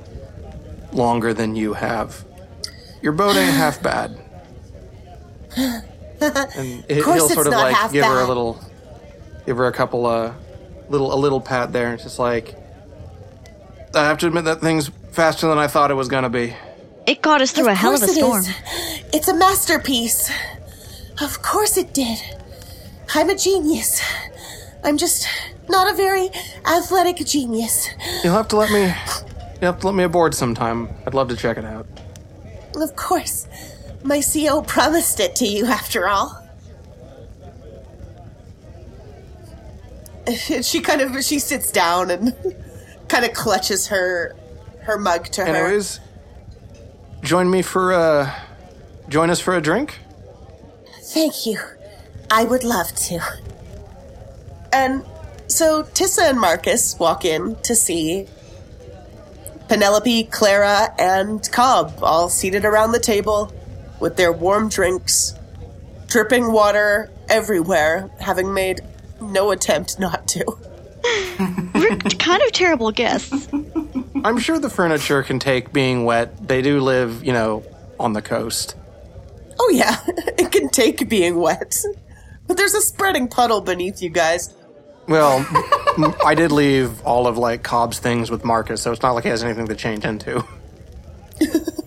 longer 0.93 1.33
than 1.33 1.57
you 1.57 1.73
have. 1.75 2.25
Your 3.01 3.13
boat 3.13 3.37
ain't 3.37 3.55
half 3.55 3.83
bad. 3.83 4.19
And 6.21 7.03
course 7.03 7.17
he'll 7.17 7.29
sort 7.31 7.47
of 7.49 7.53
like 7.55 7.93
give 7.93 8.05
her 8.05 8.21
a 8.21 8.27
little, 8.29 8.61
give 9.45 9.57
her 9.57 9.67
a 9.67 9.73
couple 9.73 10.07
uh, 10.07 10.33
little 10.89 11.13
a 11.13 11.17
little 11.17 11.41
pat 11.41 11.73
there, 11.73 11.89
and 11.91 12.01
just 12.01 12.19
like, 12.21 12.55
I 13.95 14.05
have 14.05 14.19
to 14.19 14.27
admit 14.27 14.45
that 14.45 14.61
thing's 14.61 14.91
faster 15.13 15.47
than 15.49 15.59
I 15.59 15.67
thought 15.67 15.91
it 15.91 15.95
was 15.95 16.09
gonna 16.09 16.31
be. 16.31 16.55
It 17.07 17.21
got 17.21 17.43
us 17.43 17.53
through 17.53 17.69
a 17.69 17.75
hell 17.75 17.95
of 17.95 18.03
a 18.03 18.07
course 18.07 18.17
it 18.17 18.21
storm. 18.21 18.41
is. 18.41 18.55
It's 19.13 19.29
a 19.29 19.35
masterpiece. 19.35 20.31
Of 21.21 21.43
course 21.43 21.77
it 21.77 21.93
did. 21.93 22.19
I'm 23.15 23.29
a 23.29 23.35
genius. 23.37 24.01
I'm 24.85 24.97
just 24.97 25.29
not 25.69 25.93
a 25.93 25.95
very 25.97 26.31
athletic 26.65 27.17
genius. 27.27 27.89
You'll 28.25 28.35
have 28.35 28.49
to 28.49 28.57
let 28.57 28.71
me, 28.71 28.81
you'll 29.61 29.73
have 29.73 29.81
to 29.81 29.87
let 29.87 29.95
me 29.95 30.05
aboard 30.05 30.35
sometime. 30.35 30.89
I'd 31.07 31.15
love 31.15 31.29
to 31.29 31.37
check 31.37 31.59
it 31.59 31.65
out. 31.65 31.87
Of 32.77 32.97
course. 32.97 33.47
My 34.03 34.21
CO 34.23 34.63
promised 34.63 35.21
it 35.21 35.37
to 35.37 35.47
you 35.47 35.67
after 35.67 36.09
all. 36.09 36.39
She 40.63 40.81
kind 40.81 41.01
of 41.01 41.23
she 41.25 41.41
sits 41.41 41.73
down 41.73 42.09
and 42.09 42.33
kind 43.13 43.27
of 43.27 43.35
clutches 43.35 43.89
her 43.89 44.35
her 44.81 44.99
mug 44.99 45.27
to 45.27 45.45
her. 45.45 45.55
Anyways, 45.55 46.01
join 47.23 47.51
me 47.51 47.61
for 47.61 47.93
uh, 47.93 48.33
join 49.09 49.29
us 49.29 49.39
for 49.39 49.55
a 49.55 49.61
drink. 49.61 50.01
Thank 51.03 51.45
you. 51.45 51.61
I 52.31 52.45
would 52.45 52.65
love 52.65 52.95
to. 52.95 53.21
And 54.73 55.05
so 55.47 55.83
Tissa 55.83 56.31
and 56.31 56.41
Marcus 56.41 56.99
walk 56.99 57.27
in 57.27 57.57
to 57.57 57.77
see 57.77 58.27
Penelope, 59.69 60.25
Clara, 60.25 60.95
and 60.99 61.47
Cobb 61.53 61.99
all 62.03 62.31
seated 62.31 62.65
around 62.65 62.93
the 62.93 62.99
table 62.99 63.53
with 64.01 64.17
their 64.17 64.33
warm 64.33 64.71
drinks, 64.71 65.35
dripping 66.07 66.51
water 66.51 67.11
everywhere, 67.29 68.11
having 68.21 68.55
made 68.55 68.81
no 69.21 69.51
attempt 69.51 70.01
not 70.01 70.27
to. 70.29 71.69
We're 72.05 72.11
kind 72.19 72.43
of 72.43 72.53
terrible 72.53 72.91
guests. 72.91 73.49
I'm 74.25 74.39
sure 74.39 74.59
the 74.59 74.71
furniture 74.71 75.23
can 75.23 75.39
take 75.39 75.73
being 75.73 76.05
wet. 76.05 76.49
They 76.49 76.63
do 76.63 76.81
live, 76.81 77.25
you 77.25 77.33
know, 77.33 77.65
on 77.99 78.13
the 78.13 78.23
coast. 78.23 78.77
Oh, 79.59 79.71
yeah, 79.71 79.97
it 80.39 80.51
can 80.51 80.69
take 80.69 81.09
being 81.09 81.37
wet. 81.37 81.77
But 82.47 82.57
there's 82.57 82.75
a 82.75 82.81
spreading 82.81 83.29
puddle 83.29 83.61
beneath 83.61 84.03
you 84.03 84.11
guys. 84.11 84.55
Well, 85.07 85.47
I 86.25 86.35
did 86.35 86.53
leave 86.53 87.01
all 87.03 87.27
of 87.27 87.39
like 87.39 87.63
Cobb's 87.63 87.99
things 87.99 88.31
with 88.31 88.45
Marcus, 88.45 88.83
so 88.83 88.93
it's 88.93 89.03
not 89.03 89.13
like 89.13 89.25
he 89.25 89.31
has 89.31 89.45
anything 89.45 89.67
to 89.67 89.75
change 89.75 90.05
into. 90.05 90.45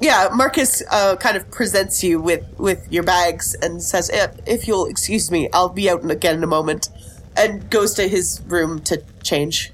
Yeah, 0.00 0.30
Marcus 0.32 0.82
uh, 0.90 1.16
kind 1.16 1.36
of 1.36 1.50
presents 1.50 2.02
you 2.02 2.20
with, 2.20 2.42
with 2.58 2.90
your 2.90 3.02
bags 3.02 3.54
and 3.54 3.82
says, 3.82 4.08
"Eh, 4.08 4.28
"If 4.46 4.66
you'll 4.66 4.86
excuse 4.86 5.30
me, 5.30 5.50
I'll 5.52 5.68
be 5.68 5.90
out 5.90 6.10
again 6.10 6.36
in 6.36 6.42
a 6.42 6.46
moment," 6.46 6.88
and 7.36 7.68
goes 7.70 7.94
to 7.94 8.08
his 8.08 8.42
room 8.46 8.80
to 8.80 9.02
change. 9.22 9.72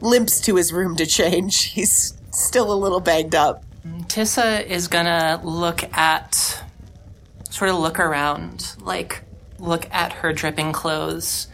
Limps 0.00 0.40
to 0.42 0.56
his 0.56 0.72
room 0.72 0.96
to 0.96 1.06
change. 1.06 1.64
He's 1.72 2.14
still 2.30 2.72
a 2.72 2.76
little 2.76 3.00
banged 3.00 3.34
up. 3.34 3.64
Tissa 4.06 4.64
is 4.66 4.88
gonna 4.88 5.40
look 5.44 5.84
at, 5.96 6.62
sort 7.50 7.70
of 7.70 7.76
look 7.76 7.98
around, 7.98 8.74
like 8.80 9.22
look 9.58 9.86
at 9.92 10.12
her 10.14 10.32
dripping 10.32 10.72
clothes, 10.72 11.48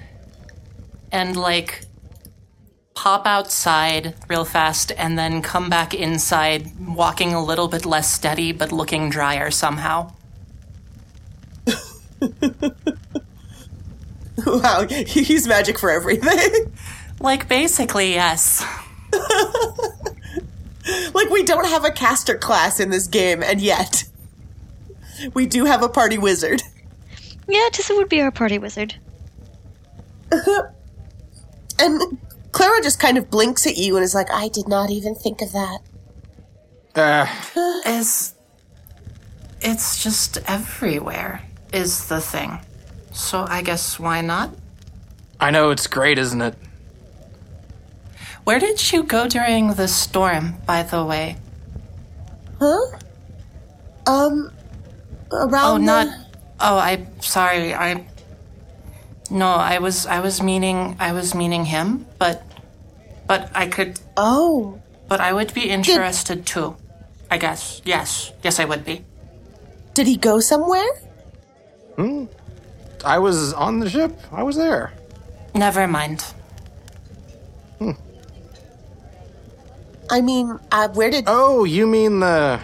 and 1.10 1.36
like 1.36 1.86
pop 2.94 3.26
outside 3.26 4.14
real 4.28 4.44
fast 4.44 4.92
and 4.96 5.18
then 5.18 5.42
come 5.42 5.70
back 5.70 5.94
inside, 5.94 6.70
walking 6.86 7.32
a 7.32 7.42
little 7.42 7.66
bit 7.66 7.86
less 7.86 8.12
steady 8.12 8.52
but 8.52 8.70
looking 8.72 9.10
drier 9.10 9.50
somehow. 9.50 10.12
Wow, 14.46 14.86
he's 14.88 15.46
magic 15.46 15.78
for 15.78 15.90
everything. 15.90 16.72
Like 17.20 17.48
basically, 17.48 18.12
yes. 18.14 18.64
like 21.14 21.28
we 21.30 21.42
don't 21.42 21.66
have 21.66 21.84
a 21.84 21.90
caster 21.90 22.36
class 22.38 22.80
in 22.80 22.90
this 22.90 23.06
game, 23.06 23.42
and 23.42 23.60
yet 23.60 24.04
we 25.34 25.46
do 25.46 25.64
have 25.64 25.82
a 25.82 25.88
party 25.88 26.18
wizard. 26.18 26.62
Yeah, 27.48 27.68
Tissa 27.72 27.96
would 27.96 28.08
be 28.08 28.20
our 28.20 28.30
party 28.30 28.58
wizard. 28.58 28.94
And 31.80 32.18
Clara 32.52 32.82
just 32.82 33.00
kind 33.00 33.16
of 33.16 33.30
blinks 33.30 33.66
at 33.66 33.78
you 33.78 33.96
and 33.96 34.04
is 34.04 34.14
like, 34.14 34.30
"I 34.30 34.48
did 34.48 34.68
not 34.68 34.90
even 34.90 35.14
think 35.14 35.40
of 35.40 35.52
that." 35.52 35.78
Uh, 36.94 37.26
Is 37.86 38.34
it's 39.62 40.02
just 40.02 40.38
everywhere 40.46 41.42
is 41.72 42.08
the 42.08 42.20
thing. 42.20 42.60
So 43.12 43.44
I 43.48 43.62
guess 43.62 43.98
why 43.98 44.20
not? 44.20 44.50
I 45.40 45.50
know 45.50 45.70
it's 45.70 45.86
great, 45.86 46.18
isn't 46.18 46.40
it? 46.40 46.54
Where 48.44 48.58
did 48.58 48.92
you 48.92 49.02
go 49.02 49.28
during 49.28 49.74
the 49.74 49.88
storm, 49.88 50.56
by 50.66 50.82
the 50.82 51.04
way? 51.04 51.36
Huh? 52.58 52.98
Um, 54.06 54.52
around. 55.32 55.54
Oh, 55.64 55.78
the- 55.78 55.84
not. 55.84 56.06
Oh, 56.60 56.76
I. 56.78 57.06
Sorry. 57.20 57.74
I. 57.74 58.04
No, 59.30 59.48
I 59.48 59.78
was. 59.78 60.06
I 60.06 60.20
was 60.20 60.42
meaning. 60.42 60.96
I 60.98 61.12
was 61.12 61.34
meaning 61.34 61.64
him, 61.66 62.06
but. 62.18 62.42
But 63.26 63.50
I 63.54 63.66
could. 63.68 64.00
Oh, 64.16 64.80
But 65.08 65.20
I 65.20 65.32
would 65.32 65.54
be 65.54 65.70
interested 65.70 66.44
too. 66.46 66.76
I 67.30 67.38
guess. 67.38 67.80
Yes. 67.84 68.32
Yes, 68.42 68.58
I 68.58 68.64
would 68.64 68.84
be. 68.84 69.04
did 69.94 70.06
he 70.06 70.16
go 70.16 70.40
somewhere? 70.40 70.86
I 73.04 73.18
was 73.18 73.52
on 73.52 73.80
the 73.80 73.88
ship. 73.88 74.12
I 74.32 74.42
was 74.42 74.56
there. 74.56 74.92
Never 75.54 75.86
mind. 75.88 76.24
I 80.10 80.20
mean, 80.20 80.58
uh, 80.72 80.88
where 80.88 81.10
did? 81.10 81.24
Oh, 81.28 81.64
you 81.64 81.86
mean 81.86 82.20
the? 82.20 82.60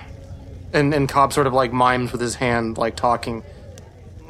And 0.72 0.92
and 0.92 1.08
Cobb 1.08 1.32
sort 1.32 1.46
of 1.46 1.52
like 1.52 1.72
mimes 1.72 2.10
with 2.12 2.20
his 2.20 2.34
hand, 2.34 2.76
like 2.76 2.96
talking. 2.96 3.44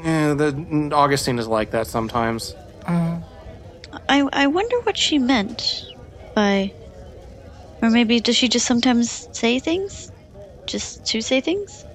Yeah, 0.03 0.35
the 0.35 0.91
Augustine 0.93 1.39
is 1.39 1.47
like 1.47 1.71
that 1.71 1.87
sometimes. 1.87 2.53
I 2.87 4.27
I 4.31 4.47
wonder 4.47 4.79
what 4.81 4.97
she 4.97 5.17
meant 5.17 5.87
by, 6.35 6.71
or 7.81 7.89
maybe 7.89 8.19
does 8.19 8.35
she 8.35 8.47
just 8.47 8.67
sometimes 8.67 9.27
say 9.31 9.57
things, 9.57 10.11
just 10.67 11.05
to 11.07 11.21
say 11.21 11.41
things? 11.41 11.85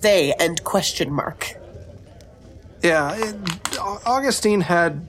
They 0.00 0.32
and 0.34 0.62
question 0.62 1.12
mark. 1.12 1.56
Yeah, 2.86 3.16
it, 3.16 3.36
Augustine 4.06 4.60
had 4.60 5.08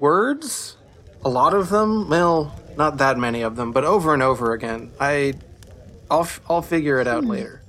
words. 0.00 0.78
A 1.22 1.28
lot 1.28 1.52
of 1.52 1.68
them. 1.68 2.08
Well, 2.08 2.58
not 2.78 2.96
that 2.98 3.18
many 3.18 3.42
of 3.42 3.54
them, 3.56 3.70
but 3.70 3.84
over 3.84 4.14
and 4.14 4.22
over 4.22 4.54
again. 4.54 4.92
I, 4.98 5.34
I'll 6.10 6.22
f- 6.22 6.40
I'll 6.48 6.62
figure 6.62 7.00
it 7.00 7.06
out 7.06 7.24
later. 7.26 7.62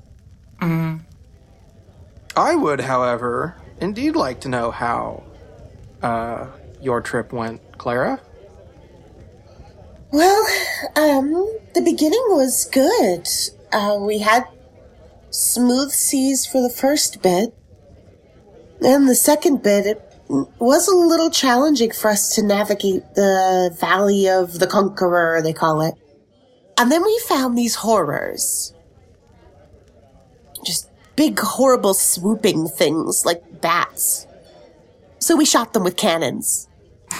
I 2.36 2.56
would, 2.56 2.80
however, 2.80 3.58
indeed 3.82 4.16
like 4.16 4.40
to 4.42 4.50
know 4.50 4.72
how 4.72 5.24
uh, 6.02 6.48
your 6.82 7.02
trip 7.02 7.34
went, 7.34 7.60
Clara. 7.78 8.22
Well, 10.12 10.48
um, 10.96 11.34
the 11.76 11.82
beginning 11.82 12.24
was 12.30 12.64
good. 12.72 13.28
Uh, 13.74 13.98
we 14.00 14.20
had 14.20 14.46
smooth 15.32 15.92
seas 15.92 16.46
for 16.46 16.62
the 16.62 16.70
first 16.70 17.22
bit. 17.22 17.54
And 18.84 19.08
the 19.08 19.16
second 19.16 19.64
bit, 19.64 19.86
it 19.86 20.02
was 20.60 20.88
a 20.88 20.96
little 20.96 21.30
challenging 21.30 21.92
for 21.92 22.10
us 22.12 22.36
to 22.36 22.44
navigate 22.44 23.04
the 23.16 23.76
Valley 23.80 24.28
of 24.28 24.60
the 24.60 24.68
Conqueror, 24.68 25.42
they 25.42 25.54
call 25.54 25.82
it. 25.82 25.94
And 26.78 26.92
then 26.92 27.04
we 27.04 27.20
found 27.28 27.58
these 27.58 27.76
horrors. 27.76 28.74
Just 30.66 30.90
big, 31.16 31.40
horrible, 31.40 31.94
swooping 31.94 32.68
things 32.68 33.26
like 33.26 33.62
bats. 33.62 34.28
So 35.20 35.36
we 35.38 35.46
shot 35.46 35.74
them 35.74 35.84
with 35.84 35.98
cannons. 35.98 36.68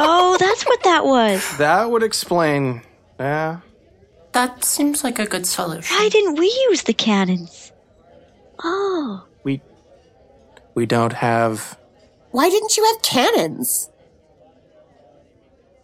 Oh, 0.00 0.36
that's 0.38 0.64
what 0.64 0.84
that 0.84 1.04
was. 1.04 1.58
That 1.58 1.90
would 1.90 2.04
explain. 2.04 2.82
Yeah. 3.18 3.58
That 4.30 4.62
seems 4.62 5.02
like 5.02 5.18
a 5.18 5.26
good 5.26 5.44
solution. 5.44 5.96
Why 5.96 6.08
didn't 6.08 6.38
we 6.38 6.46
use 6.70 6.82
the 6.82 6.92
cannons? 6.94 7.72
Oh, 8.62 9.24
we 10.78 10.82
we 10.82 10.86
don't 10.86 11.12
have 11.12 11.76
Why 12.30 12.48
didn't 12.48 12.76
you 12.76 12.84
have 12.84 13.02
cannons? 13.02 13.90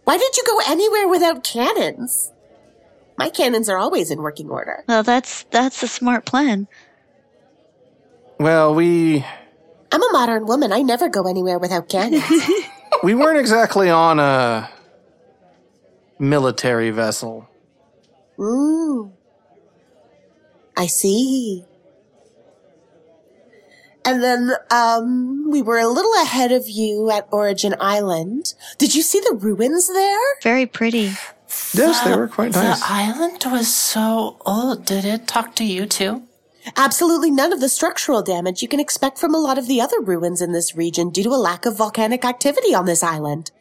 Why 0.05 0.17
did 0.17 0.37
you 0.37 0.43
go 0.47 0.71
anywhere 0.71 1.09
without 1.09 1.43
cannons? 1.43 2.31
My 3.17 3.29
cannons 3.29 3.67
are 3.67 3.77
always 3.77 4.09
in 4.09 4.21
working 4.21 4.49
order. 4.49 4.85
well, 4.87 5.03
that's 5.03 5.43
that's 5.51 5.83
a 5.83 5.89
smart 5.89 6.25
plan. 6.25 6.69
Well, 8.39 8.73
we 8.73 9.25
I'm 9.91 10.01
a 10.01 10.11
modern 10.13 10.45
woman. 10.45 10.71
I 10.71 10.81
never 10.81 11.09
go 11.09 11.27
anywhere 11.27 11.59
without 11.59 11.89
cannons. 11.89 12.23
we 13.03 13.15
weren't 13.15 13.39
exactly 13.39 13.89
on 13.89 14.17
a 14.19 14.69
military 16.19 16.91
vessel. 16.91 17.49
Ooh. 18.39 19.11
I 20.77 20.87
see. 20.87 21.65
And 24.05 24.21
then 24.21 24.51
um, 24.69 25.49
we 25.49 25.61
were 25.61 25.79
a 25.79 25.87
little 25.87 26.13
ahead 26.21 26.51
of 26.51 26.69
you 26.69 27.09
at 27.09 27.27
Origin 27.31 27.75
Island. 27.79 28.53
Did 28.77 28.93
you 28.93 29.01
see 29.01 29.19
the 29.19 29.35
ruins 29.35 29.91
there? 29.91 30.19
Very 30.43 30.67
pretty. 30.67 31.13
Yes, 31.73 32.03
they 32.03 32.15
were 32.15 32.27
quite 32.27 32.53
nice. 32.53 32.79
The 32.79 32.85
island 32.87 33.43
was 33.47 33.73
so 33.73 34.37
old. 34.45 34.85
Did 34.85 35.05
it 35.05 35.27
talk 35.27 35.55
to 35.55 35.63
you 35.63 35.85
too? 35.85 36.23
Absolutely 36.75 37.31
none 37.31 37.53
of 37.53 37.61
the 37.61 37.69
structural 37.69 38.21
damage 38.21 38.61
you 38.61 38.67
can 38.67 38.79
expect 38.79 39.17
from 39.17 39.33
a 39.35 39.39
lot 39.39 39.57
of 39.57 39.67
the 39.67 39.81
other 39.81 39.99
ruins 39.99 40.41
in 40.41 40.51
this 40.51 40.75
region 40.75 41.09
due 41.09 41.23
to 41.23 41.29
a 41.29 41.37
lack 41.37 41.65
of 41.65 41.77
volcanic 41.77 42.25
activity 42.25 42.73
on 42.73 42.85
this 42.85 43.03
island. 43.03 43.51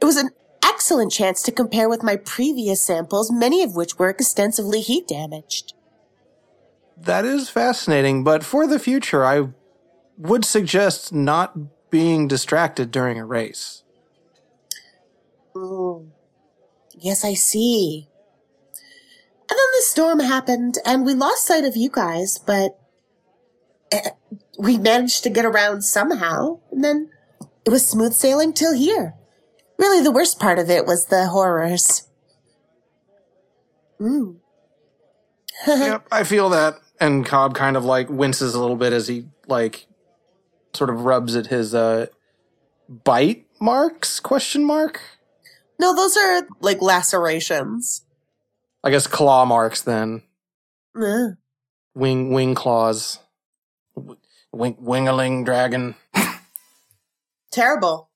It 0.00 0.04
was 0.04 0.16
an 0.16 0.30
excellent 0.64 1.12
chance 1.12 1.42
to 1.42 1.52
compare 1.52 1.88
with 1.88 2.02
my 2.02 2.16
previous 2.16 2.82
samples, 2.82 3.30
many 3.30 3.62
of 3.62 3.74
which 3.74 3.98
were 3.98 4.08
extensively 4.08 4.80
heat 4.80 5.08
damaged. 5.08 5.74
That 7.00 7.24
is 7.24 7.48
fascinating, 7.48 8.24
but 8.24 8.44
for 8.44 8.66
the 8.66 8.78
future, 8.78 9.24
I 9.24 9.48
would 10.18 10.44
suggest 10.44 11.12
not 11.14 11.90
being 11.90 12.28
distracted 12.28 12.90
during 12.90 13.18
a 13.18 13.24
race. 13.24 13.82
Yes, 16.98 17.24
I 17.24 17.32
see. 17.34 18.08
And 19.50 19.58
then 19.58 19.70
the 19.72 19.82
storm 19.82 20.20
happened, 20.20 20.76
and 20.84 21.06
we 21.06 21.14
lost 21.14 21.46
sight 21.46 21.64
of 21.64 21.76
you 21.76 21.88
guys, 21.90 22.38
but 22.38 22.78
eh, 23.90 24.10
we 24.58 24.76
managed 24.76 25.22
to 25.24 25.30
get 25.30 25.46
around 25.46 25.82
somehow, 25.82 26.60
and 26.70 26.84
then 26.84 27.10
it 27.64 27.70
was 27.70 27.88
smooth 27.88 28.12
sailing 28.12 28.52
till 28.52 28.74
here. 28.74 29.14
Really, 29.78 30.02
the 30.02 30.12
worst 30.12 30.38
part 30.38 30.58
of 30.58 30.68
it 30.68 30.84
was 30.84 31.06
the 31.06 31.28
horrors. 31.28 32.06
Mm. 33.98 34.36
yep, 35.66 36.06
I 36.12 36.24
feel 36.24 36.50
that. 36.50 36.74
And 37.00 37.24
Cobb 37.24 37.54
kind 37.54 37.76
of 37.76 37.84
like 37.84 38.08
winces 38.10 38.54
a 38.54 38.60
little 38.60 38.76
bit 38.76 38.92
as 38.92 39.08
he 39.08 39.24
like 39.48 39.86
sort 40.74 40.90
of 40.90 41.04
rubs 41.04 41.34
at 41.34 41.46
his 41.46 41.74
uh 41.74 42.06
bite 42.88 43.46
marks 43.60 44.20
question 44.20 44.64
mark. 44.64 45.00
No, 45.78 45.96
those 45.96 46.16
are 46.16 46.46
like 46.60 46.82
lacerations. 46.82 48.02
I 48.84 48.90
guess 48.90 49.06
claw 49.06 49.44
marks 49.44 49.80
then. 49.82 50.22
Uh, 50.94 51.30
Wing 51.94 52.32
wing 52.32 52.54
claws. 52.54 53.18
Wing 54.52 54.76
wingaling 54.76 55.44
dragon. 55.44 55.94
terrible. 57.50 58.10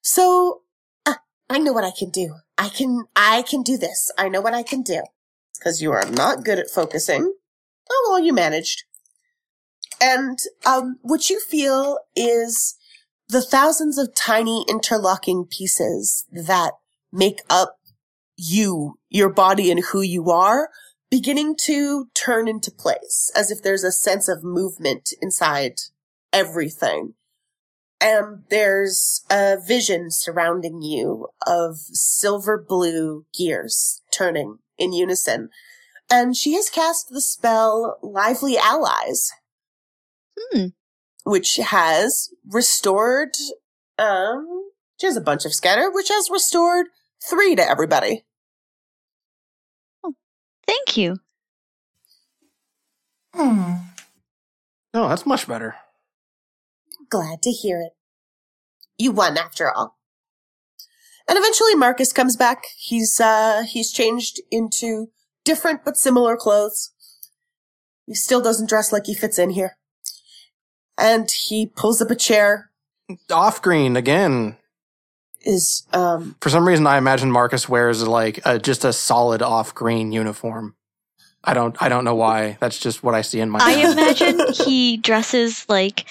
So, 0.00 0.62
uh, 1.04 1.14
I 1.50 1.58
know 1.58 1.72
what 1.72 1.84
I 1.84 1.90
can 1.90 2.10
do. 2.10 2.36
I 2.56 2.68
can, 2.68 3.04
I 3.14 3.42
can 3.42 3.62
do 3.62 3.76
this. 3.76 4.10
I 4.16 4.28
know 4.28 4.40
what 4.40 4.54
I 4.54 4.62
can 4.62 4.82
do. 4.82 5.02
Because 5.58 5.82
you 5.82 5.92
are 5.92 6.08
not 6.10 6.44
good 6.44 6.58
at 6.58 6.70
focusing. 6.70 7.34
Oh, 7.90 8.08
well, 8.10 8.20
you 8.20 8.32
managed. 8.32 8.84
And, 10.00 10.38
um, 10.64 10.98
what 11.02 11.28
you 11.28 11.40
feel 11.40 11.98
is 12.14 12.76
the 13.28 13.42
thousands 13.42 13.98
of 13.98 14.14
tiny 14.14 14.64
interlocking 14.68 15.44
pieces 15.44 16.24
that 16.30 16.72
make 17.12 17.40
up 17.50 17.78
you, 18.36 18.98
your 19.08 19.28
body 19.28 19.70
and 19.70 19.80
who 19.92 20.00
you 20.00 20.30
are 20.30 20.70
beginning 21.10 21.56
to 21.56 22.06
turn 22.14 22.48
into 22.48 22.70
place 22.70 23.32
as 23.34 23.50
if 23.50 23.62
there's 23.62 23.84
a 23.84 23.92
sense 23.92 24.28
of 24.28 24.44
movement 24.44 25.10
inside 25.20 25.74
everything. 26.32 27.14
And 28.00 28.44
there's 28.48 29.24
a 29.28 29.56
vision 29.58 30.10
surrounding 30.10 30.82
you 30.82 31.28
of 31.46 31.78
silver 31.78 32.64
blue 32.66 33.24
gears 33.36 34.02
turning 34.12 34.58
in 34.78 34.92
unison. 34.92 35.50
And 36.10 36.36
she 36.36 36.54
has 36.54 36.70
cast 36.70 37.08
the 37.10 37.20
spell 37.20 37.98
Lively 38.02 38.56
Allies, 38.56 39.30
Hmm. 40.52 40.66
which 41.24 41.56
has 41.56 42.30
restored, 42.46 43.36
um, 43.98 44.70
she 44.98 45.06
has 45.06 45.16
a 45.16 45.20
bunch 45.20 45.44
of 45.44 45.52
scatter, 45.54 45.90
which 45.90 46.08
has 46.08 46.30
restored 46.30 46.86
three 47.22 47.54
to 47.56 47.62
everybody. 47.68 48.24
Thank 50.66 50.96
you. 50.96 51.16
Hmm. 53.34 53.74
No, 54.94 55.08
that's 55.08 55.26
much 55.26 55.46
better. 55.46 55.76
Glad 57.10 57.42
to 57.42 57.50
hear 57.50 57.80
it. 57.80 57.92
You 58.98 59.12
won 59.12 59.36
after 59.38 59.70
all. 59.70 59.97
And 61.28 61.36
eventually 61.38 61.74
Marcus 61.74 62.12
comes 62.12 62.36
back. 62.36 62.64
He's, 62.76 63.20
uh, 63.20 63.62
he's 63.68 63.92
changed 63.92 64.40
into 64.50 65.08
different 65.44 65.84
but 65.84 65.96
similar 65.96 66.36
clothes. 66.36 66.92
He 68.06 68.14
still 68.14 68.40
doesn't 68.40 68.68
dress 68.68 68.92
like 68.92 69.06
he 69.06 69.14
fits 69.14 69.38
in 69.38 69.50
here. 69.50 69.76
And 70.96 71.28
he 71.30 71.66
pulls 71.66 72.00
up 72.02 72.10
a 72.10 72.16
chair, 72.16 72.70
Off 73.30 73.62
green 73.62 73.96
again. 73.96 74.56
is, 75.42 75.86
um, 75.92 76.36
For 76.40 76.48
some 76.48 76.66
reason, 76.66 76.86
I 76.86 76.96
imagine 76.98 77.30
Marcus 77.30 77.68
wears 77.68 78.06
like 78.06 78.40
a, 78.44 78.58
just 78.58 78.84
a 78.84 78.92
solid 78.92 79.40
off 79.42 79.74
green 79.74 80.10
uniform. 80.12 80.74
I 81.44 81.54
don't. 81.54 81.80
I 81.80 81.88
don't 81.88 82.04
know 82.04 82.16
why. 82.16 82.58
That's 82.60 82.78
just 82.80 83.04
what 83.04 83.14
I 83.14 83.22
see 83.22 83.38
in 83.38 83.48
my. 83.48 83.60
I 83.60 83.70
head. 83.70 83.92
imagine 83.92 84.40
he 84.54 84.96
dresses 84.96 85.64
like 85.68 86.04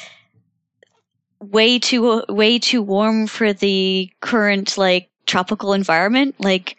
way 1.40 1.80
too 1.80 2.24
way 2.30 2.60
too 2.60 2.82
warm 2.82 3.28
for 3.28 3.54
the 3.54 4.10
current 4.22 4.78
like 4.78 5.10
tropical 5.26 5.74
environment, 5.74 6.36
like 6.40 6.78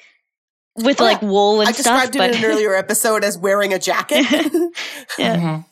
with 0.77 1.01
Oh, 1.01 1.05
like 1.05 1.23
yeah. 1.23 1.29
wool 1.29 1.61
and 1.61 1.69
I 1.69 1.73
stuff. 1.73 1.85
described 2.03 2.17
it 2.17 2.19
But 2.19 2.31
in 2.31 2.37
an 2.37 2.45
earlier 2.51 2.75
episode 2.75 3.25
as 3.25 3.37
wearing 3.39 3.73
a 3.73 3.79
jacket. 3.79 4.25
Yeah. 5.19 5.37
Mhm. 5.37 5.65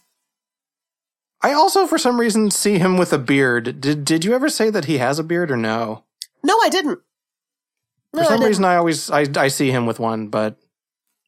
I 1.43 1.53
also, 1.53 1.87
for 1.87 1.99
some 1.99 2.19
reason, 2.19 2.51
see 2.51 2.79
him 2.79 2.97
with 2.97 3.13
a 3.13 3.19
beard. 3.19 3.81
Did 3.81 4.05
Did 4.05 4.25
you 4.25 4.35
ever 4.35 4.49
say 4.49 4.71
that 4.71 4.87
he 4.87 4.99
has 4.99 5.19
a 5.19 5.23
beard 5.25 5.51
or 5.51 5.57
no? 5.57 6.03
no, 6.43 6.59
I 6.63 6.69
didn't. 6.69 7.01
No, 8.13 8.21
For 8.23 8.25
I 8.25 8.29
some 8.29 8.37
didn't. 8.39 8.49
reason, 8.49 8.65
I 8.65 8.77
always 8.77 9.11
I, 9.11 9.27
I 9.37 9.49
see 9.49 9.71
him 9.71 9.87
with 9.87 9.99
one, 10.01 10.29
but 10.29 10.57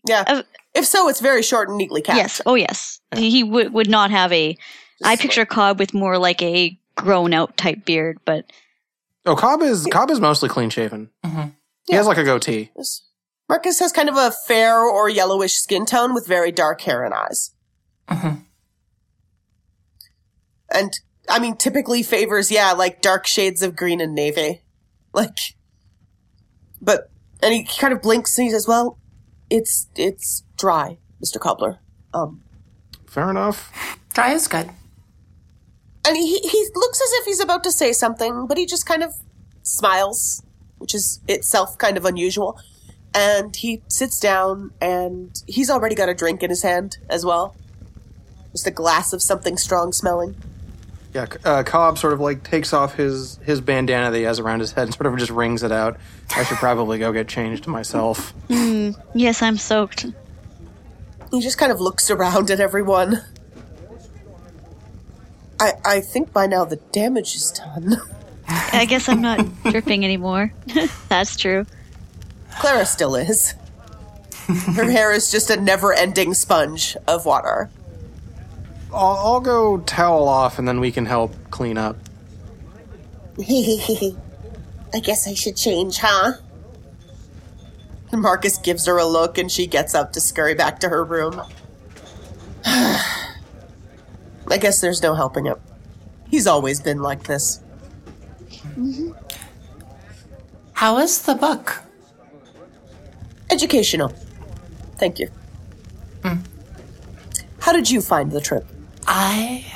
Yeah. 0.08 0.24
Uh, 0.26 0.42
if 0.74 0.86
so, 0.86 1.08
it's 1.08 1.20
very 1.20 1.42
short 1.42 1.68
and 1.68 1.78
neatly 1.78 2.02
kept. 2.02 2.16
yes, 2.16 2.40
oh 2.46 2.54
yes, 2.54 3.00
Yeah. 3.12 3.20
he 3.20 3.42
would 3.44 3.72
would 3.72 3.88
not 3.90 4.10
have 4.10 4.32
a. 4.32 4.56
I 5.04 5.12
Just 5.14 5.22
picture 5.22 5.46
Cobb 5.46 5.78
with 5.78 5.94
more 5.94 6.18
like 6.18 6.42
a 6.42 6.76
grown 6.98 7.32
out 7.32 7.56
type 7.56 7.84
beard, 7.84 8.18
but 8.24 8.50
oh, 9.24 9.36
Cobb 9.36 9.62
is 9.62 9.86
Cobb 9.90 10.10
is 10.10 10.20
mostly 10.20 10.48
clean 10.48 10.68
shaven. 10.70 11.10
Mhm. 11.24 11.54
He 11.86 11.94
has 11.94 12.06
like 12.06 12.18
a 12.18 12.24
goatee. 12.24 12.70
Marcus 13.48 13.78
has 13.78 13.92
kind 13.92 14.10
of 14.10 14.16
a 14.16 14.30
fair 14.46 14.78
or 14.78 15.08
yellowish 15.08 15.54
skin 15.54 15.86
tone 15.86 16.12
with 16.12 16.26
very 16.26 16.52
dark 16.52 16.82
hair 16.82 17.02
and 17.04 17.14
eyes. 17.14 17.52
Mhm. 18.10 18.42
And, 20.70 20.92
I 21.30 21.38
mean, 21.38 21.56
typically 21.56 22.02
favors, 22.02 22.50
yeah, 22.50 22.72
like 22.72 23.00
dark 23.00 23.26
shades 23.26 23.62
of 23.62 23.74
green 23.74 24.00
and 24.02 24.14
navy. 24.14 24.62
Like, 25.14 25.38
but, 26.80 27.10
and 27.42 27.54
he 27.54 27.64
kind 27.64 27.94
of 27.94 28.02
blinks 28.02 28.36
and 28.36 28.44
he 28.46 28.50
says, 28.52 28.68
well, 28.68 28.98
it's, 29.48 29.88
it's 29.96 30.42
dry, 30.58 30.98
Mr. 31.24 31.40
Cobbler. 31.40 31.78
Um, 32.12 32.42
Fair 33.06 33.30
enough. 33.30 33.72
Dry 34.12 34.32
is 34.34 34.46
good. 34.46 34.68
And 36.08 36.16
he, 36.16 36.38
he 36.38 36.66
looks 36.74 37.00
as 37.00 37.12
if 37.12 37.26
he's 37.26 37.40
about 37.40 37.62
to 37.64 37.70
say 37.70 37.92
something, 37.92 38.46
but 38.46 38.56
he 38.56 38.64
just 38.64 38.86
kind 38.86 39.02
of 39.02 39.14
smiles, 39.62 40.42
which 40.78 40.94
is 40.94 41.20
itself 41.28 41.76
kind 41.76 41.98
of 41.98 42.06
unusual. 42.06 42.58
And 43.14 43.54
he 43.54 43.82
sits 43.88 44.18
down 44.18 44.72
and 44.80 45.30
he's 45.46 45.68
already 45.70 45.94
got 45.94 46.08
a 46.08 46.14
drink 46.14 46.42
in 46.42 46.50
his 46.50 46.62
hand 46.62 46.96
as 47.10 47.26
well. 47.26 47.54
Just 48.52 48.66
a 48.66 48.70
glass 48.70 49.12
of 49.12 49.22
something 49.22 49.58
strong 49.58 49.92
smelling. 49.92 50.34
Yeah, 51.12 51.26
uh, 51.44 51.62
Cobb 51.62 51.98
sort 51.98 52.14
of 52.14 52.20
like 52.20 52.42
takes 52.42 52.72
off 52.72 52.94
his 52.94 53.38
his 53.42 53.60
bandana 53.60 54.10
that 54.10 54.16
he 54.16 54.24
has 54.24 54.38
around 54.38 54.60
his 54.60 54.72
head 54.72 54.84
and 54.84 54.94
sort 54.94 55.06
of 55.06 55.18
just 55.18 55.30
wrings 55.30 55.62
it 55.62 55.72
out. 55.72 55.98
I 56.36 56.44
should 56.44 56.58
probably 56.58 56.98
go 56.98 57.12
get 57.12 57.28
changed 57.28 57.66
myself. 57.66 58.32
yes, 58.48 59.42
I'm 59.42 59.56
soaked. 59.56 60.06
He 61.30 61.40
just 61.40 61.58
kind 61.58 61.72
of 61.72 61.80
looks 61.80 62.10
around 62.10 62.50
at 62.50 62.60
everyone. 62.60 63.22
I 65.60 65.72
I 65.84 66.00
think 66.00 66.32
by 66.32 66.46
now 66.46 66.64
the 66.64 66.76
damage 66.92 67.34
is 67.34 67.52
done. 67.52 67.96
I 68.48 68.86
guess 68.86 69.08
I'm 69.08 69.20
not 69.20 69.44
dripping 69.64 70.04
anymore. 70.04 70.52
That's 71.08 71.36
true. 71.36 71.66
Clara 72.60 72.86
still 72.86 73.14
is. 73.14 73.54
Her 74.46 74.90
hair 74.90 75.12
is 75.12 75.30
just 75.30 75.50
a 75.50 75.60
never-ending 75.60 76.32
sponge 76.32 76.96
of 77.06 77.26
water. 77.26 77.68
I'll, 78.92 79.18
I'll 79.18 79.40
go 79.40 79.78
towel 79.78 80.26
off 80.26 80.58
and 80.58 80.66
then 80.66 80.80
we 80.80 80.90
can 80.90 81.04
help 81.04 81.34
clean 81.50 81.76
up. 81.76 81.96
I 83.38 85.00
guess 85.02 85.28
I 85.28 85.34
should 85.34 85.56
change, 85.56 85.98
huh? 85.98 86.32
Marcus 88.10 88.56
gives 88.56 88.86
her 88.86 88.96
a 88.96 89.04
look 89.04 89.36
and 89.36 89.52
she 89.52 89.66
gets 89.66 89.94
up 89.94 90.14
to 90.14 90.20
scurry 90.20 90.54
back 90.54 90.80
to 90.80 90.88
her 90.88 91.04
room. 91.04 91.42
I 94.50 94.58
guess 94.58 94.80
there's 94.80 95.02
no 95.02 95.14
helping 95.14 95.46
him. 95.46 95.56
He's 96.30 96.46
always 96.46 96.80
been 96.80 97.00
like 97.00 97.24
this. 97.24 97.60
How 100.72 100.94
was 100.94 101.22
the 101.22 101.34
book? 101.34 101.82
Educational. 103.50 104.12
Thank 104.96 105.18
you. 105.18 105.28
How 107.60 107.72
did 107.72 107.90
you 107.90 108.00
find 108.00 108.32
the 108.32 108.40
trip? 108.40 108.66
I 109.06 109.66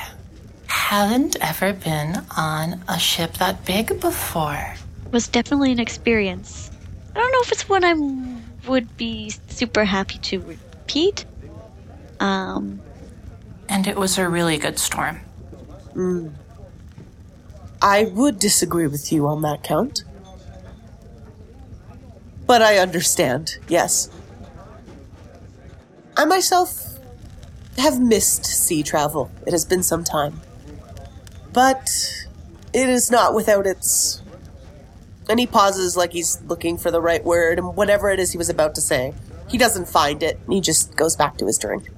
haven't 0.67 1.37
ever 1.41 1.73
been 1.73 2.25
on 2.37 2.83
a 2.89 2.99
ship 2.99 3.35
that 3.35 3.65
big 3.67 4.01
before. 4.01 4.75
was 5.11 5.29
definitely 5.29 5.73
an 5.73 5.79
experience. 5.81 6.71
I 7.15 7.19
don't 7.19 7.33
know 7.33 7.41
if 7.43 7.53
it's 7.53 7.69
one 7.69 7.85
I 7.85 8.69
would 8.69 8.97
be 8.97 9.31
super 9.49 9.85
happy 9.85 10.19
to 10.19 10.41
repeat. 10.41 11.27
Um, 12.21 12.81
And 13.69 13.87
it 13.87 13.97
was 13.97 14.19
a 14.19 14.29
really 14.29 14.59
good 14.59 14.79
storm. 14.79 15.21
Mm. 15.95 16.33
I 17.81 18.05
would 18.05 18.39
disagree 18.39 18.87
with 18.87 19.13
you 19.13 19.27
on 19.27 19.43
that 19.43 19.63
count. 19.63 20.05
But 22.47 22.63
I 22.63 22.79
understand, 22.79 23.59
yes. 23.69 24.11
I 26.17 26.25
myself 26.25 26.99
have 27.79 28.01
missed 28.01 28.45
sea 28.45 28.83
travel. 28.83 29.31
It 29.47 29.53
has 29.53 29.65
been 29.65 29.83
some 29.83 30.05
time. 30.05 30.41
But 31.53 31.89
it 32.73 32.89
is 32.89 33.11
not 33.11 33.35
without 33.35 33.67
its. 33.67 34.23
And 35.29 35.41
he 35.41 35.47
pauses 35.47 35.97
like 35.97 36.13
he's 36.13 36.43
looking 36.43 36.77
for 36.77 36.91
the 36.91 37.01
right 37.01 37.25
word, 37.25 37.59
and 37.59 37.75
whatever 37.77 38.11
it 38.11 38.21
is 38.21 38.33
he 38.33 38.39
was 38.39 38.51
about 38.51 38.75
to 38.75 38.81
say, 38.81 39.15
he 39.49 39.57
doesn't 39.57 39.89
find 39.89 40.23
it, 40.23 40.39
he 40.49 40.61
just 40.61 40.97
goes 40.97 41.17
back 41.17 41.39
to 41.39 41.47
his 41.47 41.59
drink. 41.59 41.91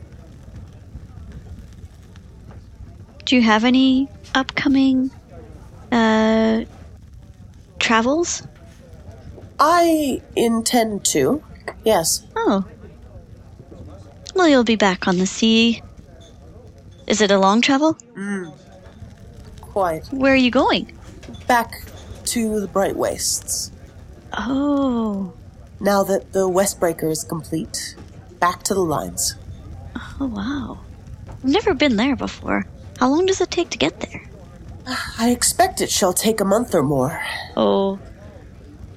Do 3.25 3.37
you 3.37 3.43
have 3.43 3.65
any 3.65 4.09
upcoming 4.35 5.11
uh, 5.91 6.65
travels? 7.79 8.43
I 9.59 10.21
intend 10.37 11.05
to, 11.07 11.43
yes. 11.85 12.27
Oh. 12.37 12.65
Well, 14.35 14.49
you'll 14.49 14.65
be 14.65 14.77
back 14.77 15.07
on 15.07 15.19
the 15.19 15.27
sea. 15.27 15.83
Is 17.07 17.21
it 17.21 17.31
a 17.31 17.39
long 17.39 17.61
travel? 17.61 17.97
Quite. 19.61 20.07
Where 20.09 20.33
are 20.33 20.37
you 20.37 20.51
going? 20.51 20.93
Back 21.47 21.73
to 22.27 22.61
the 22.61 22.67
Bright 22.67 22.97
Wastes. 22.97 23.71
Oh. 24.33 25.33
Now 25.81 26.03
that 26.05 26.33
the 26.33 26.49
Westbreaker 26.49 27.11
is 27.11 27.25
complete, 27.25 27.97
back 28.41 28.63
to 28.65 28.75
the 28.75 28.81
lines. 28.81 29.35
Oh, 30.21 30.27
wow. 30.27 30.81
I've 31.29 31.45
never 31.45 31.75
been 31.75 31.97
there 31.97 32.17
before. 32.17 32.67
How 32.99 33.09
long 33.09 33.27
does 33.27 33.41
it 33.41 33.51
take 33.51 33.71
to 33.71 33.79
get 33.79 34.01
there? 34.01 34.23
I 35.19 35.31
expect 35.31 35.81
it 35.81 35.91
shall 35.91 36.13
take 36.13 36.41
a 36.41 36.45
month 36.45 36.75
or 36.75 36.83
more. 36.83 37.23
Oh. 37.57 37.99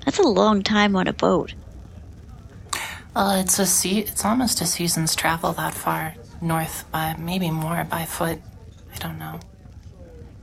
That's 0.05 0.19
a 0.19 0.23
long 0.23 0.63
time 0.63 0.95
on 0.95 1.07
a 1.07 1.13
boat. 1.13 1.53
Well, 3.15 3.31
it's 3.31 3.57
a 3.59 3.65
sea. 3.65 3.99
It's 3.99 4.23
almost 4.23 4.61
a 4.61 4.65
season's 4.65 5.15
travel 5.15 5.51
that 5.53 5.73
far 5.73 6.13
north 6.41 6.85
by 6.91 7.15
maybe 7.17 7.49
more 7.49 7.83
by 7.83 8.05
foot. 8.05 8.39
I 8.93 8.97
don't 8.99 9.17
know. 9.17 9.39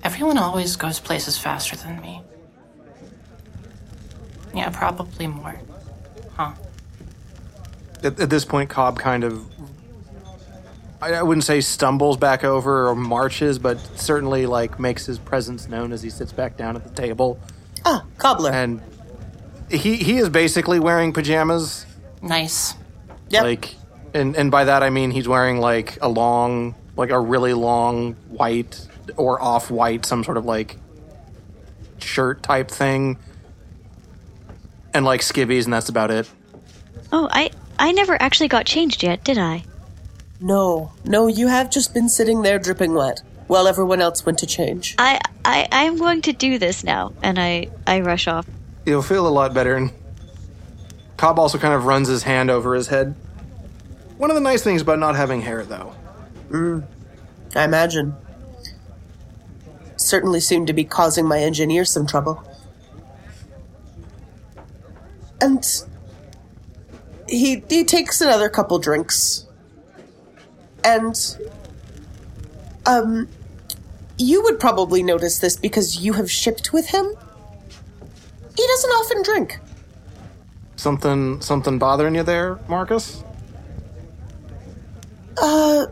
Everyone 0.02 0.38
always 0.38 0.76
goes 0.76 1.00
places 1.00 1.38
faster 1.38 1.76
than 1.76 2.00
me. 2.00 2.20
Yeah, 4.54 4.70
probably 4.70 5.26
more. 5.26 5.58
Huh. 6.36 6.52
At, 8.02 8.20
at 8.20 8.30
this 8.30 8.44
point, 8.44 8.70
Cobb 8.70 8.98
kind 8.98 9.24
of. 9.24 9.46
I, 11.00 11.14
I 11.14 11.22
wouldn't 11.22 11.44
say 11.44 11.60
stumbles 11.60 12.16
back 12.16 12.44
over 12.44 12.88
or 12.88 12.94
marches, 12.94 13.58
but 13.58 13.78
certainly 13.98 14.46
like 14.46 14.78
makes 14.78 15.06
his 15.06 15.18
presence 15.18 15.68
known 15.68 15.92
as 15.92 16.02
he 16.02 16.10
sits 16.10 16.32
back 16.32 16.56
down 16.56 16.76
at 16.76 16.84
the 16.84 16.90
table. 16.90 17.38
Ah, 17.84 18.04
cobbler. 18.18 18.50
And 18.52 18.80
he 19.70 19.96
he 19.96 20.18
is 20.18 20.28
basically 20.28 20.80
wearing 20.80 21.12
pajamas. 21.12 21.86
Nice. 22.22 22.74
yep. 23.28 23.42
Like, 23.44 23.74
and 24.14 24.36
and 24.36 24.50
by 24.50 24.64
that 24.64 24.82
I 24.82 24.90
mean 24.90 25.10
he's 25.10 25.28
wearing 25.28 25.58
like 25.58 25.98
a 26.00 26.08
long, 26.08 26.74
like 26.96 27.10
a 27.10 27.20
really 27.20 27.52
long 27.54 28.14
white 28.28 28.86
or 29.16 29.40
off 29.42 29.70
white, 29.70 30.06
some 30.06 30.24
sort 30.24 30.36
of 30.36 30.44
like 30.46 30.78
shirt 31.98 32.42
type 32.42 32.70
thing, 32.70 33.18
and 34.94 35.04
like 35.04 35.20
skivvies, 35.20 35.64
and 35.64 35.72
that's 35.72 35.88
about 35.88 36.10
it. 36.10 36.30
Oh, 37.12 37.28
I 37.30 37.50
I 37.78 37.92
never 37.92 38.20
actually 38.20 38.48
got 38.48 38.64
changed 38.66 39.02
yet, 39.02 39.24
did 39.24 39.36
I? 39.38 39.64
No, 40.44 40.92
no, 41.06 41.26
you 41.26 41.48
have 41.48 41.70
just 41.70 41.94
been 41.94 42.10
sitting 42.10 42.42
there 42.42 42.58
dripping 42.58 42.92
wet 42.92 43.22
while 43.46 43.66
everyone 43.66 44.02
else 44.02 44.26
went 44.26 44.38
to 44.40 44.46
change. 44.46 44.94
I 44.98 45.18
I 45.42 45.66
I'm 45.72 45.96
going 45.96 46.20
to 46.22 46.34
do 46.34 46.58
this 46.58 46.84
now, 46.84 47.14
and 47.22 47.40
I 47.40 47.68
I 47.86 48.00
rush 48.00 48.28
off. 48.28 48.46
You'll 48.84 49.00
feel 49.00 49.26
a 49.26 49.30
lot 49.30 49.54
better. 49.54 49.74
And 49.74 49.90
Cobb 51.16 51.38
also 51.38 51.56
kind 51.56 51.72
of 51.72 51.86
runs 51.86 52.08
his 52.08 52.24
hand 52.24 52.50
over 52.50 52.74
his 52.74 52.88
head. 52.88 53.14
One 54.18 54.30
of 54.30 54.34
the 54.34 54.42
nice 54.42 54.62
things 54.62 54.82
about 54.82 54.98
not 54.98 55.16
having 55.16 55.40
hair, 55.40 55.64
though. 55.64 55.94
Mm. 56.50 56.84
I 57.56 57.64
imagine. 57.64 58.14
Certainly 59.96 60.40
seemed 60.40 60.66
to 60.66 60.74
be 60.74 60.84
causing 60.84 61.26
my 61.26 61.38
engineer 61.38 61.86
some 61.86 62.06
trouble. 62.06 62.44
And 65.40 65.64
he 67.26 67.64
he 67.70 67.84
takes 67.84 68.20
another 68.20 68.50
couple 68.50 68.78
drinks. 68.78 69.43
And 70.84 71.16
um 72.86 73.28
you 74.18 74.42
would 74.42 74.60
probably 74.60 75.02
notice 75.02 75.38
this 75.38 75.56
because 75.56 76.00
you 76.00 76.12
have 76.14 76.30
shipped 76.30 76.72
with 76.72 76.88
him. 76.88 77.06
He 78.56 78.66
doesn't 78.66 78.90
often 78.90 79.22
drink. 79.22 79.58
Something, 80.76 81.40
something 81.40 81.78
bothering 81.78 82.14
you 82.14 82.22
there, 82.22 82.58
Marcus? 82.68 83.24
Uh 85.36 85.86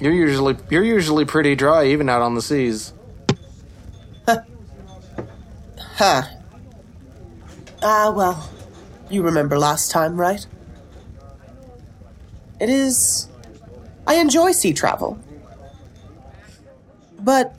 You're 0.00 0.12
usually 0.12 0.56
you're 0.70 0.84
usually 0.84 1.24
pretty 1.24 1.54
dry, 1.54 1.86
even 1.86 2.08
out 2.08 2.22
on 2.22 2.34
the 2.34 2.42
seas. 2.42 2.92
Huh. 5.96 6.22
Ah, 7.82 8.10
well, 8.10 8.50
you 9.10 9.22
remember 9.22 9.58
last 9.58 9.90
time, 9.90 10.18
right? 10.18 10.44
It 12.60 12.68
is. 12.70 13.28
I 14.06 14.14
enjoy 14.16 14.52
sea 14.52 14.72
travel. 14.72 15.18
But. 17.18 17.54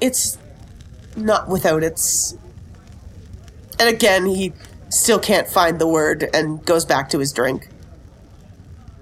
It's 0.00 0.38
not 1.14 1.48
without 1.48 1.82
its. 1.82 2.36
And 3.78 3.94
again, 3.94 4.26
he 4.26 4.52
still 4.88 5.18
can't 5.18 5.46
find 5.46 5.78
the 5.78 5.86
word 5.86 6.28
and 6.32 6.64
goes 6.64 6.84
back 6.84 7.10
to 7.10 7.18
his 7.18 7.32
drink. 7.32 7.68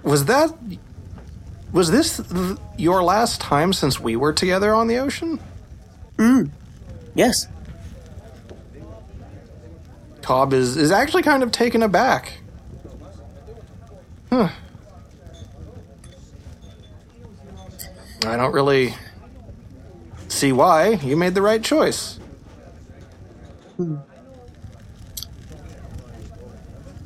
Was 0.03 0.25
that? 0.27 0.53
Was 1.73 1.91
this 1.91 2.17
th- 2.17 2.57
your 2.77 3.03
last 3.03 3.41
time 3.41 3.73
since 3.73 4.01
we 4.01 4.17
were 4.17 4.33
together 4.33 4.75
on 4.75 4.87
the 4.89 4.97
ocean? 4.99 5.39
Mm. 6.17 6.51
Yes. 7.15 7.47
Cobb 10.23 10.53
is 10.53 10.77
is 10.77 10.91
actually 10.91 11.23
kind 11.23 11.43
of 11.43 11.53
taken 11.53 11.83
aback. 11.83 12.33
Huh. 14.31 14.49
I 18.27 18.37
don't 18.37 18.53
really 18.53 18.95
see 20.29 20.53
why. 20.53 20.91
You 20.91 21.17
made 21.17 21.35
the 21.35 21.43
right 21.43 21.63
choice. 21.63 22.19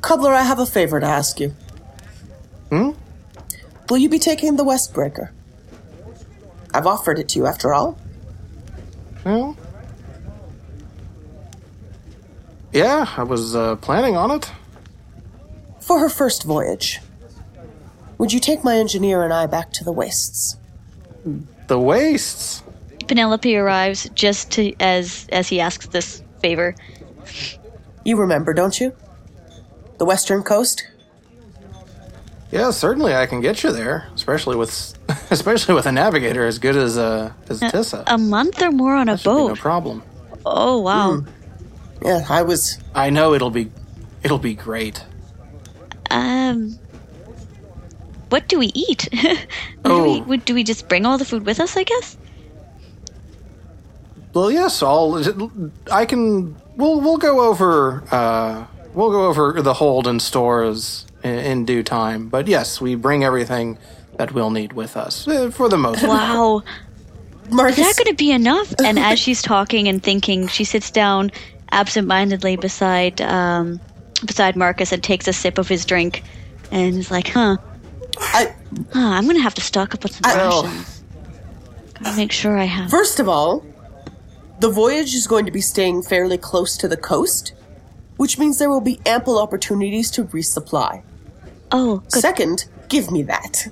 Cobbler, 0.01 0.33
I 0.33 0.43
have 0.43 0.59
a 0.59 0.65
favor 0.65 0.99
to 0.99 1.05
ask 1.05 1.39
you. 1.39 1.49
Hmm? 2.69 2.91
Will 3.89 3.97
you 3.97 4.09
be 4.09 4.19
taking 4.19 4.55
the 4.55 4.65
Westbreaker? 4.65 5.29
I've 6.73 6.87
offered 6.87 7.19
it 7.19 7.29
to 7.29 7.39
you 7.39 7.45
after 7.45 7.73
all. 7.73 7.97
Well, 9.23 9.55
yeah, 12.71 13.07
I 13.15 13.23
was 13.23 13.55
uh, 13.55 13.75
planning 13.75 14.17
on 14.17 14.31
it. 14.31 14.51
For 15.79 15.99
her 15.99 16.09
first 16.09 16.43
voyage, 16.43 16.99
would 18.17 18.33
you 18.33 18.39
take 18.39 18.63
my 18.63 18.77
engineer 18.77 19.23
and 19.23 19.31
I 19.31 19.45
back 19.45 19.71
to 19.73 19.83
the 19.83 19.91
wastes? 19.91 20.57
The 21.67 21.79
wastes. 21.79 22.63
Penelope 23.07 23.55
arrives 23.55 24.09
just 24.13 24.51
to 24.51 24.73
as 24.79 25.27
as 25.31 25.47
he 25.47 25.59
asks 25.59 25.87
this 25.87 26.23
favor. 26.39 26.75
You 28.05 28.17
remember, 28.17 28.53
don't 28.53 28.79
you? 28.79 28.93
The 29.97 30.05
western 30.05 30.43
coast? 30.43 30.87
Yeah, 32.51 32.69
certainly 32.71 33.15
I 33.15 33.25
can 33.25 33.41
get 33.41 33.63
you 33.63 33.71
there, 33.71 34.07
especially 34.15 34.55
with 34.55 34.93
especially 35.31 35.73
with 35.75 35.85
a 35.85 35.91
navigator 35.91 36.45
as 36.45 36.59
good 36.59 36.75
as 36.75 36.97
uh, 36.97 37.31
as 37.49 37.59
Tissa. 37.61 38.03
A 38.07 38.17
month 38.17 38.61
or 38.61 38.71
more 38.71 38.95
on 38.95 39.09
a 39.09 39.17
boat, 39.17 39.47
be 39.49 39.55
no 39.55 39.55
problem. 39.55 40.03
oh 40.45 40.79
wow. 40.79 41.23
Yeah, 42.03 42.25
I 42.29 42.41
was. 42.43 42.77
I 42.93 43.09
know 43.09 43.33
it'll 43.33 43.49
be 43.49 43.71
it'll 44.23 44.37
be 44.39 44.53
great. 44.55 45.03
Um. 46.11 46.77
What 48.33 48.47
do 48.47 48.57
we 48.57 48.71
eat? 48.73 49.07
What 49.83 49.89
do, 49.91 50.03
we, 50.03 50.21
Oh. 50.21 50.35
do 50.37 50.53
we 50.55 50.63
just 50.63 50.87
bring 50.89 51.05
all 51.05 51.17
the 51.19 51.25
food 51.25 51.45
with 51.45 51.59
us? 51.59 51.77
I 51.77 51.83
guess. 51.83 52.17
Well, 54.33 54.49
yes, 54.49 54.81
I'll. 54.81 55.21
I 55.91 56.05
can. 56.05 56.55
We'll 56.75 56.99
we'll 56.99 57.17
go 57.17 57.41
over. 57.41 58.03
Uh, 58.09 58.65
we'll 58.95 59.11
go 59.11 59.27
over 59.27 59.61
the 59.61 59.75
hold 59.75 60.07
and 60.07 60.19
stores 60.19 61.05
in, 61.23 61.37
in 61.51 61.65
due 61.65 61.83
time. 61.83 62.29
But 62.29 62.47
yes, 62.47 62.81
we 62.81 62.95
bring 62.95 63.23
everything 63.23 63.77
that 64.17 64.33
we'll 64.33 64.49
need 64.49 64.73
with 64.73 64.97
us 64.97 65.27
eh, 65.27 65.51
for 65.51 65.69
the 65.69 65.77
most. 65.77 66.01
Wow, 66.01 66.63
Marcus, 67.51 67.77
is 67.77 67.85
that 67.85 68.03
going 68.03 68.15
to 68.15 68.17
be 68.17 68.31
enough? 68.31 68.73
And 68.83 68.97
as 68.97 69.19
she's 69.19 69.41
talking 69.43 69.87
and 69.87 70.01
thinking, 70.01 70.47
she 70.47 70.63
sits 70.63 70.89
down 70.89 71.31
absentmindedly 71.71 72.55
beside 72.55 73.21
um, 73.21 73.79
beside 74.25 74.55
Marcus 74.55 74.91
and 74.91 75.03
takes 75.03 75.27
a 75.27 75.33
sip 75.33 75.59
of 75.59 75.67
his 75.67 75.85
drink, 75.85 76.23
and 76.71 76.95
is 76.97 77.11
like, 77.11 77.27
"Huh, 77.27 77.57
I, 78.19 78.53
huh 78.93 78.99
I'm 78.99 79.23
going 79.25 79.37
to 79.37 79.41
have 79.43 79.55
to 79.55 79.61
stock 79.61 79.93
up 79.93 80.05
on 80.05 80.11
some 80.11 80.21
Well- 80.23 80.63
rations. 80.63 81.03
Gotta 82.03 82.17
make 82.17 82.31
sure 82.31 82.57
I 82.57 82.65
have." 82.65 82.89
first 82.89 83.19
of 83.19 83.29
all, 83.29 83.63
the 84.59 84.69
voyage 84.69 85.13
is 85.13 85.27
going 85.27 85.45
to 85.45 85.51
be 85.51 85.61
staying 85.61 86.03
fairly 86.03 86.37
close 86.37 86.77
to 86.77 86.87
the 86.87 86.97
coast, 86.97 87.53
which 88.17 88.37
means 88.39 88.59
there 88.59 88.69
will 88.69 88.81
be 88.81 88.99
ample 89.05 89.37
opportunities 89.39 90.09
to 90.11 90.25
resupply. 90.25 91.01
Oh, 91.71 91.97
good. 92.11 92.21
Second, 92.21 92.65
give 92.89 93.11
me 93.11 93.23
that. 93.23 93.67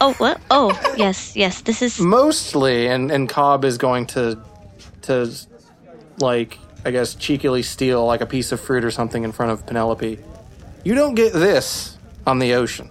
Oh, 0.00 0.12
what? 0.14 0.40
Oh, 0.50 0.70
yes, 0.96 1.34
yes. 1.36 1.60
This 1.62 1.80
is 1.82 2.00
Mostly, 2.00 2.86
and 2.88 3.10
and 3.10 3.28
Cobb 3.28 3.64
is 3.64 3.78
going 3.78 4.06
to 4.06 4.38
to 5.02 5.30
like 6.18 6.58
I 6.84 6.90
guess 6.90 7.14
cheekily 7.14 7.62
steal 7.62 8.04
like 8.04 8.20
a 8.20 8.26
piece 8.26 8.52
of 8.52 8.60
fruit 8.60 8.84
or 8.84 8.90
something 8.90 9.24
in 9.24 9.32
front 9.32 9.52
of 9.52 9.66
Penelope. 9.66 10.18
You 10.84 10.94
don't 10.94 11.14
get 11.14 11.32
this 11.32 11.96
on 12.26 12.38
the 12.38 12.54
ocean, 12.54 12.88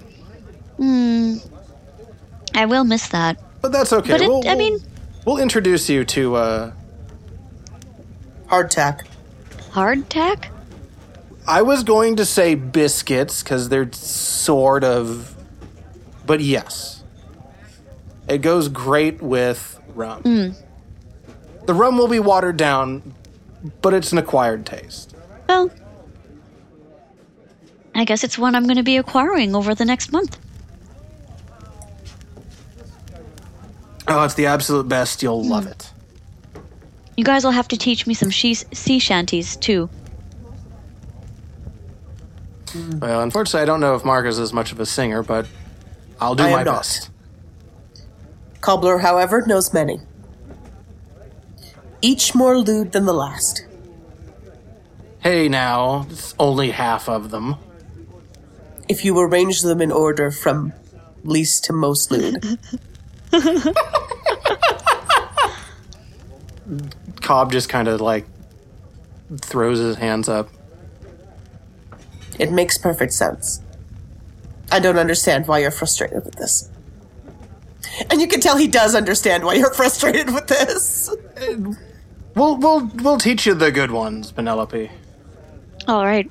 I 2.55 2.65
will 2.65 2.83
miss 2.83 3.07
that. 3.09 3.37
but 3.61 3.71
that's 3.71 3.91
okay. 3.93 4.11
But 4.11 4.21
it, 4.21 4.27
We'll- 4.29 4.47
I 4.47 4.55
mean, 4.55 4.79
we'll 5.25 5.37
introduce 5.39 5.89
you 5.89 6.03
to. 6.05 6.35
uh 6.35 6.71
Hardtack. 8.47 9.05
hardtack. 9.71 10.45
I 11.47 11.61
was 11.63 11.83
going 11.83 12.17
to 12.17 12.25
say 12.25 12.53
biscuits 12.55 13.41
because 13.43 13.69
they're 13.69 13.91
sort 13.91 14.83
of, 14.83 15.35
but 16.25 16.39
yes, 16.39 17.03
it 18.27 18.37
goes 18.43 18.69
great 18.69 19.21
with 19.23 19.79
rum. 19.95 20.55
The 21.65 21.73
rum 21.73 21.97
will 21.97 22.07
be 22.07 22.19
watered 22.19 22.57
down, 22.57 23.13
but 23.81 23.93
it's 23.93 24.11
an 24.11 24.19
acquired 24.19 24.65
taste. 24.65 25.15
Well, 25.49 25.71
I 27.95 28.05
guess 28.05 28.23
it's 28.23 28.37
one 28.37 28.53
I'm 28.55 28.63
going 28.65 28.77
to 28.77 28.83
be 28.83 28.97
acquiring 28.97 29.55
over 29.55 29.73
the 29.75 29.85
next 29.85 30.11
month. 30.11 30.37
Oh, 34.07 34.23
it's 34.23 34.33
the 34.33 34.47
absolute 34.47 34.87
best. 34.87 35.23
You'll 35.23 35.43
hmm. 35.43 35.49
love 35.49 35.67
it. 35.67 35.91
You 37.15 37.23
guys 37.23 37.43
will 37.43 37.51
have 37.51 37.67
to 37.69 37.77
teach 37.77 38.07
me 38.07 38.13
some 38.13 38.29
she- 38.29 38.55
sea 38.55 38.99
shanties 38.99 39.55
too. 39.55 39.89
Well, 42.99 43.21
unfortunately, 43.21 43.61
I 43.61 43.65
don't 43.65 43.79
know 43.79 43.93
if 43.95 44.03
Marcus 44.03 44.39
is 44.39 44.51
much 44.51 44.71
of 44.71 44.79
a 44.79 44.85
singer, 44.85 45.21
but 45.21 45.47
I'll 46.19 46.33
do 46.33 46.43
I 46.43 46.47
am 46.47 46.51
my 46.53 46.63
not. 46.63 46.77
best. 46.77 47.11
Cobbler, 48.61 48.97
however, 48.97 49.43
knows 49.45 49.73
many. 49.73 49.99
Each 52.01 52.33
more 52.33 52.57
lewd 52.57 52.93
than 52.93 53.05
the 53.05 53.13
last. 53.13 53.65
Hey, 55.19 55.47
now, 55.47 56.07
it's 56.09 56.33
only 56.39 56.71
half 56.71 57.07
of 57.07 57.29
them. 57.29 57.55
If 58.89 59.05
you 59.05 59.17
arrange 59.19 59.61
them 59.61 59.81
in 59.81 59.91
order 59.91 60.31
from 60.31 60.73
least 61.23 61.65
to 61.65 61.73
most 61.73 62.11
lewd. 62.11 62.57
Cobb 67.21 67.51
just 67.51 67.69
kind 67.69 67.87
of 67.87 68.01
like 68.01 68.25
throws 69.41 69.79
his 69.79 69.95
hands 69.95 70.29
up. 70.29 70.49
It 72.39 72.51
makes 72.51 72.77
perfect 72.77 73.13
sense. 73.13 73.61
I 74.71 74.79
don't 74.79 74.97
understand 74.97 75.47
why 75.47 75.59
you're 75.59 75.71
frustrated 75.71 76.25
with 76.25 76.35
this. 76.35 76.69
And 78.09 78.19
you 78.19 78.27
can 78.27 78.39
tell 78.39 78.57
he 78.57 78.67
does 78.67 78.95
understand 78.95 79.43
why 79.43 79.53
you're 79.53 79.73
frustrated 79.75 80.33
with 80.33 80.47
this. 80.47 81.13
We'll 82.35 82.57
we'll 82.57 82.87
we'll 82.95 83.19
teach 83.19 83.45
you 83.45 83.53
the 83.53 83.71
good 83.71 83.91
ones, 83.91 84.31
Penelope. 84.31 84.89
All 85.87 86.05
right. 86.05 86.27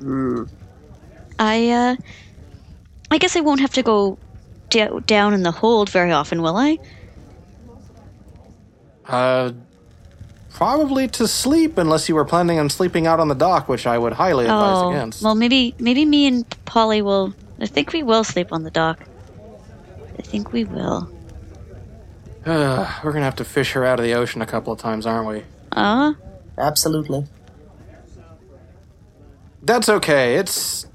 I 1.38 1.70
uh, 1.70 1.96
I 3.10 3.18
guess 3.18 3.36
I 3.36 3.40
won't 3.40 3.60
have 3.60 3.72
to 3.74 3.82
go 3.82 4.18
da- 4.72 4.98
down 5.00 5.34
in 5.34 5.42
the 5.42 5.52
hold 5.52 5.88
very 5.90 6.10
often, 6.10 6.42
will 6.42 6.56
I? 6.56 6.78
Uh, 9.06 9.52
probably 10.50 11.06
to 11.08 11.28
sleep, 11.28 11.78
unless 11.78 12.08
you 12.08 12.14
were 12.14 12.24
planning 12.24 12.58
on 12.58 12.70
sleeping 12.70 13.06
out 13.06 13.20
on 13.20 13.28
the 13.28 13.34
dock, 13.34 13.68
which 13.68 13.86
I 13.86 13.98
would 13.98 14.14
highly 14.14 14.46
advise 14.46 14.78
oh, 14.78 14.90
against. 14.90 15.22
well, 15.22 15.34
maybe 15.34 15.74
maybe 15.78 16.04
me 16.04 16.26
and 16.26 16.64
Polly 16.64 17.02
will. 17.02 17.34
I 17.60 17.66
think 17.66 17.92
we 17.92 18.02
will 18.02 18.24
sleep 18.24 18.52
on 18.52 18.64
the 18.64 18.70
dock. 18.70 19.00
I 20.18 20.22
think 20.22 20.52
we 20.52 20.64
will. 20.64 21.12
Uh, 22.44 23.00
we're 23.04 23.12
gonna 23.12 23.24
have 23.24 23.36
to 23.36 23.44
fish 23.44 23.72
her 23.72 23.84
out 23.84 24.00
of 24.00 24.04
the 24.04 24.14
ocean 24.14 24.40
a 24.40 24.46
couple 24.46 24.72
of 24.72 24.78
times, 24.78 25.06
aren't 25.06 25.28
we? 25.28 25.42
Uh, 25.72 26.14
Absolutely. 26.56 27.26
That's 29.62 29.88
okay. 29.88 30.36
It's 30.36 30.86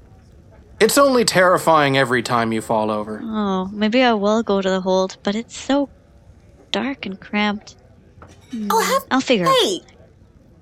it's 0.80 0.98
only 0.98 1.24
terrifying 1.24 1.96
every 1.96 2.22
time 2.22 2.52
you 2.52 2.60
fall 2.60 2.90
over. 2.90 3.20
oh, 3.22 3.66
maybe 3.72 4.02
I 4.02 4.14
will 4.14 4.42
go 4.42 4.60
to 4.62 4.68
the 4.70 4.80
hold, 4.80 5.16
but 5.22 5.34
it's 5.34 5.56
so 5.56 5.88
dark 6.70 7.06
and 7.06 7.20
cramped. 7.20 7.76
I'll 8.70 8.80
have. 8.80 9.02
I'll 9.10 9.20
figure 9.20 9.46
it. 9.48 9.52
Hey! 9.62 9.80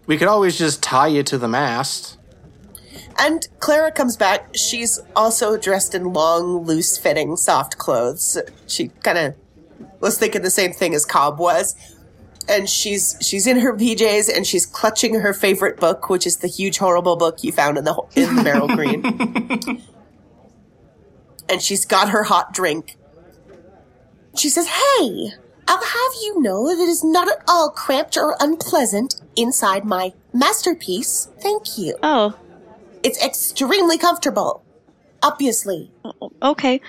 We 0.06 0.16
could 0.16 0.28
always 0.28 0.56
just 0.58 0.82
tie 0.82 1.08
you 1.08 1.22
to 1.24 1.38
the 1.38 1.48
mast. 1.48 2.18
And 3.18 3.46
Clara 3.60 3.90
comes 3.92 4.16
back. 4.16 4.54
She's 4.56 5.00
also 5.14 5.56
dressed 5.56 5.94
in 5.94 6.12
long, 6.12 6.64
loose 6.64 6.98
fitting, 6.98 7.36
soft 7.36 7.78
clothes. 7.78 8.38
She 8.66 8.88
kind 9.02 9.18
of 9.18 9.34
was 10.00 10.18
thinking 10.18 10.42
the 10.42 10.50
same 10.50 10.72
thing 10.72 10.94
as 10.94 11.04
Cobb 11.04 11.38
was. 11.38 11.74
And 12.48 12.68
she's 12.68 13.16
she's 13.20 13.46
in 13.46 13.58
her 13.58 13.72
PJs 13.74 14.34
and 14.34 14.46
she's 14.46 14.66
clutching 14.66 15.14
her 15.20 15.32
favorite 15.32 15.78
book, 15.80 16.08
which 16.08 16.26
is 16.26 16.36
the 16.38 16.46
huge 16.48 16.78
horrible 16.78 17.16
book 17.16 17.42
you 17.42 17.50
found 17.50 17.76
in 17.78 17.84
the 17.84 17.94
ho- 17.94 18.08
in 18.14 18.36
the 18.36 18.42
Beryl 18.44 18.68
Green. 18.76 19.82
And 21.48 21.62
she's 21.62 21.84
got 21.84 22.10
her 22.10 22.24
hot 22.24 22.52
drink. 22.52 22.96
She 24.36 24.48
says, 24.48 24.66
"Hey, 24.68 25.30
I'll 25.68 25.82
have 25.82 26.12
you 26.22 26.40
know 26.42 26.66
that 26.68 26.80
it 26.82 26.88
is 26.88 27.02
not 27.02 27.28
at 27.28 27.42
all 27.48 27.70
cramped 27.70 28.16
or 28.16 28.36
unpleasant 28.40 29.16
inside 29.34 29.84
my 29.84 30.12
masterpiece. 30.32 31.28
Thank 31.40 31.78
you." 31.78 31.96
Oh, 32.02 32.34
It's 33.02 33.22
extremely 33.22 33.98
comfortable. 33.98 34.62
Obviously. 35.22 35.90
Oh, 36.04 36.30
okay. 36.42 36.80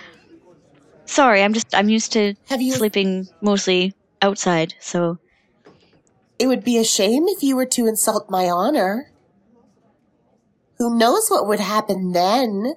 Sorry, 1.05 1.43
I'm 1.43 1.53
just 1.53 1.73
I'm 1.75 1.89
used 1.89 2.11
to 2.13 2.33
Have 2.49 2.61
you- 2.61 2.73
sleeping 2.73 3.27
mostly 3.41 3.93
outside, 4.21 4.73
so 4.79 5.19
It 6.39 6.47
would 6.47 6.63
be 6.63 6.77
a 6.77 6.83
shame 6.83 7.27
if 7.27 7.41
you 7.43 7.55
were 7.55 7.65
to 7.67 7.87
insult 7.87 8.29
my 8.29 8.49
honor. 8.49 9.11
Who 10.77 10.95
knows 10.95 11.29
what 11.29 11.47
would 11.47 11.59
happen 11.59 12.11
then? 12.11 12.75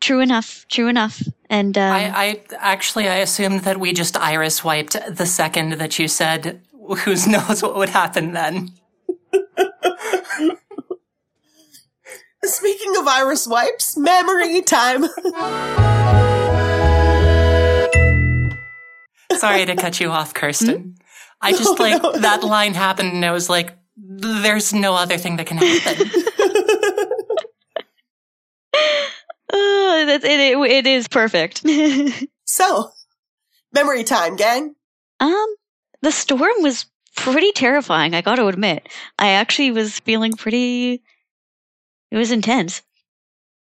True 0.00 0.20
enough, 0.20 0.66
true 0.68 0.88
enough. 0.88 1.22
And 1.48 1.76
um, 1.76 1.92
I, 1.92 2.10
I 2.14 2.40
actually 2.58 3.08
I 3.08 3.16
assumed 3.16 3.60
that 3.60 3.78
we 3.80 3.92
just 3.92 4.16
iris 4.16 4.62
wiped 4.62 4.96
the 5.08 5.26
second 5.26 5.72
that 5.72 5.98
you 5.98 6.08
said 6.08 6.60
who 6.72 7.14
knows 7.26 7.62
what 7.62 7.76
would 7.76 7.90
happen 7.90 8.32
then. 8.32 8.70
Speaking 12.44 12.96
of 12.96 13.06
iris 13.06 13.46
wipes, 13.46 13.96
memory 13.96 14.62
time. 14.62 15.04
Sorry 19.34 19.64
to 19.66 19.76
cut 19.76 20.00
you 20.00 20.10
off, 20.10 20.34
Kirsten. 20.34 20.96
I 21.40 21.52
just 21.52 21.78
like 21.80 22.02
that 22.20 22.42
line 22.42 22.74
happened 22.74 23.12
and 23.12 23.24
I 23.24 23.30
was 23.32 23.48
like, 23.48 23.76
there's 23.96 24.72
no 24.72 24.94
other 24.94 25.16
thing 25.18 25.36
that 25.36 25.46
can 25.46 25.58
happen. 25.58 26.10
oh, 29.52 29.99
that's, 29.99 29.99
it, 30.10 30.24
it, 30.24 30.58
it 30.58 30.86
is 30.86 31.08
perfect. 31.08 31.64
so, 32.44 32.90
memory 33.72 34.04
time, 34.04 34.36
gang. 34.36 34.74
um, 35.20 35.54
the 36.02 36.12
storm 36.12 36.62
was 36.62 36.86
pretty 37.16 37.52
terrifying. 37.52 38.14
I 38.14 38.20
got 38.20 38.36
to 38.36 38.46
admit, 38.46 38.88
I 39.18 39.30
actually 39.30 39.70
was 39.70 39.98
feeling 40.00 40.32
pretty. 40.32 41.02
It 42.10 42.16
was 42.16 42.32
intense. 42.32 42.82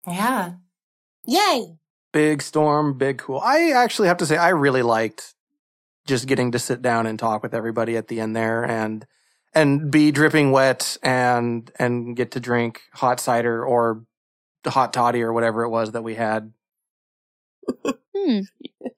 yeah. 0.07 0.53
Yay. 1.27 1.77
Big 2.13 2.41
storm, 2.41 2.97
big 2.97 3.19
cool. 3.19 3.41
I 3.41 3.73
actually 3.73 4.09
have 4.09 4.19
to 4.19 4.27
say, 4.27 4.37
I 4.37 4.51
really 4.51 4.83
liked 4.83 5.35
just 6.07 6.27
getting 6.27 6.53
to 6.53 6.59
sit 6.59 6.81
down 6.81 7.07
and 7.07 7.19
talk 7.19 7.43
with 7.43 7.53
everybody 7.53 7.97
at 7.97 8.09
the 8.09 8.21
end 8.21 8.37
there 8.37 8.65
and 8.65 9.05
and 9.55 9.91
be 9.91 10.13
dripping 10.13 10.53
wet 10.53 10.97
and 11.03 11.71
and 11.79 12.15
get 12.17 12.31
to 12.33 12.41
drink 12.41 12.83
hot 12.93 13.19
cider 13.19 13.65
or 13.65 14.05
the 14.05 14.07
hot 14.71 14.93
toddy 14.93 15.23
or 15.23 15.33
whatever 15.33 15.63
it 15.65 15.71
was 15.71 15.93
that 15.93 16.03
we 16.03 16.15
had. 16.15 16.53
Hmm. 18.17 18.41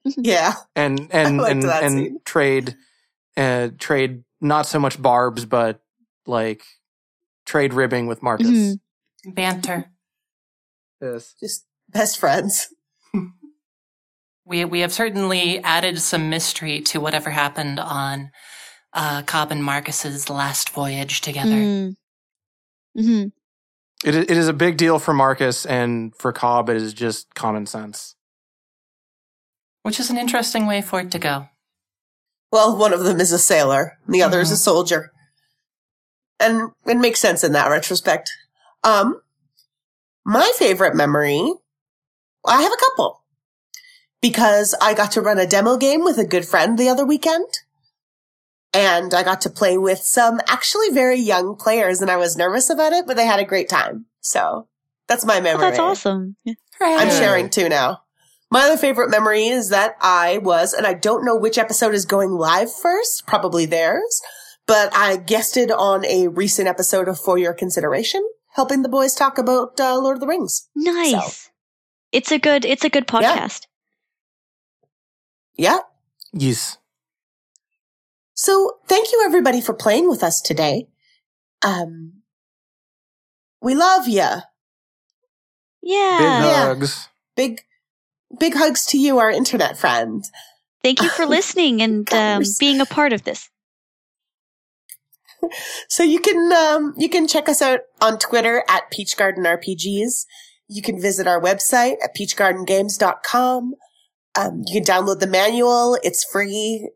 Yeah. 0.05 0.53
and 0.75 1.07
and 1.11 1.41
and 1.41 1.63
that 1.63 1.83
and 1.83 1.99
scene. 1.99 2.19
trade 2.25 2.75
uh 3.37 3.69
trade 3.77 4.23
not 4.41 4.65
so 4.65 4.79
much 4.79 5.01
barbs 5.01 5.45
but 5.45 5.81
like 6.25 6.63
trade 7.45 7.73
ribbing 7.73 8.07
with 8.07 8.21
Marcus. 8.23 8.47
Mhm. 8.47 8.79
Banter. 9.25 9.91
Yes. 11.01 11.33
Just 11.39 11.65
best 11.89 12.19
friends. 12.19 12.67
We 14.45 14.65
we 14.65 14.79
have 14.79 14.93
certainly 14.93 15.59
added 15.59 15.99
some 15.99 16.29
mystery 16.29 16.81
to 16.81 16.99
whatever 16.99 17.29
happened 17.29 17.79
on 17.79 18.31
uh, 18.93 19.21
Cobb 19.23 19.51
and 19.51 19.63
Marcus's 19.63 20.29
last 20.29 20.71
voyage 20.71 21.21
together. 21.21 21.51
Mm. 21.51 21.95
hmm 22.97 23.23
It 24.03 24.15
it 24.15 24.31
is 24.31 24.47
a 24.47 24.53
big 24.53 24.77
deal 24.77 24.99
for 24.99 25.13
Marcus 25.13 25.65
and 25.65 26.15
for 26.15 26.31
Cobb 26.31 26.69
it 26.69 26.77
is 26.77 26.93
just 26.93 27.33
common 27.35 27.65
sense. 27.65 28.15
Which 29.83 29.99
is 29.99 30.09
an 30.09 30.17
interesting 30.17 30.67
way 30.67 30.81
for 30.81 31.01
it 31.01 31.11
to 31.11 31.19
go. 31.19 31.47
Well, 32.51 32.77
one 32.77 32.93
of 32.93 33.01
them 33.01 33.19
is 33.19 33.31
a 33.31 33.39
sailor, 33.39 33.97
and 34.05 34.15
the 34.15 34.23
other 34.23 34.39
is 34.39 34.51
a 34.51 34.57
soldier. 34.57 35.11
And 36.39 36.71
it 36.85 36.97
makes 36.97 37.19
sense 37.19 37.43
in 37.43 37.51
that 37.51 37.69
retrospect. 37.69 38.31
Um, 38.83 39.21
my 40.25 40.51
favorite 40.55 40.95
memory, 40.95 41.53
I 42.45 42.61
have 42.61 42.71
a 42.71 42.77
couple. 42.77 43.23
Because 44.21 44.75
I 44.81 44.93
got 44.93 45.11
to 45.13 45.21
run 45.21 45.37
a 45.37 45.47
demo 45.47 45.77
game 45.77 46.03
with 46.03 46.17
a 46.17 46.25
good 46.25 46.45
friend 46.45 46.77
the 46.77 46.89
other 46.89 47.05
weekend. 47.05 47.45
And 48.73 49.13
I 49.13 49.23
got 49.23 49.41
to 49.41 49.49
play 49.49 49.77
with 49.77 49.99
some 49.99 50.39
actually 50.47 50.89
very 50.89 51.17
young 51.19 51.55
players, 51.55 52.01
and 52.01 52.11
I 52.11 52.17
was 52.17 52.37
nervous 52.37 52.69
about 52.69 52.93
it, 52.93 53.07
but 53.07 53.15
they 53.17 53.25
had 53.25 53.39
a 53.39 53.45
great 53.45 53.67
time. 53.69 54.05
So 54.21 54.67
that's 55.07 55.25
my 55.25 55.37
Oh, 55.37 55.41
memory. 55.41 55.61
that's 55.65 55.79
awesome. 55.79 56.35
Yeah. 56.43 56.53
I'm 56.81 57.09
sharing 57.09 57.49
two 57.49 57.67
now. 57.67 58.03
My 58.51 58.61
other 58.61 58.77
favorite 58.77 59.09
memory 59.09 59.47
is 59.47 59.69
that 59.69 59.95
I 60.01 60.37
was, 60.39 60.73
and 60.73 60.85
I 60.87 60.93
don't 60.93 61.25
know 61.25 61.35
which 61.35 61.57
episode 61.57 61.93
is 61.93 62.05
going 62.05 62.31
live 62.31 62.71
first, 62.73 63.25
probably 63.27 63.65
theirs, 63.65 64.21
but 64.67 64.95
I 64.95 65.17
guested 65.17 65.71
on 65.71 66.05
a 66.05 66.27
recent 66.27 66.67
episode 66.67 67.07
of 67.07 67.19
For 67.19 67.37
Your 67.37 67.53
Consideration, 67.53 68.23
helping 68.53 68.81
the 68.83 68.89
boys 68.89 69.13
talk 69.15 69.37
about 69.37 69.79
uh, 69.79 69.97
Lord 69.99 70.17
of 70.17 70.21
the 70.21 70.27
Rings. 70.27 70.67
Nice. 70.75 71.49
It's 72.11 72.31
a 72.31 72.39
good. 72.39 72.65
It's 72.65 72.83
a 72.83 72.89
good 72.89 73.05
Yeah. 73.11 73.35
podcast. 73.47 73.61
Yeah. 75.55 75.79
Yes. 76.33 76.77
So 78.39 78.77
thank 78.87 79.11
you 79.11 79.21
everybody 79.25 79.59
for 79.59 79.73
playing 79.73 80.07
with 80.07 80.23
us 80.23 80.39
today. 80.39 80.87
Um, 81.61 82.21
we 83.61 83.75
love 83.75 84.07
you. 84.07 84.29
Yeah. 85.81 86.17
Big 86.17 86.47
Yeah. 86.47 86.65
hugs. 86.67 87.09
Big, 87.35 87.65
big 88.39 88.53
hugs 88.53 88.85
to 88.85 88.97
you, 88.97 89.19
our 89.19 89.29
internet 89.29 89.77
friend. 89.77 90.23
Thank 90.81 91.01
you 91.01 91.09
for 91.09 91.25
listening 91.37 91.81
and 91.81 92.09
um, 92.13 92.43
being 92.61 92.79
a 92.79 92.85
part 92.85 93.11
of 93.11 93.25
this. 93.25 93.49
So 95.89 96.03
you 96.03 96.19
can 96.19 96.51
um, 96.51 96.93
you 96.97 97.07
can 97.07 97.25
check 97.25 97.47
us 97.47 97.61
out 97.61 97.79
on 98.01 98.19
Twitter 98.19 98.63
at 98.67 98.91
Peach 98.91 99.15
Garden 99.15 99.45
RPGs. 99.45 100.25
You 100.67 100.81
can 100.81 101.01
visit 101.01 101.27
our 101.27 101.41
website 101.41 101.95
at 102.03 102.13
peachgardengames.com. 102.13 103.73
Um, 104.35 104.63
you 104.65 104.81
can 104.81 104.83
download 104.83 105.19
the 105.21 105.27
manual; 105.27 105.97
it's 106.03 106.25
free. 106.29 106.89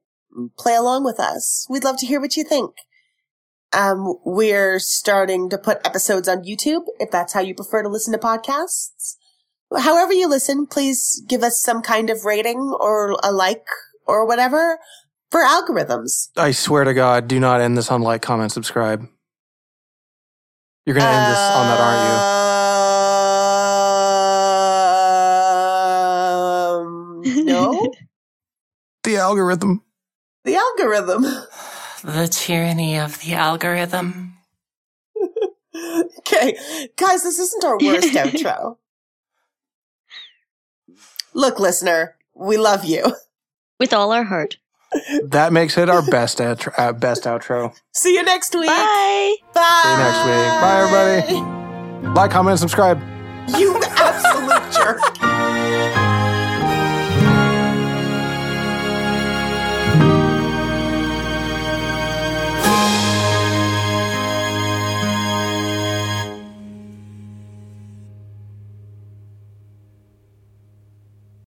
Play 0.57 0.75
along 0.75 1.03
with 1.03 1.19
us. 1.19 1.65
We'd 1.69 1.84
love 1.84 1.97
to 1.99 2.05
hear 2.05 2.19
what 2.19 2.36
you 2.36 2.43
think. 2.43 2.71
Um, 3.73 4.17
we're 4.23 4.79
starting 4.79 5.49
to 5.49 5.57
put 5.57 5.86
episodes 5.86 6.27
on 6.27 6.43
YouTube 6.43 6.84
if 6.99 7.09
that's 7.09 7.34
how 7.34 7.41
you 7.41 7.55
prefer 7.55 7.81
to 7.81 7.89
listen 7.89 8.13
to 8.13 8.19
podcasts. 8.19 9.15
However 9.75 10.13
you 10.13 10.29
listen, 10.29 10.67
please 10.67 11.23
give 11.27 11.41
us 11.41 11.59
some 11.59 11.81
kind 11.81 12.09
of 12.11 12.25
rating 12.25 12.59
or 12.79 13.17
a 13.23 13.31
like 13.31 13.65
or 14.05 14.27
whatever 14.27 14.77
for 15.31 15.41
algorithms. 15.41 16.29
I 16.38 16.51
swear 16.51 16.84
to 16.84 16.93
God, 16.93 17.27
do 17.27 17.39
not 17.39 17.61
end 17.61 17.75
this 17.75 17.89
on 17.89 18.01
like, 18.01 18.21
comment, 18.21 18.51
subscribe. 18.51 19.07
You're 20.86 20.95
gonna 20.95 21.09
end 21.09 21.31
this 21.31 21.39
on 21.39 21.67
that, 21.67 21.79
aren't 21.79 22.03
you? 27.25 27.34
Um, 27.39 27.45
no, 27.45 27.91
The 29.03 29.17
algorithm. 29.17 29.81
The 30.44 30.56
algorithm. 30.56 31.24
The 32.04 32.28
tyranny 32.30 32.98
of 33.00 33.20
the 33.22 33.34
algorithm. 33.34 34.38
Okay, 36.20 36.56
guys, 36.98 37.24
this 37.24 37.39
isn't 37.39 37.64
our 37.64 37.78
worst 37.80 38.08
outro. 38.14 38.78
Look, 41.34 41.60
listener, 41.60 42.16
we 42.36 42.58
love 42.58 42.86
you. 42.86 43.04
With 43.80 43.91
all 43.91 44.12
our 44.12 44.24
heart. 44.24 44.58
That 45.24 45.52
makes 45.52 45.78
it 45.78 45.89
our 45.89 46.04
best 46.04 46.38
outro. 46.38 46.74
Uh, 46.78 46.94
best 46.94 47.24
outro. 47.24 47.76
See 47.91 48.14
you 48.14 48.24
next 48.24 48.54
week. 48.54 48.68
Bye. 48.68 49.36
Bye. 49.54 49.82
See 49.84 49.89
you 49.91 49.98
next 49.98 50.26
week. 50.28 50.52
Bye, 50.62 51.26
everybody. 51.32 52.14
Like, 52.14 52.32
comment, 52.32 52.52
and 52.52 52.60
subscribe. 52.60 53.02
You 53.58 53.76
absolute 53.98 54.72
jerk. 54.72 56.03